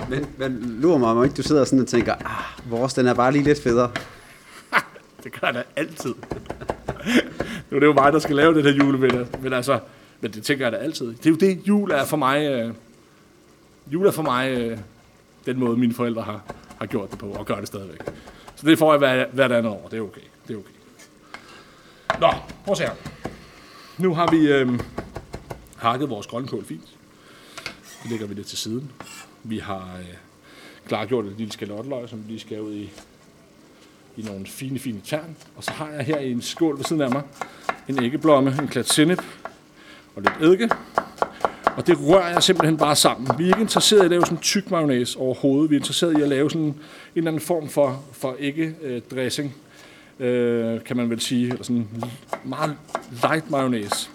Men, 0.09 0.25
men 0.37 0.77
lurer 0.81 0.97
mig, 0.97 1.09
om 1.09 1.23
ikke 1.23 1.35
du 1.35 1.43
sidder 1.43 1.65
sådan 1.65 1.79
og 1.79 1.87
tænker, 1.87 2.13
ah, 2.13 2.71
vores 2.71 2.93
den 2.93 3.07
er 3.07 3.13
bare 3.13 3.31
lige 3.31 3.43
lidt 3.43 3.63
federe. 3.63 3.91
Det 5.27 5.41
gør 5.41 5.47
jeg 5.47 5.55
da 5.55 5.63
altid. 5.75 6.15
nu 7.69 7.75
er 7.75 7.79
det 7.79 7.87
jo 7.87 7.93
mig, 7.93 8.13
der 8.13 8.19
skal 8.19 8.35
lave 8.35 8.53
det 8.53 8.63
her 8.63 8.71
julemiddag. 8.71 9.27
Men 9.41 9.53
altså, 9.53 9.79
men 10.21 10.31
det 10.31 10.43
tænker 10.43 10.65
jeg 10.65 10.71
da 10.71 10.77
altid. 10.77 11.07
Det 11.07 11.25
er 11.25 11.29
jo 11.29 11.35
det, 11.35 11.67
jul 11.67 11.91
er 11.91 12.05
for 12.05 12.17
mig. 12.17 12.47
Øh, 12.51 12.73
jul 13.87 14.05
er 14.05 14.11
for 14.11 14.23
mig 14.23 14.51
øh, 14.51 14.77
den 15.45 15.59
måde, 15.59 15.77
mine 15.77 15.93
forældre 15.93 16.21
har, 16.21 16.43
har 16.79 16.85
gjort 16.85 17.11
det 17.11 17.19
på, 17.19 17.29
og 17.29 17.45
gør 17.45 17.55
det 17.55 17.67
stadigvæk. 17.67 18.01
Så 18.55 18.67
det 18.67 18.79
får 18.79 18.93
jeg 18.93 18.97
hver, 18.97 19.25
hvert 19.33 19.51
andet 19.51 19.71
år. 19.71 19.87
Det 19.91 19.97
er 19.97 20.01
okay. 20.01 20.21
Det 20.47 20.53
er 20.53 20.57
okay. 20.57 20.71
Nå, 22.19 22.31
prøv 22.65 22.71
at 22.71 22.77
se 22.77 22.83
her. 22.83 22.93
Nu 23.97 24.13
har 24.13 24.31
vi 24.31 24.51
øh, 24.51 24.79
hakket 25.75 26.09
vores 26.09 26.27
grønkål 26.27 26.65
fint. 26.65 26.97
Det 28.03 28.11
lægger 28.11 28.27
vi 28.27 28.33
lidt 28.33 28.47
til 28.47 28.57
siden. 28.57 28.91
Vi 29.43 29.57
har 29.57 29.97
øh, 29.99 30.13
klargjort 30.87 31.25
et 31.25 31.37
lille 31.37 31.53
skalotteløg, 31.53 32.09
som 32.09 32.23
vi 32.23 32.27
lige 32.27 32.39
skal 32.39 32.61
ud 32.61 32.73
i, 32.73 32.91
i 34.17 34.21
nogle 34.21 34.45
fine, 34.45 34.79
fine 34.79 35.01
tern. 35.05 35.35
Og 35.55 35.63
så 35.63 35.71
har 35.71 35.89
jeg 35.89 36.05
her 36.05 36.17
i 36.19 36.31
en 36.31 36.41
skål 36.41 36.77
ved 36.77 36.85
siden 36.85 37.01
af 37.01 37.11
mig 37.11 37.21
en 37.89 38.03
æggeblomme, 38.03 38.55
en 38.61 38.67
klat 38.67 38.89
sennep 38.89 39.21
og 40.15 40.21
lidt 40.21 40.33
eddike. 40.41 40.69
Og 41.77 41.87
det 41.87 41.97
rører 42.07 42.29
jeg 42.29 42.43
simpelthen 42.43 42.77
bare 42.77 42.95
sammen. 42.95 43.29
Vi 43.37 43.43
er 43.43 43.47
ikke 43.47 43.61
interesseret 43.61 44.01
i 44.01 44.05
at 44.05 44.09
lave 44.09 44.21
sådan 44.21 44.37
en 44.37 44.41
tyk 44.41 44.71
mayonnaise 44.71 45.19
overhovedet. 45.19 45.69
Vi 45.69 45.75
er 45.75 45.79
interesseret 45.79 46.17
i 46.19 46.21
at 46.21 46.29
lave 46.29 46.51
sådan 46.51 46.65
en 46.65 46.75
eller 47.15 47.31
anden 47.31 47.41
form 47.41 47.69
for, 47.69 48.03
for 48.11 48.35
ikke-dressing, 48.39 49.55
øh, 50.19 50.83
kan 50.83 50.97
man 50.97 51.09
vel 51.09 51.19
sige. 51.19 51.47
Eller 51.47 51.63
sådan 51.63 51.75
en 51.75 52.03
meget 52.43 52.75
light 53.23 53.51
mayonnaise. 53.51 54.09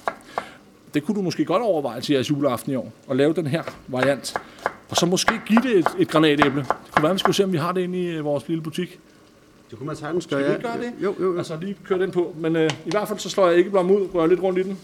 Det 0.95 1.05
kunne 1.05 1.15
du 1.15 1.23
måske 1.23 1.45
godt 1.45 1.63
overveje 1.63 2.01
til 2.01 2.13
jeres 2.13 2.31
juleaften 2.31 2.73
i 2.73 2.75
år, 2.75 2.93
at 3.11 3.17
lave 3.17 3.33
den 3.33 3.47
her 3.47 3.63
variant. 3.89 4.35
Og 4.89 4.97
så 4.97 5.07
måske 5.07 5.33
give 5.47 5.61
det 5.63 5.79
et, 5.79 5.87
et 5.99 6.09
granatæble. 6.09 6.61
Det 6.61 6.93
kunne 6.93 7.03
være, 7.03 7.11
at 7.11 7.15
vi 7.15 7.19
skulle 7.19 7.37
se, 7.37 7.45
om 7.45 7.53
vi 7.53 7.59
har 7.59 7.73
det 7.73 7.81
inde 7.81 7.99
i 7.99 8.07
øh, 8.07 8.25
vores 8.25 8.49
lille 8.49 8.63
butik. 8.63 9.01
Det 9.73 9.79
kunne 9.79 9.87
man 9.87 9.97
sagtens 9.97 10.25
Skal 10.25 10.39
gøre, 10.39 10.47
vi 10.47 10.55
ikke 10.55 10.69
gøre 10.69 10.79
det? 10.79 10.93
Jo, 11.03 11.15
jo, 11.21 11.33
jo. 11.33 11.39
Altså 11.39 11.57
lige 11.57 11.77
køre 11.85 11.99
den 11.99 12.11
på. 12.11 12.35
Men 12.39 12.57
øh, 12.57 12.71
i 12.87 12.91
hvert 12.91 13.09
fald 13.09 13.19
så 13.19 13.29
slår 13.29 13.49
jeg 13.49 13.59
ikke 13.59 13.71
blom 13.71 13.91
ud, 13.91 14.09
rører 14.15 14.27
lidt 14.27 14.41
rundt 14.41 14.59
i 14.59 14.63
den. 14.63 14.79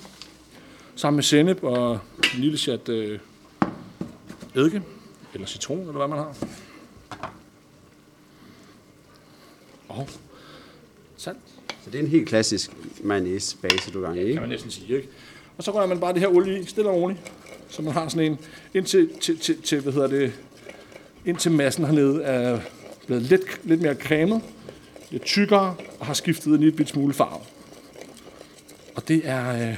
Sammen 0.96 1.16
med 1.16 1.22
sennep 1.22 1.62
og 1.62 1.98
en 2.34 2.40
lille 2.40 2.58
chat 2.58 2.88
øh, 2.88 3.18
eddike. 4.54 4.82
Eller 5.34 5.46
citron, 5.46 5.80
eller 5.80 5.92
hvad 5.92 6.08
man 6.08 6.18
har. 6.18 6.36
Og 9.88 10.08
salt, 11.16 11.38
Så 11.84 11.90
det 11.90 11.94
er 11.98 12.02
en 12.02 12.10
helt 12.10 12.28
klassisk 12.28 12.70
mayonnaise-base, 13.02 13.90
du 13.90 14.00
gang 14.02 14.16
i, 14.16 14.18
kan 14.18 14.28
ikke? 14.28 14.40
man 14.40 14.48
næsten 14.48 14.70
sige. 14.70 14.96
Ikke? 14.96 15.08
Og 15.58 15.64
så 15.64 15.70
rører 15.70 15.86
man 15.86 16.00
bare 16.00 16.12
det 16.12 16.20
her 16.20 16.28
olie 16.28 16.60
i, 16.60 16.64
stille 16.64 16.90
og 16.90 16.96
roligt. 16.96 17.32
Så 17.68 17.82
man 17.82 17.92
har 17.92 18.08
sådan 18.08 18.32
en, 18.32 18.38
indtil, 18.74 19.10
til, 19.20 19.38
til, 19.38 19.62
til, 19.62 19.80
hvad 19.80 19.92
hedder 19.92 20.08
det, 20.08 20.32
indtil 21.24 21.52
massen 21.52 21.84
hernede 21.84 22.22
er 22.22 22.60
blevet 23.06 23.22
lidt, 23.22 23.60
lidt 23.64 23.80
mere 23.80 23.94
cremet, 23.94 24.42
lidt 25.10 25.22
tykkere 25.24 25.76
og 26.00 26.06
har 26.06 26.14
skiftet 26.14 26.46
en 26.54 26.60
lille 26.60 26.86
smule 26.86 27.14
farve. 27.14 27.40
Og 28.96 29.08
det 29.08 29.28
er, 29.28 29.70
øh, 29.70 29.76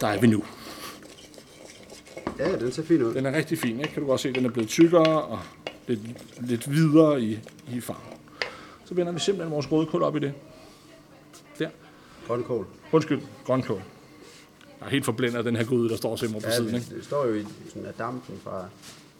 der 0.00 0.06
er 0.06 0.20
vi 0.20 0.26
nu. 0.26 0.44
Ja, 2.38 2.56
den 2.58 2.72
ser 2.72 2.82
fin 2.82 3.02
ud. 3.02 3.14
Den 3.14 3.26
er 3.26 3.32
rigtig 3.32 3.58
fin, 3.58 3.80
ikke? 3.80 3.92
Kan 3.92 4.02
du 4.02 4.08
godt 4.08 4.20
se, 4.20 4.32
den 4.32 4.44
er 4.44 4.50
blevet 4.50 4.68
tykkere 4.68 5.22
og 5.22 5.38
lidt, 5.86 6.00
lidt 6.40 6.70
videre 6.70 7.22
i, 7.22 7.38
i 7.72 7.80
farve. 7.80 7.98
Så 8.84 8.94
vender 8.94 9.12
vi 9.12 9.20
simpelthen 9.20 9.52
vores 9.52 9.72
rødkål 9.72 10.02
op 10.02 10.16
i 10.16 10.20
det. 10.20 10.34
Der. 11.58 11.68
Grønkål. 12.26 12.66
Undskyld, 12.92 13.20
grønkål. 13.44 13.82
Jeg 14.80 14.86
er 14.86 14.90
helt 14.90 15.04
forblændet 15.04 15.38
af 15.38 15.44
den 15.44 15.56
her 15.56 15.64
gryde, 15.64 15.88
der 15.88 15.96
står 15.96 16.16
simpelthen 16.16 16.42
på 16.42 16.48
Ja, 16.48 16.56
siden, 16.56 16.74
ikke? 16.74 16.94
det 16.96 17.04
står 17.04 17.26
jo 17.26 17.34
i 17.34 17.44
sådan 17.68 17.86
af 17.86 17.94
dampen 17.94 18.40
fra 18.44 18.64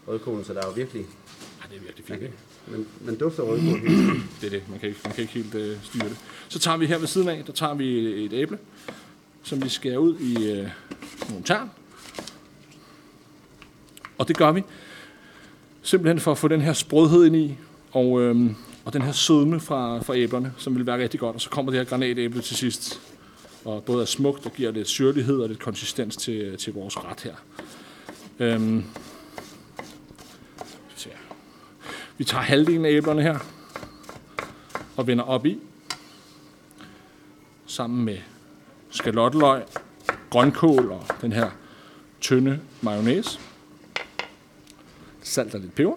rødkålen, 0.07 0.43
så 0.45 0.53
der 0.53 0.61
er 0.61 0.67
jo 0.67 0.71
virkelig... 0.73 1.01
Ja, 1.01 1.67
det 1.69 1.77
er 1.77 1.81
virkelig 1.81 2.05
fint, 2.05 2.21
ikke? 2.21 2.33
Man, 2.67 2.85
man 3.05 3.15
dufter 3.15 3.43
rødkål 3.43 3.79
hele 3.79 3.95
tiden. 3.95 4.29
Det 4.41 4.47
er 4.47 4.49
det. 4.49 4.69
Man 4.69 4.79
kan 4.79 4.89
ikke, 4.89 5.01
man 5.03 5.13
kan 5.13 5.21
ikke 5.21 5.33
helt 5.33 5.55
øh, 5.55 5.77
styre 5.83 6.09
det. 6.09 6.17
Så 6.49 6.59
tager 6.59 6.77
vi 6.77 6.85
her 6.85 6.97
ved 6.97 7.07
siden 7.07 7.29
af, 7.29 7.43
der 7.45 7.53
tager 7.53 7.73
vi 7.73 7.97
et 8.25 8.33
æble, 8.33 8.57
som 9.43 9.63
vi 9.63 9.69
skærer 9.69 9.97
ud 9.97 10.19
i 10.19 10.51
øh, 10.51 10.69
nogle 11.29 11.43
tern. 11.45 11.69
Og 14.17 14.27
det 14.27 14.37
gør 14.37 14.51
vi 14.51 14.63
simpelthen 15.81 16.19
for 16.19 16.31
at 16.31 16.37
få 16.37 16.47
den 16.47 16.61
her 16.61 16.73
sprødhed 16.73 17.25
ind 17.25 17.35
i, 17.35 17.55
og, 17.91 18.21
øh, 18.21 18.51
og 18.85 18.93
den 18.93 19.01
her 19.01 19.11
sødme 19.11 19.59
fra, 19.59 20.01
fra 20.01 20.15
æblerne, 20.15 20.53
som 20.57 20.75
vil 20.75 20.85
være 20.85 20.97
rigtig 20.97 21.19
godt. 21.19 21.35
Og 21.35 21.41
så 21.41 21.49
kommer 21.49 21.71
det 21.71 21.79
her 21.79 21.85
granatæble 21.85 22.41
til 22.41 22.55
sidst, 22.55 23.01
og 23.65 23.83
både 23.83 24.01
er 24.01 24.05
smukt 24.05 24.45
og 24.45 24.53
giver 24.53 24.71
lidt 24.71 24.87
syrlighed 24.87 25.39
og 25.39 25.49
lidt 25.49 25.59
konsistens 25.59 26.17
til, 26.17 26.57
til 26.57 26.73
vores 26.73 26.97
ret 26.97 27.21
her. 27.21 27.35
Øhm, 28.39 28.83
skal 30.57 30.95
vi 30.95 30.99
se 31.01 31.09
her 31.09 31.17
vi 32.17 32.23
tager 32.23 32.43
halvdelen 32.43 32.85
af 32.85 32.91
æblerne 32.91 33.21
her, 33.21 33.39
og 34.97 35.07
vender 35.07 35.23
op 35.23 35.45
i. 35.45 35.59
Sammen 37.65 38.05
med 38.05 38.17
skalotteløg, 38.89 39.63
grønkål 40.29 40.91
og 40.91 41.05
den 41.21 41.31
her 41.31 41.49
tynde 42.21 42.59
mayonnaise. 42.81 43.39
Salt 45.21 45.55
og 45.55 45.61
lidt 45.61 45.75
peber. 45.75 45.95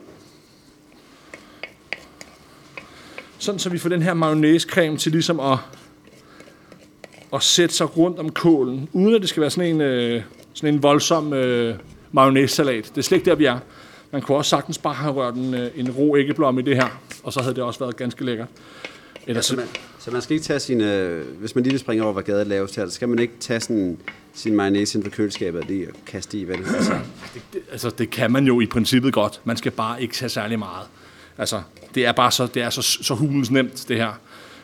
Sådan 3.38 3.58
så 3.58 3.70
vi 3.70 3.78
får 3.78 3.88
den 3.88 4.02
her 4.02 4.14
mayonnaisecreme 4.14 4.96
til 4.96 5.12
ligesom 5.12 5.40
at, 5.40 5.58
at 7.32 7.42
sætte 7.42 7.74
sig 7.74 7.96
rundt 7.96 8.18
om 8.18 8.32
kålen, 8.32 8.88
uden 8.92 9.14
at 9.14 9.20
det 9.20 9.28
skal 9.28 9.40
være 9.40 9.50
sådan 9.50 9.74
en, 9.74 9.80
øh, 9.80 10.22
sådan 10.52 10.74
en 10.74 10.82
voldsom 10.82 11.32
øh, 11.32 11.78
mayonnaise-salat. 12.12 12.84
Det 12.84 12.98
er 12.98 13.02
slet 13.02 13.18
ikke 13.18 13.30
der, 13.30 13.36
vi 13.36 13.44
er. 13.44 13.58
Man 14.10 14.22
kunne 14.22 14.38
også 14.38 14.48
sagtens 14.48 14.78
bare 14.78 14.94
have 14.94 15.12
rørt 15.12 15.34
en, 15.34 15.54
øh, 15.54 15.70
en 15.76 15.90
rå 15.90 16.16
æggeblomme 16.16 16.60
i 16.60 16.64
det 16.64 16.76
her, 16.76 17.00
og 17.22 17.32
så 17.32 17.40
havde 17.40 17.54
det 17.54 17.64
også 17.64 17.78
været 17.80 17.96
ganske 17.96 18.24
lækkert. 18.24 18.48
Eller 19.26 19.42
Så 19.42 19.48
så, 19.48 19.56
man, 19.56 19.66
så 19.98 20.10
man 20.10 20.22
skal 20.22 20.34
ikke 20.34 20.44
tage 20.46 20.60
sin... 20.60 20.80
Øh, 20.80 21.38
hvis 21.38 21.54
man 21.54 21.64
lige 21.64 21.72
vil 21.72 21.80
springe 21.80 22.04
over, 22.04 22.12
hvad 22.12 22.22
gaden 22.22 22.48
laves 22.48 22.76
her, 22.76 22.86
så 22.86 22.92
skal 22.92 23.08
man 23.08 23.18
ikke 23.18 23.34
tage 23.40 23.60
sådan, 23.60 23.98
sin 24.34 24.56
mayonnaise 24.56 24.98
inden 24.98 25.10
for 25.10 25.16
køleskabet 25.16 25.60
og 25.60 25.66
lige 25.66 25.86
kaste 26.06 26.38
i, 26.38 26.48
vel? 26.48 26.56
Altså, 26.56 26.98
det, 27.52 27.60
altså, 27.72 27.90
det 27.90 28.10
kan 28.10 28.32
man 28.32 28.46
jo 28.46 28.60
i 28.60 28.66
princippet 28.66 29.12
godt. 29.12 29.40
Man 29.44 29.56
skal 29.56 29.72
bare 29.72 30.02
ikke 30.02 30.14
tage 30.14 30.28
særlig 30.28 30.58
meget. 30.58 30.86
Altså, 31.38 31.62
det 31.94 32.06
er 32.06 32.12
bare 32.12 32.30
så, 32.30 32.46
det 32.46 32.62
er 32.62 32.70
så, 32.70 32.82
så 32.82 33.14
hulens 33.14 33.50
nemt, 33.50 33.84
det 33.88 33.96
her. 33.96 34.20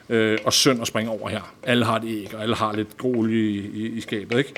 Øh, 0.09 0.39
og 0.45 0.53
synd 0.53 0.81
at 0.81 0.87
springe 0.87 1.11
over 1.11 1.29
her. 1.29 1.55
Alle 1.63 1.85
har 1.85 1.97
et 1.97 2.05
æg, 2.07 2.31
og 2.35 2.43
alle 2.43 2.55
har 2.55 2.77
lidt 2.77 2.97
grolig 2.99 3.37
i, 3.37 3.59
i, 3.59 3.87
i 3.87 4.01
skabet, 4.01 4.39
ikke? 4.39 4.53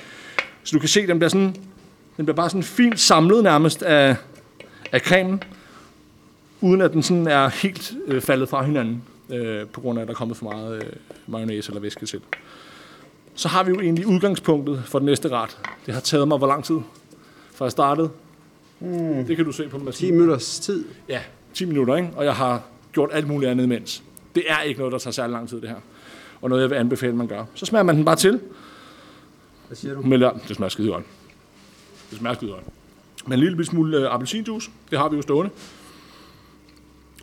Så 0.64 0.76
du 0.76 0.78
kan 0.80 0.88
se, 0.88 1.06
den 1.06 1.18
bliver 1.18 1.28
sådan, 1.28 1.56
den 2.16 2.24
bliver 2.24 2.36
bare 2.36 2.50
sådan 2.50 2.62
fint 2.62 3.00
samlet 3.00 3.42
nærmest 3.42 3.82
af, 3.82 4.16
af 4.94 5.00
cremen, 5.00 5.42
uden 6.60 6.80
at 6.80 6.92
den 6.92 7.02
sådan 7.02 7.26
er 7.26 7.48
helt 7.48 7.92
øh, 8.06 8.20
faldet 8.20 8.48
fra 8.48 8.62
hinanden, 8.64 9.02
øh, 9.30 9.66
på 9.66 9.80
grund 9.80 9.98
af, 9.98 10.02
at 10.02 10.08
der 10.08 10.14
er 10.14 10.16
kommet 10.16 10.36
for 10.36 10.44
meget 10.44 10.76
øh, 10.76 10.92
mayonnaise 11.26 11.70
eller 11.70 11.80
væske 11.80 12.06
til. 12.06 12.20
Så 13.34 13.48
har 13.48 13.64
vi 13.64 13.70
jo 13.70 13.80
egentlig 13.80 14.06
udgangspunktet 14.06 14.82
for 14.86 14.98
den 14.98 15.06
næste 15.06 15.28
ret. 15.28 15.58
Det 15.86 15.94
har 15.94 16.00
taget 16.00 16.28
mig 16.28 16.38
hvor 16.38 16.46
lang 16.46 16.64
tid, 16.64 16.78
fra 17.54 17.64
jeg 17.64 17.72
startede. 17.72 18.10
Mm. 18.80 19.24
Det 19.24 19.36
kan 19.36 19.44
du 19.44 19.52
se 19.52 19.68
på 19.68 19.78
10 19.78 19.84
maskinen. 19.84 20.14
minutters 20.14 20.58
tid. 20.60 20.84
Ja, 21.08 21.20
10 21.54 21.64
minutter, 21.64 21.96
ikke? 21.96 22.08
Og 22.16 22.24
jeg 22.24 22.34
har 22.34 22.62
gjort 22.92 23.10
alt 23.12 23.28
muligt 23.28 23.50
andet 23.50 23.64
imens. 23.64 24.02
Det 24.34 24.42
er 24.48 24.60
ikke 24.60 24.78
noget, 24.78 24.92
der 24.92 24.98
tager 24.98 25.12
særlig 25.12 25.32
lang 25.32 25.48
tid, 25.48 25.60
det 25.60 25.68
her. 25.68 25.76
Og 26.42 26.48
noget, 26.48 26.62
jeg 26.62 26.70
vil 26.70 26.76
anbefale, 26.76 27.16
man 27.16 27.26
gør. 27.26 27.44
Så 27.54 27.66
smager 27.66 27.82
man 27.82 27.96
den 27.96 28.04
bare 28.04 28.16
til. 28.16 28.40
Hvad 29.66 29.76
siger 29.76 29.94
du? 29.94 30.02
Med. 30.02 30.18
Det 30.48 30.56
smager 30.56 30.68
skide 30.68 30.88
godt. 30.88 31.04
Det 32.10 32.18
smager 32.18 32.34
skide 32.34 32.50
godt. 32.50 32.64
Med 33.26 33.36
en 33.36 33.40
lille 33.44 33.64
smule 33.64 33.96
øh, 33.98 34.14
appelsinjuice. 34.14 34.70
Det 34.90 34.98
har 34.98 35.08
vi 35.08 35.16
jo 35.16 35.22
stående. 35.22 35.50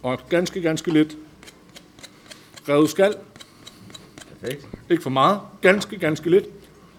Og 0.04 0.20
ganske, 0.30 0.62
ganske 0.62 0.92
lidt 0.94 1.18
revet 2.70 2.90
skal. 2.90 3.14
Perfekt. 4.42 4.68
Ikke 4.90 5.04
for 5.04 5.10
meget. 5.10 5.40
Ganske, 5.62 5.98
ganske 5.98 6.30
lidt. 6.30 6.46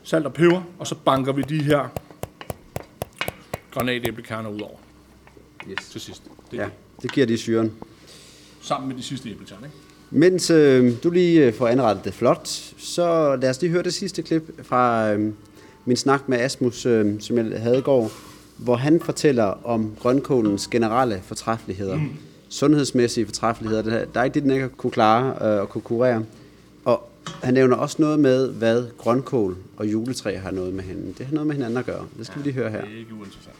Salt 0.03 0.26
og 0.26 0.32
peber. 0.34 0.62
Og 0.78 0.86
så 0.86 0.94
banker 0.94 1.32
vi 1.32 1.42
de 1.42 1.62
her 1.62 1.88
granatæblekerner 3.70 4.50
ud 4.50 4.61
over 4.61 4.76
Yes. 5.70 5.88
til 5.90 6.00
sidst. 6.00 6.22
Det 6.50 6.57
Ja, 6.57 6.64
det. 6.64 6.72
det 7.03 7.12
giver 7.12 7.26
de 7.26 7.38
syren. 7.38 7.72
Sammen 8.61 8.88
med 8.88 8.96
de 8.96 9.03
sidste 9.03 9.30
æbletern, 9.30 9.59
ikke? 9.64 9.76
Mens 10.11 10.50
øh, 10.50 10.92
du 11.03 11.11
lige 11.11 11.46
øh, 11.46 11.55
får 11.55 11.68
anrettet 11.68 12.05
det 12.05 12.14
flot, 12.14 12.48
så 12.78 13.36
lad 13.36 13.50
os 13.50 13.61
lige 13.61 13.70
høre 13.70 13.82
det 13.82 13.94
sidste 13.94 14.22
klip 14.22 14.66
fra 14.66 15.12
øh, 15.12 15.32
min 15.84 15.96
snak 15.96 16.28
med 16.28 16.38
Asmus, 16.40 16.86
øh, 16.86 17.20
som 17.20 17.38
jeg 17.38 17.61
havde 17.62 17.78
i 17.78 17.80
går, 17.82 18.11
hvor 18.65 18.77
han 18.77 19.01
fortæller 19.01 19.67
om 19.67 19.97
grønkålens 20.01 20.69
generelle 20.69 21.21
fortræffeligheder. 21.25 21.97
Mm. 21.97 22.17
Sundhedsmæssige 22.49 23.27
fortræffeligheder. 23.27 23.83
Der, 23.83 24.05
der 24.05 24.21
er 24.21 24.25
ikke 24.25 24.35
det, 24.35 24.43
den 24.43 24.51
ikke 24.51 24.69
kunne 24.69 24.91
klare 24.91 25.55
øh, 25.55 25.61
og 25.61 25.69
kunne 25.69 25.83
kurere. 25.83 26.25
Og 26.85 27.09
han 27.43 27.55
nævner 27.55 27.77
også 27.77 27.97
noget 27.99 28.19
med, 28.19 28.53
hvad 28.53 28.87
grønkål 28.99 29.57
og 29.77 29.93
juletræ 29.93 30.37
har 30.37 30.51
noget 30.51 30.75
med 30.75 30.85
hinanden. 30.85 31.15
Det 31.19 31.27
har 31.27 31.35
noget 31.35 31.47
med 31.47 31.55
hinanden 31.55 31.79
at 31.79 31.87
gøre. 31.87 32.05
Det 32.19 32.27
skal 32.27 32.39
vi 32.39 32.45
lige 32.45 32.55
høre 32.55 32.71
her. 32.71 32.81
Det 32.81 32.95
er 32.95 32.99
ikke 32.99 33.15
uinteressant. 33.15 33.57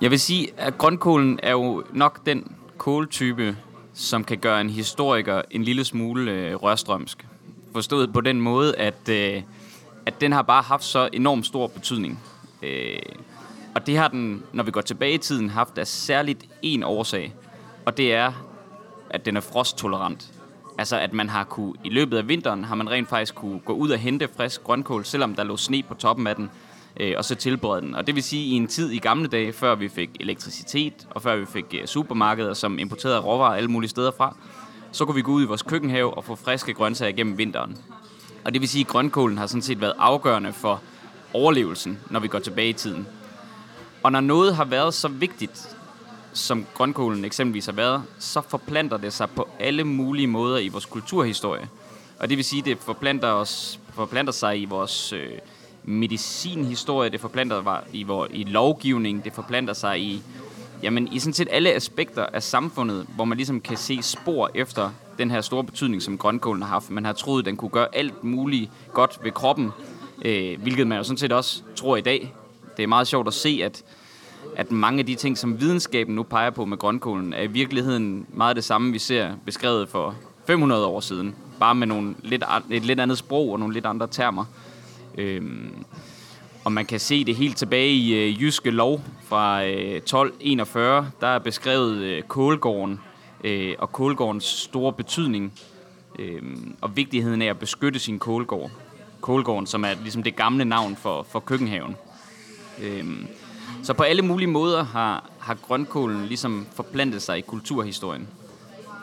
Jeg 0.00 0.10
vil 0.10 0.20
sige, 0.20 0.48
at 0.56 0.78
grønkålen 0.78 1.40
er 1.42 1.50
jo 1.50 1.84
nok 1.92 2.26
den 2.26 2.52
kåltype, 2.78 3.56
som 3.94 4.24
kan 4.24 4.38
gøre 4.38 4.60
en 4.60 4.70
historiker 4.70 5.42
en 5.50 5.62
lille 5.62 5.84
smule 5.84 6.30
øh, 6.30 6.54
rørstrømsk. 6.54 7.26
Forstået 7.72 8.12
på 8.12 8.20
den 8.20 8.40
måde, 8.40 8.76
at, 8.76 9.08
øh, 9.08 9.42
at 10.06 10.20
den 10.20 10.32
har 10.32 10.42
bare 10.42 10.62
haft 10.62 10.84
så 10.84 11.08
enormt 11.12 11.46
stor 11.46 11.66
betydning. 11.66 12.20
Øh, 12.62 12.98
og 13.74 13.86
det 13.86 13.96
har 13.96 14.08
den, 14.08 14.42
når 14.52 14.64
vi 14.64 14.70
går 14.70 14.80
tilbage 14.80 15.14
i 15.14 15.18
tiden, 15.18 15.50
haft 15.50 15.78
af 15.78 15.86
særligt 15.86 16.44
en 16.62 16.82
årsag, 16.82 17.34
og 17.84 17.96
det 17.96 18.14
er, 18.14 18.32
at 19.10 19.26
den 19.26 19.36
er 19.36 19.40
frosttolerant. 19.40 20.32
Altså 20.78 20.98
at 20.98 21.12
man 21.12 21.28
har 21.28 21.44
kunne, 21.44 21.74
i 21.84 21.88
løbet 21.88 22.18
af 22.18 22.28
vinteren, 22.28 22.64
har 22.64 22.74
man 22.74 22.90
rent 22.90 23.08
faktisk 23.08 23.34
kunne 23.34 23.60
gå 23.60 23.72
ud 23.72 23.90
og 23.90 23.98
hente 23.98 24.28
frisk 24.36 24.64
grønkål, 24.64 25.04
selvom 25.04 25.34
der 25.34 25.44
lå 25.44 25.56
sne 25.56 25.82
på 25.82 25.94
toppen 25.94 26.26
af 26.26 26.36
den, 26.36 26.50
øh, 27.00 27.14
og 27.16 27.24
så 27.24 27.34
tilberede 27.34 27.80
den. 27.80 27.94
Og 27.94 28.06
det 28.06 28.14
vil 28.14 28.22
sige, 28.22 28.42
at 28.42 28.48
i 28.48 28.52
en 28.52 28.66
tid 28.66 28.90
i 28.90 28.98
gamle 28.98 29.28
dage, 29.28 29.52
før 29.52 29.74
vi 29.74 29.88
fik 29.88 30.10
elektricitet, 30.20 31.06
og 31.10 31.22
før 31.22 31.36
vi 31.36 31.46
fik 31.46 31.74
øh, 31.80 31.86
supermarkeder, 31.86 32.54
som 32.54 32.78
importerede 32.78 33.20
råvarer 33.20 33.56
alle 33.56 33.70
mulige 33.70 33.90
steder 33.90 34.10
fra, 34.16 34.36
så 34.92 35.04
kunne 35.04 35.14
vi 35.14 35.22
gå 35.22 35.32
ud 35.32 35.42
i 35.42 35.46
vores 35.46 35.62
køkkenhave 35.62 36.14
og 36.14 36.24
få 36.24 36.34
friske 36.34 36.74
grøntsager 36.74 37.12
gennem 37.12 37.38
vinteren. 37.38 37.78
Og 38.44 38.52
det 38.52 38.60
vil 38.60 38.68
sige, 38.68 38.80
at 38.80 38.86
grønkålen 38.86 39.38
har 39.38 39.46
sådan 39.46 39.62
set 39.62 39.80
været 39.80 39.94
afgørende 39.98 40.52
for 40.52 40.80
overlevelsen, 41.32 41.98
når 42.10 42.20
vi 42.20 42.28
går 42.28 42.38
tilbage 42.38 42.68
i 42.68 42.72
tiden. 42.72 43.06
Og 44.04 44.12
når 44.12 44.20
noget 44.20 44.56
har 44.56 44.64
været 44.64 44.94
så 44.94 45.08
vigtigt, 45.08 45.76
som 46.32 46.66
grønkålen 46.74 47.24
eksempelvis 47.24 47.66
har 47.66 47.72
været, 47.72 48.02
så 48.18 48.40
forplanter 48.48 48.96
det 48.96 49.12
sig 49.12 49.30
på 49.30 49.48
alle 49.60 49.84
mulige 49.84 50.26
måder 50.26 50.58
i 50.58 50.68
vores 50.68 50.86
kulturhistorie. 50.86 51.68
Og 52.18 52.28
det 52.28 52.36
vil 52.36 52.44
sige, 52.44 52.60
at 52.60 52.66
det 52.66 52.78
forplanter, 52.78 53.28
os, 53.28 53.80
forplanter 53.94 54.32
sig 54.32 54.60
i 54.60 54.64
vores 54.64 55.12
øh, 55.12 55.28
medicinhistorie, 55.84 57.10
det 57.10 57.20
forplanter 57.20 57.62
sig 57.62 57.82
i, 57.92 58.02
vores, 58.02 58.30
i 58.34 58.44
lovgivning, 58.44 59.24
det 59.24 59.32
forplanter 59.32 59.74
sig 59.74 60.00
i, 60.00 60.22
jamen, 60.82 61.08
i 61.12 61.18
sådan 61.18 61.34
set 61.34 61.48
alle 61.50 61.72
aspekter 61.72 62.26
af 62.26 62.42
samfundet, 62.42 63.06
hvor 63.14 63.24
man 63.24 63.36
ligesom 63.38 63.60
kan 63.60 63.76
se 63.76 64.02
spor 64.02 64.50
efter 64.54 64.90
den 65.18 65.30
her 65.30 65.40
store 65.40 65.64
betydning, 65.64 66.02
som 66.02 66.18
grønkålen 66.18 66.62
har 66.62 66.68
haft. 66.68 66.90
Man 66.90 67.04
har 67.04 67.12
troet, 67.12 67.42
at 67.42 67.46
den 67.46 67.56
kunne 67.56 67.70
gøre 67.70 67.88
alt 67.92 68.24
muligt 68.24 68.70
godt 68.92 69.18
ved 69.22 69.32
kroppen, 69.32 69.70
øh, 70.24 70.62
hvilket 70.62 70.86
man 70.86 70.98
jo 70.98 71.04
sådan 71.04 71.18
set 71.18 71.32
også 71.32 71.62
tror 71.76 71.96
i 71.96 72.00
dag. 72.00 72.34
Det 72.76 72.82
er 72.82 72.86
meget 72.86 73.06
sjovt 73.06 73.28
at 73.28 73.34
se, 73.34 73.60
at 73.64 73.84
at 74.56 74.72
mange 74.72 74.98
af 74.98 75.06
de 75.06 75.14
ting, 75.14 75.38
som 75.38 75.60
videnskaben 75.60 76.14
nu 76.14 76.22
peger 76.22 76.50
på 76.50 76.64
med 76.64 76.78
grønkålen, 76.78 77.32
er 77.32 77.42
i 77.42 77.46
virkeligheden 77.46 78.26
meget 78.32 78.56
det 78.56 78.64
samme, 78.64 78.92
vi 78.92 78.98
ser 78.98 79.34
beskrevet 79.44 79.88
for 79.88 80.14
500 80.46 80.86
år 80.86 81.00
siden. 81.00 81.34
Bare 81.60 81.74
med 81.74 81.86
nogle 81.86 82.14
lidt, 82.22 82.44
et 82.70 82.84
lidt 82.84 83.00
andet 83.00 83.18
sprog 83.18 83.50
og 83.52 83.58
nogle 83.58 83.74
lidt 83.74 83.86
andre 83.86 84.06
termer. 84.06 84.44
Øhm, 85.18 85.84
og 86.64 86.72
man 86.72 86.86
kan 86.86 87.00
se 87.00 87.24
det 87.24 87.36
helt 87.36 87.56
tilbage 87.56 87.92
i 87.92 88.14
øh, 88.14 88.42
Jyske 88.42 88.70
Lov 88.70 89.00
fra 89.24 89.64
øh, 89.64 89.94
1241. 89.96 91.10
Der 91.20 91.26
er 91.26 91.38
beskrevet 91.38 91.96
øh, 91.96 92.22
kålgården 92.22 93.00
øh, 93.44 93.74
og 93.78 93.92
kålgårdens 93.92 94.44
store 94.44 94.92
betydning 94.92 95.52
øh, 96.18 96.42
og 96.80 96.96
vigtigheden 96.96 97.42
af 97.42 97.46
at 97.46 97.58
beskytte 97.58 97.98
sin 97.98 98.18
kålgård. 98.18 98.70
Kålgården, 99.20 99.66
som 99.66 99.84
er 99.84 99.94
ligesom 100.02 100.22
det 100.22 100.36
gamle 100.36 100.64
navn 100.64 100.96
for, 100.96 101.22
for 101.22 101.40
køkkenhaven. 101.40 101.96
Øh, 102.82 103.04
så 103.82 103.92
på 103.92 104.02
alle 104.02 104.22
mulige 104.22 104.48
måder 104.48 104.84
har, 104.84 105.30
har 105.38 105.54
grønkålen 105.54 106.26
ligesom 106.26 106.66
forplantet 106.74 107.22
sig 107.22 107.38
i 107.38 107.40
kulturhistorien. 107.40 108.28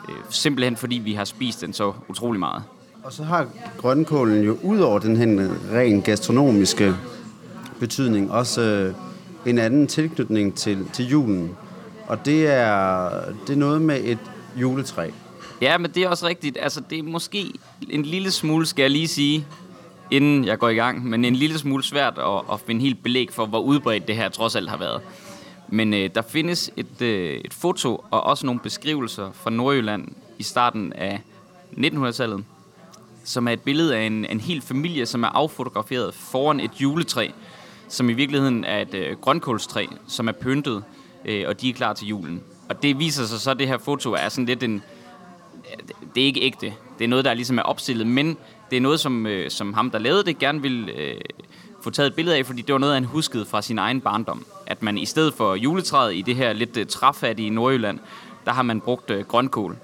Øh, 0.08 0.14
simpelthen 0.30 0.76
fordi 0.76 0.96
vi 0.96 1.12
har 1.12 1.24
spist 1.24 1.60
den 1.60 1.72
så 1.72 1.92
utrolig 2.08 2.40
meget. 2.40 2.62
Og 3.02 3.12
så 3.12 3.24
har 3.24 3.46
grønkålen 3.78 4.44
jo 4.44 4.58
ud 4.62 4.78
over 4.78 4.98
den 4.98 5.16
her 5.16 5.48
ren 5.72 6.02
gastronomiske 6.02 6.94
betydning 7.80 8.32
også 8.32 8.60
øh, 8.62 8.94
en 9.46 9.58
anden 9.58 9.86
tilknytning 9.86 10.54
til, 10.54 10.86
til 10.92 11.08
julen. 11.08 11.50
Og 12.06 12.26
det 12.26 12.46
er, 12.46 13.10
det 13.46 13.52
er 13.52 13.56
noget 13.56 13.82
med 13.82 14.00
et 14.04 14.18
juletræ. 14.56 15.10
Ja, 15.60 15.78
men 15.78 15.90
det 15.90 16.02
er 16.02 16.08
også 16.08 16.26
rigtigt. 16.26 16.58
Altså, 16.60 16.82
det 16.90 16.98
er 16.98 17.02
måske 17.02 17.52
en 17.90 18.02
lille 18.02 18.30
smule, 18.30 18.66
skal 18.66 18.82
jeg 18.82 18.90
lige 18.90 19.08
sige, 19.08 19.46
inden 20.12 20.44
jeg 20.44 20.58
går 20.58 20.68
i 20.68 20.74
gang, 20.74 21.06
men 21.08 21.24
en 21.24 21.36
lille 21.36 21.58
smule 21.58 21.82
svært 21.82 22.18
at, 22.18 22.52
at 22.52 22.60
finde 22.66 22.80
helt 22.80 23.02
belæg 23.02 23.32
for, 23.32 23.46
hvor 23.46 23.60
udbredt 23.60 24.08
det 24.08 24.16
her 24.16 24.28
trods 24.28 24.56
alt 24.56 24.70
har 24.70 24.76
været. 24.76 25.02
Men 25.68 25.94
øh, 25.94 26.10
der 26.14 26.22
findes 26.22 26.70
et, 26.76 27.02
øh, 27.02 27.40
et 27.44 27.54
foto 27.54 28.04
og 28.10 28.22
også 28.22 28.46
nogle 28.46 28.60
beskrivelser 28.60 29.32
fra 29.32 29.50
Nordjylland 29.50 30.08
i 30.38 30.42
starten 30.42 30.92
af 30.92 31.20
1900-tallet, 31.72 32.44
som 33.24 33.48
er 33.48 33.52
et 33.52 33.60
billede 33.60 33.96
af 33.96 34.02
en, 34.02 34.26
en 34.26 34.40
hel 34.40 34.62
familie, 34.62 35.06
som 35.06 35.22
er 35.22 35.28
affotograferet 35.28 36.14
foran 36.14 36.60
et 36.60 36.70
juletræ, 36.80 37.28
som 37.88 38.10
i 38.10 38.12
virkeligheden 38.12 38.64
er 38.64 38.80
et 38.80 38.94
øh, 38.94 39.16
grønkålstræ, 39.16 39.86
som 40.06 40.28
er 40.28 40.32
pyntet, 40.32 40.84
øh, 41.24 41.44
og 41.48 41.60
de 41.60 41.68
er 41.68 41.74
klar 41.74 41.92
til 41.92 42.08
julen. 42.08 42.42
Og 42.68 42.82
det 42.82 42.98
viser 42.98 43.24
sig 43.24 43.40
så, 43.40 43.50
at 43.50 43.58
det 43.58 43.68
her 43.68 43.78
foto 43.78 44.12
er 44.12 44.28
sådan 44.28 44.46
lidt 44.46 44.62
en... 44.62 44.82
Det 46.14 46.22
er 46.22 46.26
ikke 46.26 46.42
ægte. 46.42 46.72
Det 46.98 47.04
er 47.04 47.08
noget, 47.08 47.24
der 47.24 47.34
ligesom 47.34 47.58
er 47.58 47.62
opstillet, 47.62 48.06
men 48.06 48.36
det 48.72 48.76
er 48.76 48.80
noget, 48.80 49.00
som, 49.00 49.26
øh, 49.26 49.50
som 49.50 49.74
ham, 49.74 49.90
der 49.90 49.98
lavede 49.98 50.24
det, 50.24 50.38
gerne 50.38 50.62
vil 50.62 50.88
øh, 50.88 51.14
få 51.82 51.90
taget 51.90 52.06
et 52.06 52.14
billede 52.14 52.36
af, 52.36 52.46
fordi 52.46 52.62
det 52.62 52.72
var 52.72 52.78
noget, 52.78 52.94
han 52.94 53.04
huskede 53.04 53.44
fra 53.44 53.62
sin 53.62 53.78
egen 53.78 54.00
barndom. 54.00 54.44
At 54.66 54.82
man 54.82 54.98
i 54.98 55.06
stedet 55.06 55.34
for 55.34 55.54
juletræet 55.54 56.14
i 56.14 56.22
det 56.22 56.36
her 56.36 56.52
lidt 56.52 56.76
øh, 56.76 56.86
træfattige 56.86 57.50
Nordjylland, 57.50 57.98
der 58.44 58.52
har 58.52 58.62
man 58.62 58.80
brugt 58.80 59.10
øh, 59.10 59.24
grønkål. 59.24 59.76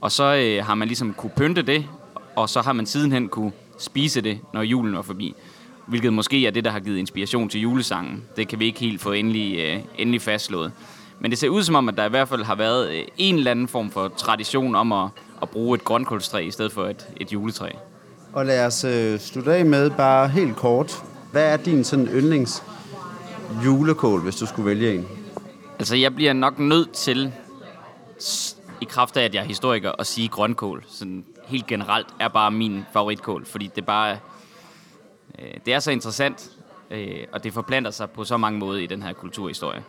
Og 0.00 0.12
så 0.12 0.34
øh, 0.34 0.64
har 0.64 0.74
man 0.74 0.88
ligesom 0.88 1.14
kunne 1.14 1.32
pynte 1.36 1.62
det, 1.62 1.86
og 2.36 2.48
så 2.48 2.60
har 2.60 2.72
man 2.72 2.86
sidenhen 2.86 3.28
kunne 3.28 3.52
spise 3.78 4.20
det, 4.20 4.38
når 4.52 4.62
julen 4.62 4.96
var 4.96 5.02
forbi. 5.02 5.34
Hvilket 5.86 6.12
måske 6.12 6.46
er 6.46 6.50
det, 6.50 6.64
der 6.64 6.70
har 6.70 6.80
givet 6.80 6.98
inspiration 6.98 7.48
til 7.48 7.60
julesangen. 7.60 8.24
Det 8.36 8.48
kan 8.48 8.58
vi 8.58 8.64
ikke 8.64 8.80
helt 8.80 9.00
få 9.00 9.12
endelig, 9.12 9.58
øh, 9.58 9.80
endelig 9.98 10.22
fastslået. 10.22 10.72
Men 11.20 11.30
det 11.30 11.38
ser 11.38 11.48
ud 11.48 11.62
som 11.62 11.74
om, 11.74 11.88
at 11.88 11.96
der 11.96 12.04
i 12.04 12.08
hvert 12.08 12.28
fald 12.28 12.44
har 12.44 12.54
været 12.54 12.90
øh, 12.90 13.04
en 13.16 13.34
eller 13.34 13.50
anden 13.50 13.68
form 13.68 13.90
for 13.90 14.08
tradition 14.08 14.74
om 14.74 14.92
at, 14.92 15.08
at 15.42 15.50
bruge 15.50 15.74
et 15.74 15.84
grønkålstræ 15.84 16.46
i 16.46 16.50
stedet 16.50 16.72
for 16.72 16.86
et, 16.86 17.06
et 17.16 17.32
juletræ. 17.32 17.70
Og 18.32 18.46
lad 18.46 18.66
os 18.66 18.84
øh, 18.84 19.18
slutte 19.18 19.54
af 19.54 19.66
med 19.66 19.90
bare 19.90 20.28
helt 20.28 20.56
kort. 20.56 21.04
Hvad 21.32 21.52
er 21.52 21.56
din 21.56 21.84
sådan 21.84 22.06
yndlings 22.06 22.62
julekål, 23.64 24.22
hvis 24.22 24.36
du 24.36 24.46
skulle 24.46 24.66
vælge 24.66 24.94
en? 24.94 25.08
Altså, 25.78 25.96
jeg 25.96 26.14
bliver 26.14 26.32
nok 26.32 26.58
nødt 26.58 26.92
til, 26.92 27.32
i 28.80 28.84
kraft 28.84 29.16
af, 29.16 29.24
at 29.24 29.34
jeg 29.34 29.40
er 29.40 29.44
historiker, 29.44 29.92
at 29.98 30.06
sige 30.06 30.28
grønkål. 30.28 30.84
Sådan 30.88 31.24
helt 31.46 31.66
generelt 31.66 32.06
er 32.20 32.28
bare 32.28 32.50
min 32.50 32.84
favoritkål, 32.92 33.46
fordi 33.46 33.70
det 33.76 33.86
bare 33.86 34.18
øh, 35.38 35.54
det 35.66 35.74
er 35.74 35.78
så 35.78 35.90
interessant, 35.90 36.50
øh, 36.90 37.26
og 37.32 37.44
det 37.44 37.52
forplanter 37.52 37.90
sig 37.90 38.10
på 38.10 38.24
så 38.24 38.36
mange 38.36 38.58
måder 38.58 38.80
i 38.80 38.86
den 38.86 39.02
her 39.02 39.12
kulturhistorie. 39.12 39.84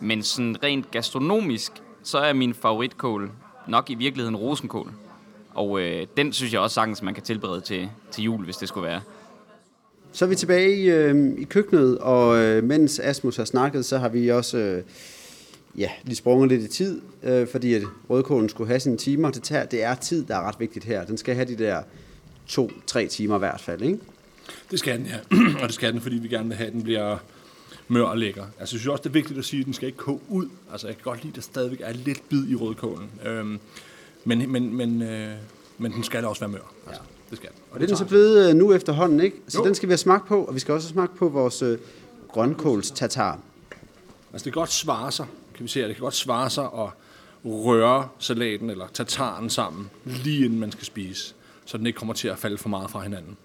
Men 0.00 0.22
sådan 0.22 0.56
rent 0.62 0.90
gastronomisk, 0.90 1.72
så 2.02 2.18
er 2.18 2.32
min 2.32 2.54
favoritkål 2.54 3.30
nok 3.68 3.90
i 3.90 3.94
virkeligheden 3.94 4.36
rosenkål. 4.36 4.92
Og 5.54 5.80
øh, 5.80 6.06
den 6.16 6.32
synes 6.32 6.52
jeg 6.52 6.60
også 6.60 6.74
sagtens, 6.74 7.02
man 7.02 7.14
kan 7.14 7.22
tilberede 7.22 7.60
til, 7.60 7.88
til 8.10 8.24
jul, 8.24 8.44
hvis 8.44 8.56
det 8.56 8.68
skulle 8.68 8.86
være. 8.86 9.00
Så 10.12 10.24
er 10.24 10.28
vi 10.28 10.34
tilbage 10.34 10.76
i, 10.76 10.90
øh, 10.90 11.38
i 11.38 11.44
køkkenet, 11.44 11.98
og 11.98 12.38
øh, 12.38 12.64
mens 12.64 12.98
Asmus 12.98 13.36
har 13.36 13.44
snakket, 13.44 13.84
så 13.84 13.98
har 13.98 14.08
vi 14.08 14.28
også 14.30 14.58
øh, 14.58 14.82
ja, 15.78 15.90
lige 16.04 16.16
sprunget 16.16 16.48
lidt 16.48 16.62
i 16.62 16.68
tid, 16.68 17.00
øh, 17.22 17.48
fordi 17.48 17.74
at 17.74 17.82
rødkålen 18.10 18.48
skulle 18.48 18.68
have 18.68 18.80
sine 18.80 18.96
timer. 18.96 19.30
Det, 19.30 19.42
tager, 19.42 19.64
det 19.64 19.82
er 19.82 19.94
tid, 19.94 20.24
der 20.24 20.36
er 20.36 20.48
ret 20.48 20.60
vigtigt 20.60 20.84
her. 20.84 21.04
Den 21.04 21.16
skal 21.16 21.34
have 21.34 21.48
de 21.48 21.58
der 21.58 21.82
to-tre 22.46 23.06
timer 23.06 23.36
i 23.36 23.38
hvert 23.38 23.60
fald, 23.60 23.82
ikke? 23.82 23.98
Det 24.70 24.78
skal 24.78 24.98
den, 24.98 25.06
ja. 25.06 25.36
og 25.62 25.66
det 25.66 25.74
skal 25.74 25.92
den, 25.92 26.00
fordi 26.00 26.16
vi 26.16 26.28
gerne 26.28 26.48
vil 26.48 26.56
have, 26.56 26.66
at 26.66 26.72
den 26.72 26.82
bliver 26.82 27.18
mør 27.88 28.04
og 28.04 28.18
lækker. 28.18 28.42
Altså, 28.42 28.58
jeg 28.60 28.68
synes 28.68 28.86
også, 28.86 29.02
det 29.02 29.08
er 29.08 29.12
vigtigt 29.12 29.38
at 29.38 29.44
sige, 29.44 29.60
at 29.60 29.66
den 29.66 29.74
skal 29.74 29.86
ikke 29.86 29.98
koge 29.98 30.20
ud. 30.28 30.48
Altså, 30.72 30.86
jeg 30.86 30.96
kan 30.96 31.02
godt 31.04 31.22
lide, 31.22 31.30
at 31.30 31.36
der 31.36 31.42
stadigvæk 31.42 31.80
er 31.82 31.92
lidt 31.92 32.28
bid 32.28 32.48
i 32.48 32.54
rødkålen. 32.54 33.10
Øhm, 33.26 33.58
men, 34.24 34.52
men, 34.52 34.76
men, 34.76 35.02
øh, 35.02 35.32
men 35.78 35.92
den 35.92 36.04
skal 36.04 36.24
også 36.24 36.40
være 36.40 36.50
mør. 36.50 36.72
Altså, 36.86 37.02
ja. 37.02 37.30
Det 37.30 37.38
skal 37.38 37.50
den. 37.50 37.58
Og, 37.70 37.74
og 37.74 37.80
det 37.80 37.84
er 37.84 37.88
den 37.88 37.96
så 37.96 38.04
blevet 38.04 38.48
øh, 38.48 38.54
nu 38.54 38.72
efterhånden, 38.72 39.20
ikke? 39.20 39.36
Så 39.48 39.58
jo. 39.58 39.64
den 39.64 39.74
skal 39.74 39.88
vi 39.88 39.92
have 39.92 39.98
smagt 39.98 40.28
på, 40.28 40.44
og 40.44 40.54
vi 40.54 40.60
skal 40.60 40.74
også 40.74 40.88
smage 40.88 41.08
på 41.18 41.28
vores 41.28 41.62
øh, 41.62 41.78
grønkåls 42.28 42.90
tatar. 42.90 43.38
Altså, 44.32 44.44
det 44.44 44.52
kan 44.52 44.60
godt 44.60 44.72
svare 44.72 45.12
sig, 45.12 45.26
kan 45.54 45.64
vi 45.64 45.68
se, 45.68 45.82
at 45.82 45.88
det 45.88 45.96
kan 45.96 46.02
godt 46.02 46.14
svare 46.14 46.50
sig 46.50 46.64
at 46.64 46.88
røre 47.44 48.08
salaten 48.18 48.70
eller 48.70 48.86
tataren 48.92 49.50
sammen, 49.50 49.90
lige 50.04 50.44
inden 50.44 50.60
man 50.60 50.72
skal 50.72 50.84
spise, 50.84 51.34
så 51.64 51.78
den 51.78 51.86
ikke 51.86 51.96
kommer 51.96 52.14
til 52.14 52.28
at 52.28 52.38
falde 52.38 52.58
for 52.58 52.68
meget 52.68 52.90
fra 52.90 53.00
hinanden. 53.00 53.36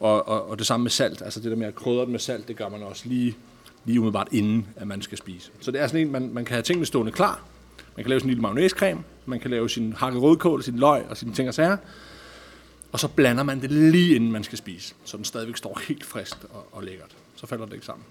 Og, 0.00 0.28
og, 0.28 0.50
og 0.50 0.58
det 0.58 0.66
samme 0.66 0.84
med 0.84 0.90
salt, 0.90 1.22
altså 1.22 1.40
det 1.40 1.50
der 1.50 1.56
med 1.56 1.66
at 1.66 1.74
krydre 1.74 2.02
den 2.02 2.10
med 2.10 2.18
salt, 2.18 2.48
det 2.48 2.56
gør 2.56 2.68
man 2.68 2.82
også 2.82 3.08
lige, 3.08 3.36
lige 3.84 4.00
umiddelbart 4.00 4.28
inden, 4.32 4.66
at 4.76 4.86
man 4.86 5.02
skal 5.02 5.18
spise. 5.18 5.50
Så 5.60 5.70
det 5.70 5.80
er 5.80 5.86
sådan 5.86 6.00
en, 6.00 6.12
man, 6.12 6.30
man 6.32 6.44
kan 6.44 6.54
have 6.54 6.62
tingene 6.62 6.86
stående 6.86 7.12
klar, 7.12 7.42
man 7.96 8.04
kan 8.04 8.08
lave 8.08 8.20
sin 8.20 8.28
lille 8.28 8.42
mayonnaisecreme, 8.42 9.00
man 9.26 9.40
kan 9.40 9.50
lave 9.50 9.70
sin 9.70 9.92
hakket 9.92 10.22
rødkål, 10.22 10.62
sin 10.62 10.78
løg 10.78 11.04
og 11.10 11.16
sine 11.16 11.32
ting 11.32 11.48
og 11.48 11.54
sager. 11.54 11.76
Og 12.92 13.00
så 13.00 13.08
blander 13.08 13.42
man 13.42 13.60
det 13.60 13.70
lige 13.70 14.14
inden 14.16 14.32
man 14.32 14.44
skal 14.44 14.58
spise, 14.58 14.94
så 15.04 15.16
den 15.16 15.24
stadigvæk 15.24 15.56
står 15.56 15.80
helt 15.88 16.04
frisk 16.04 16.36
og, 16.54 16.66
og 16.72 16.82
lækkert. 16.82 17.16
Så 17.34 17.46
falder 17.46 17.66
det 17.66 17.72
ikke 17.72 17.86
sammen. 17.86 18.04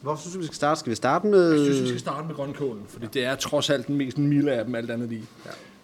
Hvor 0.00 0.16
synes 0.16 0.34
du, 0.34 0.38
vi 0.40 0.46
skal 0.46 0.56
starte? 0.56 0.80
Skal 0.80 0.90
vi 0.90 0.94
starte 0.94 1.26
med... 1.26 1.52
Jeg 1.52 1.64
synes, 1.64 1.82
vi 1.82 1.88
skal 1.88 2.00
starte 2.00 2.26
med 2.26 2.34
grønkålen, 2.34 2.82
fordi 2.88 3.06
det 3.06 3.24
er 3.24 3.34
trods 3.34 3.70
alt 3.70 3.86
den 3.86 3.96
mest 3.96 4.18
milde 4.18 4.52
af 4.52 4.64
dem, 4.64 4.74
alt 4.74 4.90
andet 4.90 5.08
lige. 5.08 5.24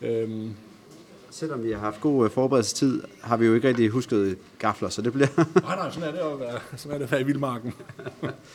Ja. 0.02 0.08
Øhm. 0.08 0.54
Selvom 1.30 1.64
vi 1.64 1.72
har 1.72 1.78
haft 1.78 2.00
god 2.00 2.24
uh, 2.24 2.30
forberedelsestid, 2.30 3.02
har 3.20 3.36
vi 3.36 3.46
jo 3.46 3.54
ikke 3.54 3.68
rigtig 3.68 3.88
husket 3.88 4.38
gafler, 4.58 4.88
så 4.88 5.02
det 5.02 5.12
bliver... 5.12 5.28
nej, 5.62 5.76
nej, 5.76 5.90
sådan 5.90 6.08
er 6.08 6.12
det 6.12 6.18
at 6.18 6.40
være, 6.40 6.60
sådan 6.76 6.94
er 6.94 6.98
det 6.98 7.04
at 7.04 7.12
være 7.12 7.20
i 7.20 7.24
vildmarken. 7.24 7.74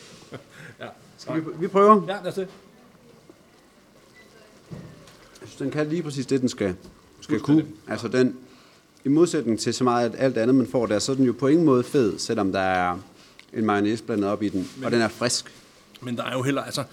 ja. 0.80 0.86
Skal 1.18 1.36
vi, 1.36 1.40
vi 1.58 1.68
prøver? 1.68 2.02
Ja, 2.08 2.16
lad 2.22 2.26
os 2.26 2.34
det. 2.34 2.48
Jeg 5.44 5.48
synes, 5.48 5.58
den 5.58 5.70
kan 5.70 5.88
lige 5.88 6.02
præcis 6.02 6.26
det, 6.26 6.40
den 6.40 6.48
skal, 6.48 6.74
skal 7.20 7.40
kunne. 7.40 7.66
Altså 7.88 8.08
den 8.08 8.36
i 9.04 9.08
modsætning 9.08 9.60
til 9.60 9.74
så 9.74 9.84
meget 9.84 10.14
alt 10.18 10.38
andet, 10.38 10.56
man 10.56 10.66
får 10.66 10.86
der, 10.86 10.98
så 10.98 11.12
er 11.12 11.16
den 11.16 11.24
jo 11.24 11.32
på 11.32 11.46
ingen 11.46 11.66
måde 11.66 11.84
fed, 11.84 12.18
selvom 12.18 12.52
der 12.52 12.60
er 12.60 12.98
en 13.52 13.66
mayonnaise 13.66 14.04
blandet 14.04 14.30
op 14.30 14.42
i 14.42 14.48
den, 14.48 14.68
og 14.84 14.90
den 14.90 15.00
er 15.00 15.08
frisk. 15.08 15.52
Men 16.02 16.16
der 16.16 16.24
er 16.24 16.32
jo 16.32 16.42
heller, 16.42 16.62
altså, 16.62 16.84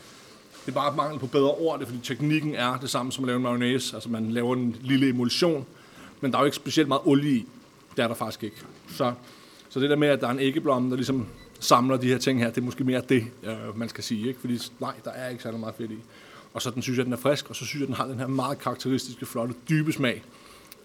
det 0.65 0.71
er 0.71 0.75
bare 0.75 0.89
et 0.89 0.95
mangel 0.95 1.19
på 1.19 1.27
bedre 1.27 1.51
ord, 1.51 1.79
det 1.79 1.87
fordi 1.87 1.99
teknikken 2.03 2.55
er 2.55 2.77
det 2.77 2.89
samme 2.89 3.11
som 3.11 3.23
at 3.23 3.27
lave 3.27 3.35
en 3.37 3.43
mayonnaise. 3.43 3.95
Altså 3.95 4.09
man 4.09 4.31
laver 4.31 4.55
en 4.55 4.75
lille 4.81 5.09
emulsion, 5.09 5.65
men 6.21 6.31
der 6.31 6.37
er 6.37 6.41
jo 6.41 6.45
ikke 6.45 6.55
specielt 6.55 6.87
meget 6.87 7.01
olie 7.05 7.31
i. 7.31 7.47
Det 7.95 8.03
er 8.03 8.07
der 8.07 8.15
faktisk 8.15 8.43
ikke. 8.43 8.57
Så, 8.89 9.13
så 9.69 9.79
det 9.79 9.89
der 9.89 9.95
med, 9.95 10.07
at 10.07 10.21
der 10.21 10.27
er 10.27 10.31
en 10.31 10.39
æggeblomme, 10.39 10.89
der 10.89 10.95
ligesom 10.95 11.27
samler 11.59 11.97
de 11.97 12.07
her 12.07 12.17
ting 12.17 12.39
her, 12.39 12.49
det 12.49 12.57
er 12.57 12.65
måske 12.65 12.83
mere 12.83 13.01
det, 13.09 13.25
øh, 13.43 13.77
man 13.77 13.89
skal 13.89 14.03
sige. 14.03 14.27
Ikke? 14.27 14.39
Fordi 14.39 14.59
nej, 14.79 14.93
der 15.05 15.11
er 15.11 15.29
ikke 15.29 15.43
særlig 15.43 15.59
meget 15.59 15.75
fedt 15.75 15.91
i. 15.91 15.97
Og 16.53 16.61
så 16.61 16.69
den 16.69 16.81
synes 16.81 16.97
jeg, 16.97 17.05
den 17.05 17.13
er 17.13 17.17
frisk, 17.17 17.49
og 17.49 17.55
så 17.55 17.65
synes 17.65 17.79
jeg, 17.81 17.87
den 17.87 17.95
har 17.95 18.07
den 18.07 18.19
her 18.19 18.27
meget 18.27 18.59
karakteristiske, 18.59 19.25
flotte, 19.25 19.53
dybe 19.69 19.91
smag 19.91 20.23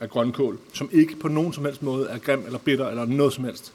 af 0.01 0.11
grønkål, 0.11 0.59
som 0.73 0.89
ikke 0.93 1.17
på 1.17 1.29
nogen 1.29 1.53
som 1.53 1.65
helst 1.65 1.83
måde 1.83 2.09
er 2.09 2.19
grim 2.19 2.43
eller 2.47 2.59
bitter 2.59 2.89
eller 2.89 3.05
noget 3.05 3.33
som 3.33 3.45
helst. 3.45 3.73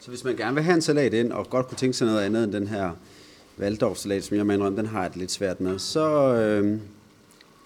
Så 0.00 0.08
hvis 0.08 0.24
man 0.24 0.36
gerne 0.36 0.54
vil 0.54 0.64
have 0.64 0.74
en 0.74 0.82
salat 0.82 1.14
ind, 1.14 1.32
og 1.32 1.50
godt 1.50 1.68
kunne 1.68 1.78
tænke 1.78 1.96
sig 1.96 2.06
noget 2.06 2.20
andet 2.20 2.44
end 2.44 2.52
den 2.52 2.66
her 2.68 2.90
Waldorf-salat, 3.60 4.24
som 4.24 4.36
jeg 4.36 4.46
mener, 4.46 4.70
den 4.70 4.86
har 4.86 5.00
jeg 5.02 5.10
det 5.10 5.18
lidt 5.18 5.30
svært 5.30 5.60
med, 5.60 5.78
så... 5.78 6.34
Øh, 6.34 6.78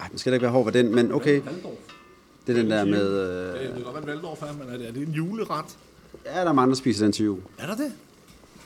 ej, 0.00 0.06
den 0.08 0.18
skal 0.18 0.32
da 0.32 0.34
ikke 0.34 0.42
være 0.42 0.52
hård 0.52 0.64
ved 0.64 0.72
den, 0.72 0.94
men 0.94 1.12
okay. 1.12 1.42
Det 2.46 2.56
er 2.56 2.60
den 2.62 2.70
der 2.70 2.84
med... 2.84 3.20
Øh, 3.20 3.64
Jeg 3.64 3.76
ved 3.76 3.84
godt, 3.84 3.94
hvad 3.94 4.02
en 4.02 4.08
Waldorf 4.08 4.42
er, 4.42 4.52
men 4.52 4.74
er 4.74 4.78
det, 4.78 4.88
er 4.88 4.92
det 4.92 5.02
en 5.08 5.14
juleret? 5.14 5.64
ja, 6.24 6.40
der 6.40 6.48
er 6.48 6.52
mange, 6.52 6.70
der 6.70 6.76
spiser 6.76 7.04
den 7.04 7.12
til 7.12 7.24
jul. 7.24 7.38
Er 7.58 7.66
der 7.66 7.76
det? 7.76 7.92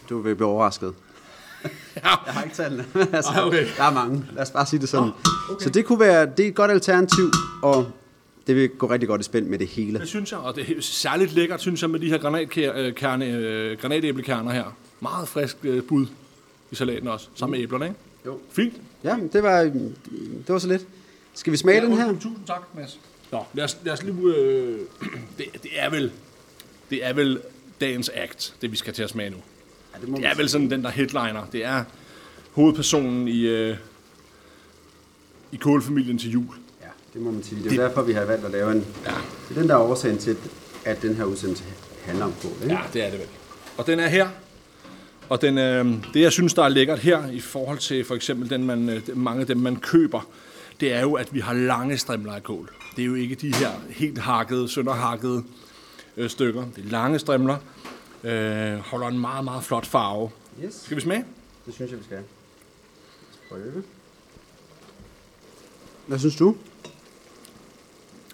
Du 0.09 0.19
vil 0.21 0.35
blive 0.35 0.49
overrasket. 0.49 0.95
Ja. 1.97 2.09
Jeg 2.27 2.35
har 2.35 2.43
ikke 2.43 2.57
tallene. 2.57 2.85
altså, 3.13 3.31
Ej, 3.31 3.43
okay. 3.43 3.67
Der 3.77 3.85
er 3.85 3.93
mange. 3.93 4.25
Lad 4.35 4.43
os 4.43 4.51
bare 4.51 4.67
sige 4.67 4.81
det 4.81 4.89
sådan. 4.89 5.11
okay. 5.51 5.65
Så 5.65 5.71
det 5.71 5.85
kunne 5.85 6.01
være 6.01 6.27
det 6.37 6.45
er 6.45 6.49
et 6.49 6.55
godt 6.55 6.71
alternativ, 6.71 7.31
og 7.63 7.87
det 8.47 8.57
vil 8.57 8.69
gå 8.69 8.91
rigtig 8.91 9.09
godt 9.09 9.21
i 9.21 9.25
spænd 9.25 9.47
med 9.47 9.59
det 9.59 9.67
hele. 9.67 9.99
Det 9.99 10.09
synes 10.09 10.33
jeg, 10.33 10.39
og 10.41 10.57
det 10.57 10.77
er 10.77 10.81
særligt 10.81 11.33
lækkert, 11.33 11.61
synes 11.61 11.83
jeg, 11.83 11.91
med 11.91 12.01
de 12.01 12.09
her 12.09 12.19
granatkerne, 12.19 13.27
øh, 13.27 13.79
granatæblekerner 13.79 14.53
her. 14.53 14.77
Meget 15.01 15.29
frisk 15.29 15.57
øh, 15.63 15.83
bud 15.83 16.07
i 16.71 16.75
salaten 16.75 17.09
også, 17.09 17.29
sammen 17.35 17.59
med 17.59 17.65
æblerne, 17.65 17.85
ikke? 17.85 17.97
Jo. 18.27 18.39
Fint. 18.53 18.75
Ja, 19.05 19.17
det 19.33 19.43
var, 19.43 19.63
det 19.63 20.49
var 20.49 20.59
så 20.59 20.69
lidt. 20.69 20.87
Skal 21.35 21.53
vi 21.53 21.57
smage 21.57 21.81
den 21.81 21.93
her? 21.93 22.13
Tusind 22.13 22.47
tak, 22.47 22.63
Mads. 22.75 23.01
Nå, 23.33 23.45
lad 23.55 23.65
os, 23.65 23.77
lad 23.85 23.93
os 23.93 24.03
lige... 24.03 24.35
Øh, 24.37 24.79
det, 25.39 25.47
det, 25.63 25.71
er 25.75 25.91
vel, 25.91 26.11
det 26.91 27.07
er 27.07 27.13
vel 27.13 27.41
dagens 27.81 28.11
act, 28.15 28.55
det 28.63 28.73
vi 28.73 28.77
skal 28.77 28.95
til 28.95 29.03
at 29.03 29.11
smage 29.11 29.31
nu. 29.31 29.37
Ja, 29.97 30.01
det 30.01 30.09
må 30.09 30.17
Det 30.17 30.27
er 30.27 30.35
vel 30.35 30.49
sådan 30.49 30.71
den 30.71 30.85
der 30.85 30.91
headliner. 30.91 31.47
Det 31.53 31.65
er 31.65 31.85
hovedpersonen 32.53 33.29
i, 33.29 33.41
øh, 33.41 33.77
i 35.53 35.57
kålfamilien 35.57 36.19
til 36.19 36.31
jul. 36.31 36.55
Ja, 36.83 36.87
det 37.15 37.23
må 37.23 37.31
man 37.31 37.43
sige. 37.43 37.65
Det 37.65 37.79
er 37.79 37.87
derfor, 37.87 38.03
vi 38.03 38.13
har 38.13 38.25
valgt 38.25 38.45
at 38.45 38.51
lave 38.51 38.73
en... 38.73 38.87
Ja. 39.05 39.11
Det 39.49 39.57
er 39.57 39.61
den 39.61 39.69
der 39.69 39.75
er 39.75 39.79
årsagen 39.79 40.19
til, 40.19 40.37
at 40.85 41.03
den 41.03 41.15
her 41.15 41.25
udsendelse 41.25 41.65
handler 42.05 42.25
om 42.25 42.33
kål. 42.43 42.51
Ikke? 42.63 42.75
Ja, 42.75 42.81
det 42.93 43.05
er 43.05 43.11
det 43.11 43.19
vel. 43.19 43.29
Og 43.77 43.87
den 43.87 44.01
er 44.01 44.09
her. 44.09 44.29
Og 45.29 45.43
den, 45.43 45.59
øh, 45.59 45.87
det, 46.15 46.21
jeg 46.21 46.33
synes, 46.33 46.55
der 46.55 46.63
er 46.63 46.69
lækkert 46.69 46.99
her, 46.99 47.31
i 47.31 47.41
forhold 47.41 47.79
til 47.79 48.05
for 48.05 48.15
eksempel 48.15 48.51
den, 48.51 48.65
man, 48.65 48.89
øh, 48.89 49.17
mange 49.17 49.41
af 49.41 49.47
dem, 49.47 49.57
man 49.57 49.77
køber, 49.77 50.29
det 50.81 50.93
er 50.93 51.01
jo, 51.01 51.15
at 51.15 51.35
vi 51.35 51.41
har 51.41 51.53
lange 51.53 51.99
strimler 51.99 52.33
af 52.33 52.43
kål. 52.43 52.71
Det 52.97 53.03
er 53.03 53.07
jo 53.07 53.15
ikke 53.15 53.35
de 53.35 53.55
her 53.55 53.71
helt 53.91 54.19
hakkede, 54.19 54.69
sønderhakkede 54.69 55.43
øh, 56.17 56.31
stykker. 56.31 56.65
Det 56.77 56.85
er 56.85 56.91
lange 56.91 57.19
strimler. 57.19 57.57
Øh, 58.25 58.79
holder 58.79 59.07
en 59.09 59.19
meget, 59.19 59.45
meget 59.45 59.65
flot 59.65 59.87
farve. 59.87 60.31
Yes. 60.65 60.75
Skal 60.75 60.97
vi 60.97 61.01
smage? 61.01 61.25
Det 61.67 61.75
synes 61.75 61.91
jeg, 61.91 61.99
vi 61.99 62.05
skal. 62.05 62.19
Prøve. 63.49 63.83
Hvad 66.07 66.19
synes 66.19 66.37
du? 66.37 66.57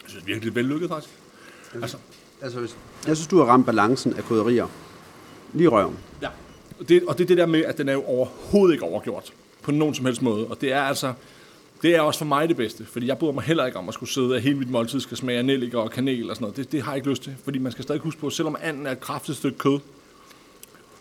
Jeg 0.02 0.10
synes, 0.10 0.24
det 0.24 0.30
er 0.30 0.34
virkelig 0.34 0.54
vellykket, 0.54 0.88
faktisk. 0.88 1.14
Altså, 1.74 1.96
Altså, 2.42 2.60
hvis- 2.60 2.76
jeg 3.06 3.16
synes, 3.16 3.26
du 3.28 3.38
har 3.38 3.44
ramt 3.44 3.66
balancen 3.66 4.14
af 4.14 4.24
krydderier. 4.24 4.66
Lige 5.52 5.68
røven. 5.68 5.98
Ja, 6.22 6.28
og 6.80 6.88
det, 6.88 7.04
og 7.08 7.18
det 7.18 7.24
er 7.24 7.28
det 7.28 7.38
der 7.38 7.46
med, 7.46 7.64
at 7.64 7.78
den 7.78 7.88
er 7.88 7.92
jo 7.92 8.02
overhovedet 8.04 8.72
ikke 8.74 8.84
overgjort 8.84 9.32
på 9.62 9.70
nogen 9.70 9.94
som 9.94 10.06
helst 10.06 10.22
måde. 10.22 10.46
Og 10.46 10.60
det 10.60 10.72
er 10.72 10.82
altså, 10.82 11.12
det 11.82 11.96
er 11.96 12.00
også 12.00 12.18
for 12.18 12.26
mig 12.26 12.48
det 12.48 12.56
bedste, 12.56 12.84
fordi 12.84 13.06
jeg 13.06 13.18
bryder 13.18 13.32
mig 13.32 13.44
heller 13.44 13.66
ikke 13.66 13.78
om 13.78 13.88
at 13.88 13.94
skulle 13.94 14.10
sidde, 14.10 14.36
at 14.36 14.42
hele 14.42 14.58
mit 14.58 14.70
måltid 14.70 15.00
skal 15.00 15.16
smage 15.16 15.38
af 15.38 15.44
nelliker 15.44 15.78
og 15.78 15.90
kanel 15.90 16.30
og 16.30 16.36
sådan 16.36 16.44
noget. 16.44 16.56
Det, 16.56 16.72
det 16.72 16.82
har 16.82 16.92
jeg 16.92 16.96
ikke 16.96 17.10
lyst 17.10 17.22
til, 17.22 17.34
fordi 17.44 17.58
man 17.58 17.72
skal 17.72 17.82
stadig 17.82 18.00
huske 18.00 18.20
på, 18.20 18.26
at 18.26 18.32
selvom 18.32 18.56
anden 18.62 18.86
er 18.86 18.92
et 18.92 19.00
kraftigt 19.00 19.38
stykke 19.38 19.58
kød, 19.58 19.78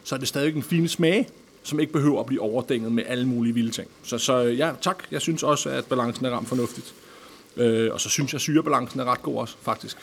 så 0.03 0.15
er 0.15 0.19
det 0.19 0.27
stadig 0.27 0.55
en 0.55 0.63
fin 0.63 0.87
smag, 0.87 1.29
som 1.63 1.79
ikke 1.79 1.93
behøver 1.93 2.19
at 2.19 2.25
blive 2.25 2.41
overdænget 2.41 2.91
med 2.91 3.03
alle 3.07 3.27
mulige 3.27 3.53
vilde 3.53 3.71
ting. 3.71 3.87
Så, 4.03 4.17
så 4.17 4.43
øh, 4.43 4.59
ja, 4.59 4.71
tak. 4.81 5.03
Jeg 5.11 5.21
synes 5.21 5.43
også, 5.43 5.69
at 5.69 5.85
balancen 5.85 6.25
er 6.25 6.29
ramt 6.29 6.47
fornuftigt. 6.47 6.93
Øh, 7.57 7.93
og 7.93 8.01
så 8.01 8.09
synes 8.09 8.33
jeg, 8.33 8.37
at 8.37 8.41
syrebalancen 8.41 8.99
er 8.99 9.05
ret 9.05 9.21
god 9.21 9.35
også, 9.35 9.55
faktisk. 9.61 9.97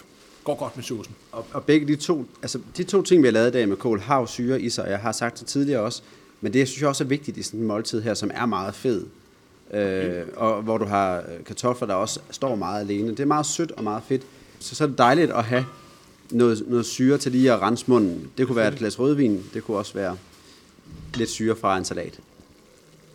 Går 0.45 0.55
godt 0.55 0.77
med 0.77 0.85
saucen. 0.85 1.15
Og, 1.33 1.47
og 1.53 1.65
begge 1.65 1.87
de 1.87 1.97
to, 1.97 2.27
altså 2.43 2.61
de 2.77 2.85
to 2.85 3.03
ting, 3.03 3.23
vi 3.23 3.27
har 3.27 3.33
lavet 3.33 3.49
i 3.49 3.53
dag 3.53 3.69
med 3.69 3.77
kål, 3.77 4.01
har 4.01 4.21
jo 4.21 4.27
syre 4.27 4.61
i 4.61 4.71
sig, 4.71 4.85
og 4.85 4.91
jeg 4.91 4.99
har 4.99 5.13
sagt 5.13 5.39
det 5.39 5.47
tidligere 5.47 5.81
også, 5.81 6.03
men 6.41 6.53
det 6.53 6.59
jeg 6.59 6.69
synes 6.69 6.81
jeg 6.81 6.89
også 6.89 7.05
er 7.05 7.09
vigtigt 7.09 7.37
i 7.37 7.43
sådan 7.43 7.61
en 7.61 7.67
måltid 7.67 8.03
her, 8.03 8.15
som 8.15 8.31
er 8.35 8.47
meget 8.47 8.75
fed, 8.75 9.07
øh, 9.75 10.23
og 10.37 10.63
hvor 10.63 10.79
du 10.79 10.85
har 10.85 11.17
øh, 11.17 11.45
kartofler, 11.47 11.87
der 11.87 11.95
også 11.95 12.21
står 12.31 12.57
meget 12.57 12.81
alene. 12.81 13.11
Det 13.11 13.21
er 13.21 13.27
meget 13.27 13.47
sødt 13.47 13.73
og 13.73 13.85
meget 13.85 14.03
fedt, 14.09 14.23
så 14.59 14.75
så 14.75 14.85
er 14.85 14.89
det 14.89 14.99
dejligt 14.99 15.31
at 15.31 15.45
have 15.45 15.67
noget, 16.31 16.65
noget 16.67 16.87
syre 16.87 17.19
til 17.19 17.33
lige 17.33 17.53
at 17.53 17.63
rense 17.63 17.85
munden. 17.89 18.31
Det 18.39 18.47
kunne 18.47 18.57
være 18.57 18.73
et 18.73 18.79
glas 18.79 18.99
rødvin, 18.99 19.45
det 19.55 19.65
kunne 19.65 19.77
også 19.77 19.95
være 19.95 20.17
lidt 21.15 21.31
syre 21.31 21.57
fra 21.57 21.79
en 21.79 21.85
salat. 21.85 22.21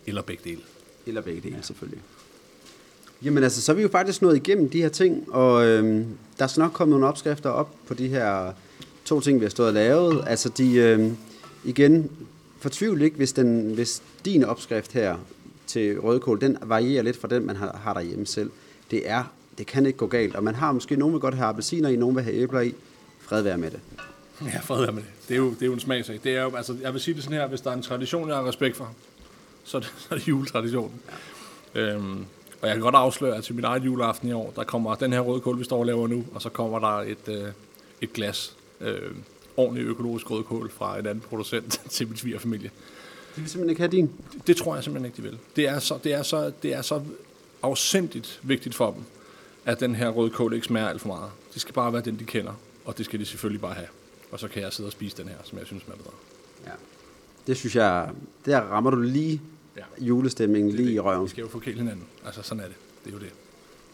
Eller 0.06 0.22
begge 0.22 0.50
dele. 0.50 0.60
Eller 1.06 1.20
begge 1.20 1.40
dele, 1.40 1.58
selvfølgelig. 1.62 2.02
Jamen 3.22 3.42
altså, 3.44 3.62
så 3.62 3.72
er 3.72 3.76
vi 3.76 3.82
jo 3.82 3.88
faktisk 3.88 4.22
nået 4.22 4.36
igennem 4.36 4.70
de 4.70 4.82
her 4.82 4.88
ting, 4.88 5.34
og 5.34 5.66
øhm, 5.66 6.06
der 6.38 6.44
er 6.44 6.48
så 6.48 6.60
nok 6.60 6.72
kommet 6.72 6.90
nogle 6.90 7.06
opskrifter 7.06 7.50
op 7.50 7.74
på 7.86 7.94
de 7.94 8.08
her 8.08 8.52
to 9.04 9.20
ting, 9.20 9.40
vi 9.40 9.44
har 9.44 9.50
stået 9.50 9.68
og 9.68 9.74
lavet. 9.74 10.24
Altså, 10.26 10.48
de, 10.48 10.74
øhm, 10.74 11.16
igen, 11.64 12.10
fortvivl 12.58 13.02
ikke, 13.02 13.16
hvis, 13.16 13.32
den, 13.32 13.74
hvis 13.74 14.02
din 14.24 14.44
opskrift 14.44 14.92
her 14.92 15.16
til 15.66 16.00
rødkål, 16.00 16.40
den 16.40 16.58
varierer 16.62 17.02
lidt 17.02 17.20
fra 17.20 17.28
den, 17.28 17.46
man 17.46 17.56
har, 17.56 17.80
har 17.84 17.94
derhjemme 17.94 18.26
selv. 18.26 18.50
Det 18.90 19.10
er, 19.10 19.24
det 19.58 19.66
kan 19.66 19.86
ikke 19.86 19.98
gå 19.98 20.06
galt, 20.06 20.36
og 20.36 20.44
man 20.44 20.54
har 20.54 20.72
måske, 20.72 20.96
nogen 20.96 21.12
vil 21.12 21.20
godt 21.20 21.34
have 21.34 21.46
appelsiner 21.46 21.88
i, 21.88 21.96
nogen 21.96 22.16
vil 22.16 22.24
have 22.24 22.36
æbler 22.36 22.60
i. 22.60 22.74
Fred 23.20 23.42
være 23.42 23.58
med 23.58 23.70
det. 23.70 23.80
Ja, 24.44 24.58
fred 24.58 24.80
være 24.80 24.92
med 24.92 25.02
det. 25.02 25.10
Det 25.28 25.34
er 25.34 25.38
jo, 25.38 25.50
det 25.50 25.62
er 25.62 25.66
jo 25.66 25.72
en 25.72 25.80
smagsag. 25.80 26.20
Det 26.24 26.36
er 26.36 26.42
jo, 26.42 26.56
altså, 26.56 26.76
jeg 26.82 26.92
vil 26.92 27.00
sige 27.00 27.14
det 27.14 27.22
sådan 27.22 27.38
her, 27.38 27.46
hvis 27.46 27.60
der 27.60 27.70
er 27.70 27.74
en 27.74 27.82
tradition, 27.82 28.28
jeg 28.28 28.36
har 28.36 28.48
respekt 28.48 28.76
for, 28.76 28.90
så 29.64 29.76
er 29.76 29.80
det, 29.80 29.92
så 29.98 30.06
er 30.10 30.18
det 30.18 30.28
juletraditionen. 30.28 31.00
Ja. 31.74 31.80
Øhm, 31.80 32.24
og 32.62 32.68
jeg 32.68 32.76
kan 32.76 32.82
godt 32.82 32.94
afsløre, 32.94 33.36
at 33.36 33.44
til 33.44 33.54
min 33.54 33.64
egen 33.64 33.82
juleaften 33.82 34.28
i 34.28 34.32
år, 34.32 34.52
der 34.56 34.64
kommer 34.64 34.94
den 34.94 35.12
her 35.12 35.20
rødkål, 35.20 35.58
vi 35.58 35.64
står 35.64 35.78
og 35.78 35.86
laver 35.86 36.08
nu, 36.08 36.24
og 36.34 36.42
så 36.42 36.48
kommer 36.48 36.78
der 36.78 36.86
et, 36.86 37.28
øh, 37.28 37.48
et 38.00 38.12
glas 38.12 38.56
øh, 38.80 39.10
ordentlig 39.56 39.84
økologisk 39.84 40.30
rødkål 40.30 40.70
fra 40.70 40.98
en 40.98 41.06
anden 41.06 41.24
producent 41.28 41.80
til 41.90 42.08
min 42.08 42.16
svigerfamilie. 42.16 42.70
De 43.36 43.40
vil 43.40 43.50
simpelthen 43.50 43.70
ikke 43.70 43.80
have 43.80 43.90
din. 43.92 44.10
Det, 44.46 44.56
tror 44.56 44.74
jeg 44.74 44.84
simpelthen 44.84 45.06
ikke, 45.06 45.16
de 45.16 45.22
vil. 45.22 45.38
Det 45.56 45.68
er 45.68 45.78
så, 45.78 45.98
det 46.04 46.12
er 46.14 46.22
så, 46.22 46.52
det 46.62 46.74
er 46.74 46.82
så 46.82 47.02
afsindigt 47.62 48.40
vigtigt 48.42 48.74
for 48.74 48.90
dem, 48.90 49.02
at 49.64 49.80
den 49.80 49.94
her 49.94 50.08
rødkål 50.08 50.54
ikke 50.54 50.66
smager 50.66 50.88
alt 50.88 51.00
for 51.00 51.08
meget. 51.08 51.30
Det 51.54 51.60
skal 51.60 51.74
bare 51.74 51.92
være 51.92 52.02
den, 52.02 52.18
de 52.18 52.24
kender, 52.24 52.52
og 52.84 52.98
det 52.98 53.04
skal 53.06 53.20
de 53.20 53.24
selvfølgelig 53.24 53.60
bare 53.60 53.74
have. 53.74 53.88
Og 54.32 54.40
så 54.40 54.48
kan 54.48 54.62
jeg 54.62 54.72
sidde 54.72 54.88
og 54.88 54.92
spise 54.92 55.16
den 55.16 55.28
her, 55.28 55.36
som 55.44 55.58
jeg 55.58 55.66
synes 55.66 55.82
smager 55.82 55.96
bedre. 55.98 56.12
Ja. 56.66 56.70
Det 57.46 57.56
synes 57.56 57.76
jeg, 57.76 58.10
der 58.46 58.60
rammer 58.60 58.90
du 58.90 58.96
lige 59.00 59.40
Ja. 59.76 59.82
julestemningen 60.06 60.70
Det 60.70 60.80
lige 60.80 60.90
i 60.90 60.94
det. 60.94 61.04
røven. 61.04 61.24
Vi 61.24 61.28
skal 61.30 61.42
jo 61.42 61.48
forkæle 61.48 61.76
hinanden. 61.78 62.04
Altså, 62.26 62.42
sådan 62.42 62.60
er 62.64 62.66
det. 62.66 62.76
Det 63.04 63.10
er 63.10 63.14
jo 63.14 63.20
det. 63.20 63.30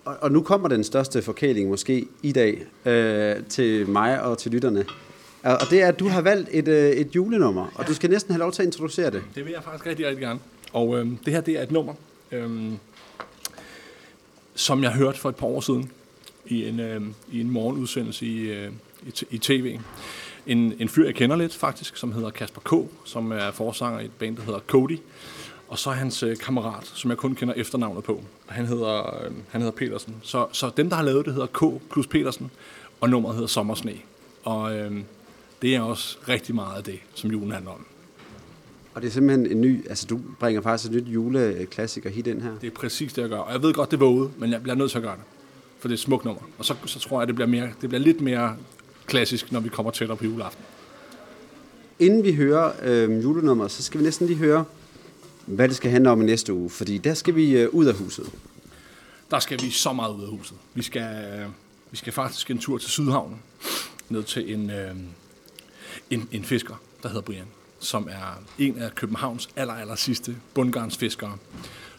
Og, 0.04 0.16
og 0.20 0.32
nu 0.32 0.42
kommer 0.42 0.68
den 0.68 0.84
største 0.84 1.22
forkæling 1.22 1.68
måske 1.68 2.06
i 2.22 2.32
dag 2.32 2.66
øh, 2.84 3.44
til 3.48 3.88
mig 3.88 4.22
og 4.22 4.38
til 4.38 4.52
lytterne. 4.52 4.84
Og, 5.42 5.70
det 5.70 5.82
er, 5.82 5.88
at 5.88 5.98
du 5.98 6.08
har 6.08 6.20
valgt 6.20 6.48
et, 6.52 6.68
øh, 6.68 6.90
et 6.90 7.16
julenummer, 7.16 7.66
og 7.74 7.86
du 7.86 7.94
skal 7.94 8.10
næsten 8.10 8.32
have 8.32 8.38
lov 8.38 8.52
til 8.52 8.62
at 8.62 8.66
introducere 8.66 9.10
det. 9.10 9.22
Det 9.34 9.44
vil 9.44 9.52
jeg 9.52 9.64
faktisk 9.64 9.86
rigtig, 9.86 10.06
rigtig 10.06 10.20
gerne. 10.20 10.40
Og 10.72 10.98
øhm, 10.98 11.16
det 11.16 11.32
her, 11.32 11.40
det 11.40 11.58
er 11.58 11.62
et 11.62 11.70
nummer, 11.70 11.94
øhm, 12.32 12.78
som 14.54 14.82
jeg 14.82 14.92
hørte 14.92 15.18
for 15.18 15.28
et 15.28 15.36
par 15.36 15.46
år 15.46 15.60
siden 15.60 15.90
i 16.46 16.68
en, 16.68 16.80
øhm, 16.80 17.14
i 17.32 17.40
en 17.40 17.50
morgenudsendelse 17.50 18.26
i, 18.26 18.50
øh, 18.50 18.72
i, 19.06 19.12
i 19.30 19.38
tv. 19.38 19.78
En, 20.46 20.74
en 20.78 20.88
fyr, 20.88 21.04
jeg 21.04 21.14
kender 21.14 21.36
lidt 21.36 21.54
faktisk, 21.54 21.96
som 21.96 22.12
hedder 22.12 22.30
Kasper 22.30 22.60
K., 22.60 22.90
som 23.04 23.32
er 23.32 23.50
forsanger 23.50 24.00
i 24.00 24.04
et 24.04 24.12
band, 24.18 24.36
der 24.36 24.42
hedder 24.42 24.60
Cody. 24.66 24.98
Og 25.68 25.78
så 25.78 25.90
hans 25.90 26.22
øh, 26.22 26.36
kammerat, 26.36 26.92
som 26.94 27.10
jeg 27.10 27.18
kun 27.18 27.34
kender 27.34 27.54
efternavnet 27.56 28.04
på. 28.04 28.22
Han 28.46 28.66
hedder, 28.66 29.24
øh, 29.24 29.30
han 29.48 29.60
hedder 29.60 29.76
Petersen. 29.76 30.14
Så, 30.22 30.46
så 30.52 30.70
dem, 30.76 30.88
der 30.88 30.96
har 30.96 31.02
lavet 31.02 31.26
det, 31.26 31.34
hedder 31.34 31.46
K 31.46 31.82
plus 31.90 32.06
Petersen, 32.06 32.50
og 33.00 33.10
nummeret 33.10 33.34
hedder 33.34 33.48
Sommersne. 33.48 33.94
Og 34.44 34.78
øh, 34.78 35.00
det 35.62 35.74
er 35.76 35.80
også 35.80 36.18
rigtig 36.28 36.54
meget 36.54 36.76
af 36.76 36.84
det, 36.84 37.00
som 37.14 37.30
julen 37.30 37.52
handler 37.52 37.70
om. 37.70 37.86
Og 38.94 39.02
det 39.02 39.08
er 39.08 39.12
simpelthen 39.12 39.46
en 39.46 39.60
ny, 39.60 39.88
altså 39.88 40.06
du 40.06 40.20
bringer 40.40 40.62
faktisk 40.62 40.92
et 40.92 40.96
nyt 40.96 41.08
juleklassiker 41.14 42.10
hit 42.10 42.26
ind 42.26 42.42
her. 42.42 42.58
Det 42.60 42.66
er 42.66 42.74
præcis 42.74 43.12
det, 43.12 43.22
jeg 43.22 43.30
gør. 43.30 43.38
Og 43.38 43.52
jeg 43.52 43.62
ved 43.62 43.74
godt, 43.74 43.90
det 43.90 43.96
er 43.96 44.00
våget, 44.00 44.30
men 44.38 44.52
jeg 44.52 44.62
bliver 44.62 44.76
nødt 44.76 44.90
til 44.90 44.98
at 44.98 45.04
gøre 45.04 45.16
det. 45.16 45.24
For 45.78 45.88
det 45.88 45.92
er 45.92 45.96
et 45.96 46.00
smukt 46.00 46.24
nummer. 46.24 46.42
Og 46.58 46.64
så, 46.64 46.74
så 46.86 46.98
tror 46.98 47.20
jeg, 47.20 47.26
det 47.26 47.34
bliver, 47.34 47.48
mere, 47.48 47.68
det 47.80 47.88
bliver 47.88 48.02
lidt 48.02 48.20
mere 48.20 48.56
klassisk, 49.06 49.52
når 49.52 49.60
vi 49.60 49.68
kommer 49.68 49.92
tættere 49.92 50.16
på 50.16 50.24
juleaften. 50.24 50.64
Inden 51.98 52.24
vi 52.24 52.34
hører 52.34 52.72
øh, 52.82 53.22
julenummeret, 53.22 53.70
så 53.70 53.82
skal 53.82 54.00
vi 54.00 54.04
næsten 54.04 54.26
lige 54.26 54.36
høre, 54.36 54.64
hvad 55.46 55.68
det 55.68 55.76
skal 55.76 55.90
handle 55.90 56.10
om 56.10 56.22
i 56.22 56.24
næste 56.24 56.52
uge, 56.52 56.70
fordi 56.70 56.98
der 56.98 57.14
skal 57.14 57.34
vi 57.34 57.56
øh, 57.56 57.68
ud 57.72 57.86
af 57.86 57.94
huset. 57.94 58.30
Der 59.30 59.38
skal 59.38 59.62
vi 59.62 59.70
så 59.70 59.92
meget 59.92 60.14
ud 60.14 60.22
af 60.22 60.28
huset. 60.28 60.56
Vi 60.74 60.82
skal, 60.82 61.46
vi 61.90 61.96
skal 61.96 62.12
faktisk 62.12 62.50
en 62.50 62.58
tur 62.58 62.78
til 62.78 62.90
Sydhavnen. 62.90 63.42
ned 64.08 64.22
til 64.22 64.54
en, 64.54 64.70
øh, 64.70 64.94
en, 66.10 66.28
en 66.32 66.44
fisker, 66.44 66.74
der 67.02 67.08
hedder 67.08 67.22
Brian, 67.22 67.46
som 67.78 68.08
er 68.10 68.42
en 68.58 68.78
af 68.78 68.94
Københavns 68.94 69.48
aller, 69.56 69.74
aller 69.74 69.94
sidste 69.94 70.36
bundgarnsfiskere, 70.54 71.36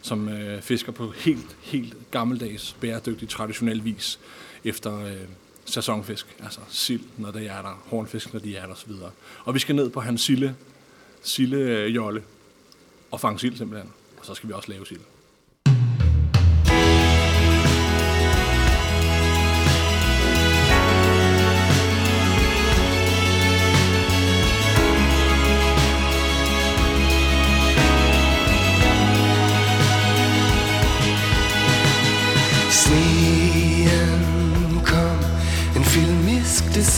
som 0.02 0.30
øh, 0.30 0.62
fisker 0.62 0.92
på 0.92 1.12
helt, 1.12 1.58
helt 1.62 2.12
gammeldags, 2.12 2.76
bæredygtig, 2.82 3.30
traditionel 3.30 3.86
vis 3.86 4.20
efter 4.64 5.06
øh, 5.06 5.16
sæsonfisk, 5.66 6.36
altså 6.40 6.60
sild, 6.70 7.02
når 7.18 7.32
det 7.32 7.48
er 7.48 7.62
der, 7.62 7.84
hornfisk, 7.86 8.34
når 8.34 8.40
de 8.40 8.56
er 8.56 8.66
der 8.66 8.74
osv. 8.74 8.92
Og 9.44 9.54
vi 9.54 9.60
skal 9.60 9.76
ned 9.76 9.90
på 9.90 10.02
hans 10.02 10.22
sille, 10.22 10.56
sille 11.22 11.58
øh, 11.58 11.96
jolle 11.96 12.24
og 13.12 13.20
fange 13.20 13.40
sild 13.40 13.58
simpelthen. 13.58 13.92
Og 14.20 14.26
så 14.26 14.34
skal 14.34 14.50
vi 14.50 14.54
også 14.54 14.72
lave 14.72 14.86
sild. 14.86 15.00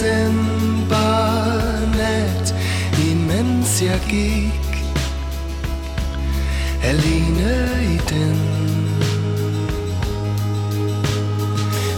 Filmisk 0.03 0.43
decembernat 0.83 2.55
Imens 3.11 3.81
jeg 3.81 3.99
gik 4.09 4.85
alene 6.83 7.69
i 7.83 7.97
den. 8.09 8.39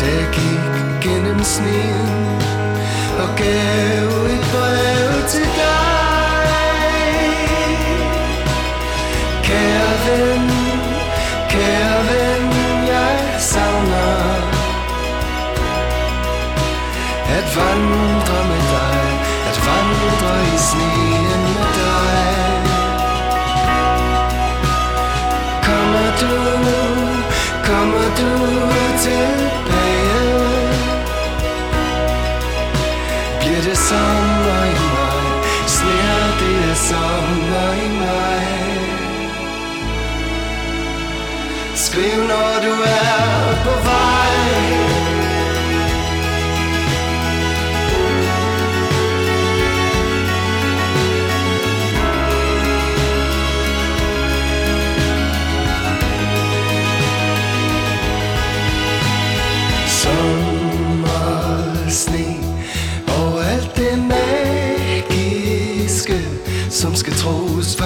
Da 0.00 0.06
jeg 0.06 0.28
gik 0.32 1.02
gennem 1.02 1.44
sneen 1.44 2.24
og 3.18 3.28
gav 3.36 4.08
et 4.26 4.40
brev. 4.52 4.93
Tilbage 29.04 29.33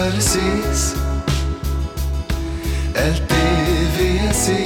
før 0.09 0.15
det 0.15 0.23
ses. 0.23 0.97
Alt 2.97 3.23
det 3.31 3.99
vil 3.99 4.15
jeg 4.25 4.35
se, 4.35 4.61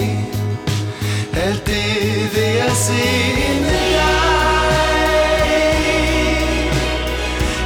alt 1.34 1.66
det 1.66 2.34
vil 2.34 2.52
jeg 2.62 2.72
se 2.74 3.02
inden 3.48 3.86
jeg 3.98 4.22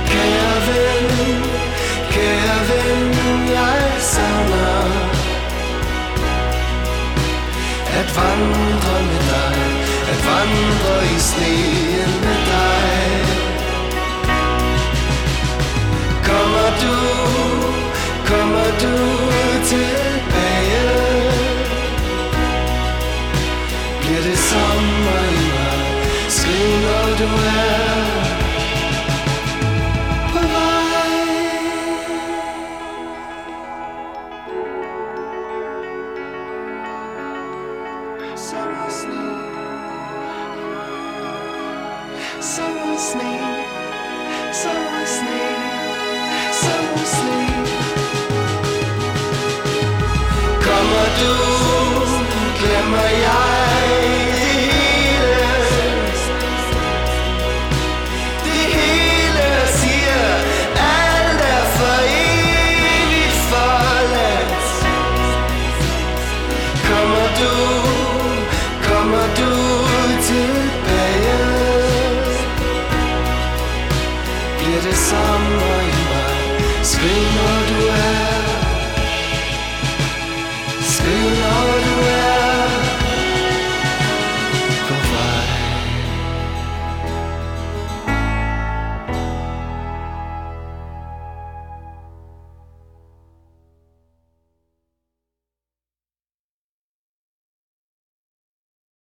Kære 0.08 0.54
ven, 0.66 1.08
kære 2.10 2.58
ven, 2.68 3.14
jeg 3.48 3.82
savner 4.00 4.86
at 8.00 8.08
vandre 8.16 8.96
med 9.10 9.22
dig, 9.32 9.56
at 10.12 10.20
vandre 10.26 10.96
i 11.04 11.18
sneen 11.18 11.75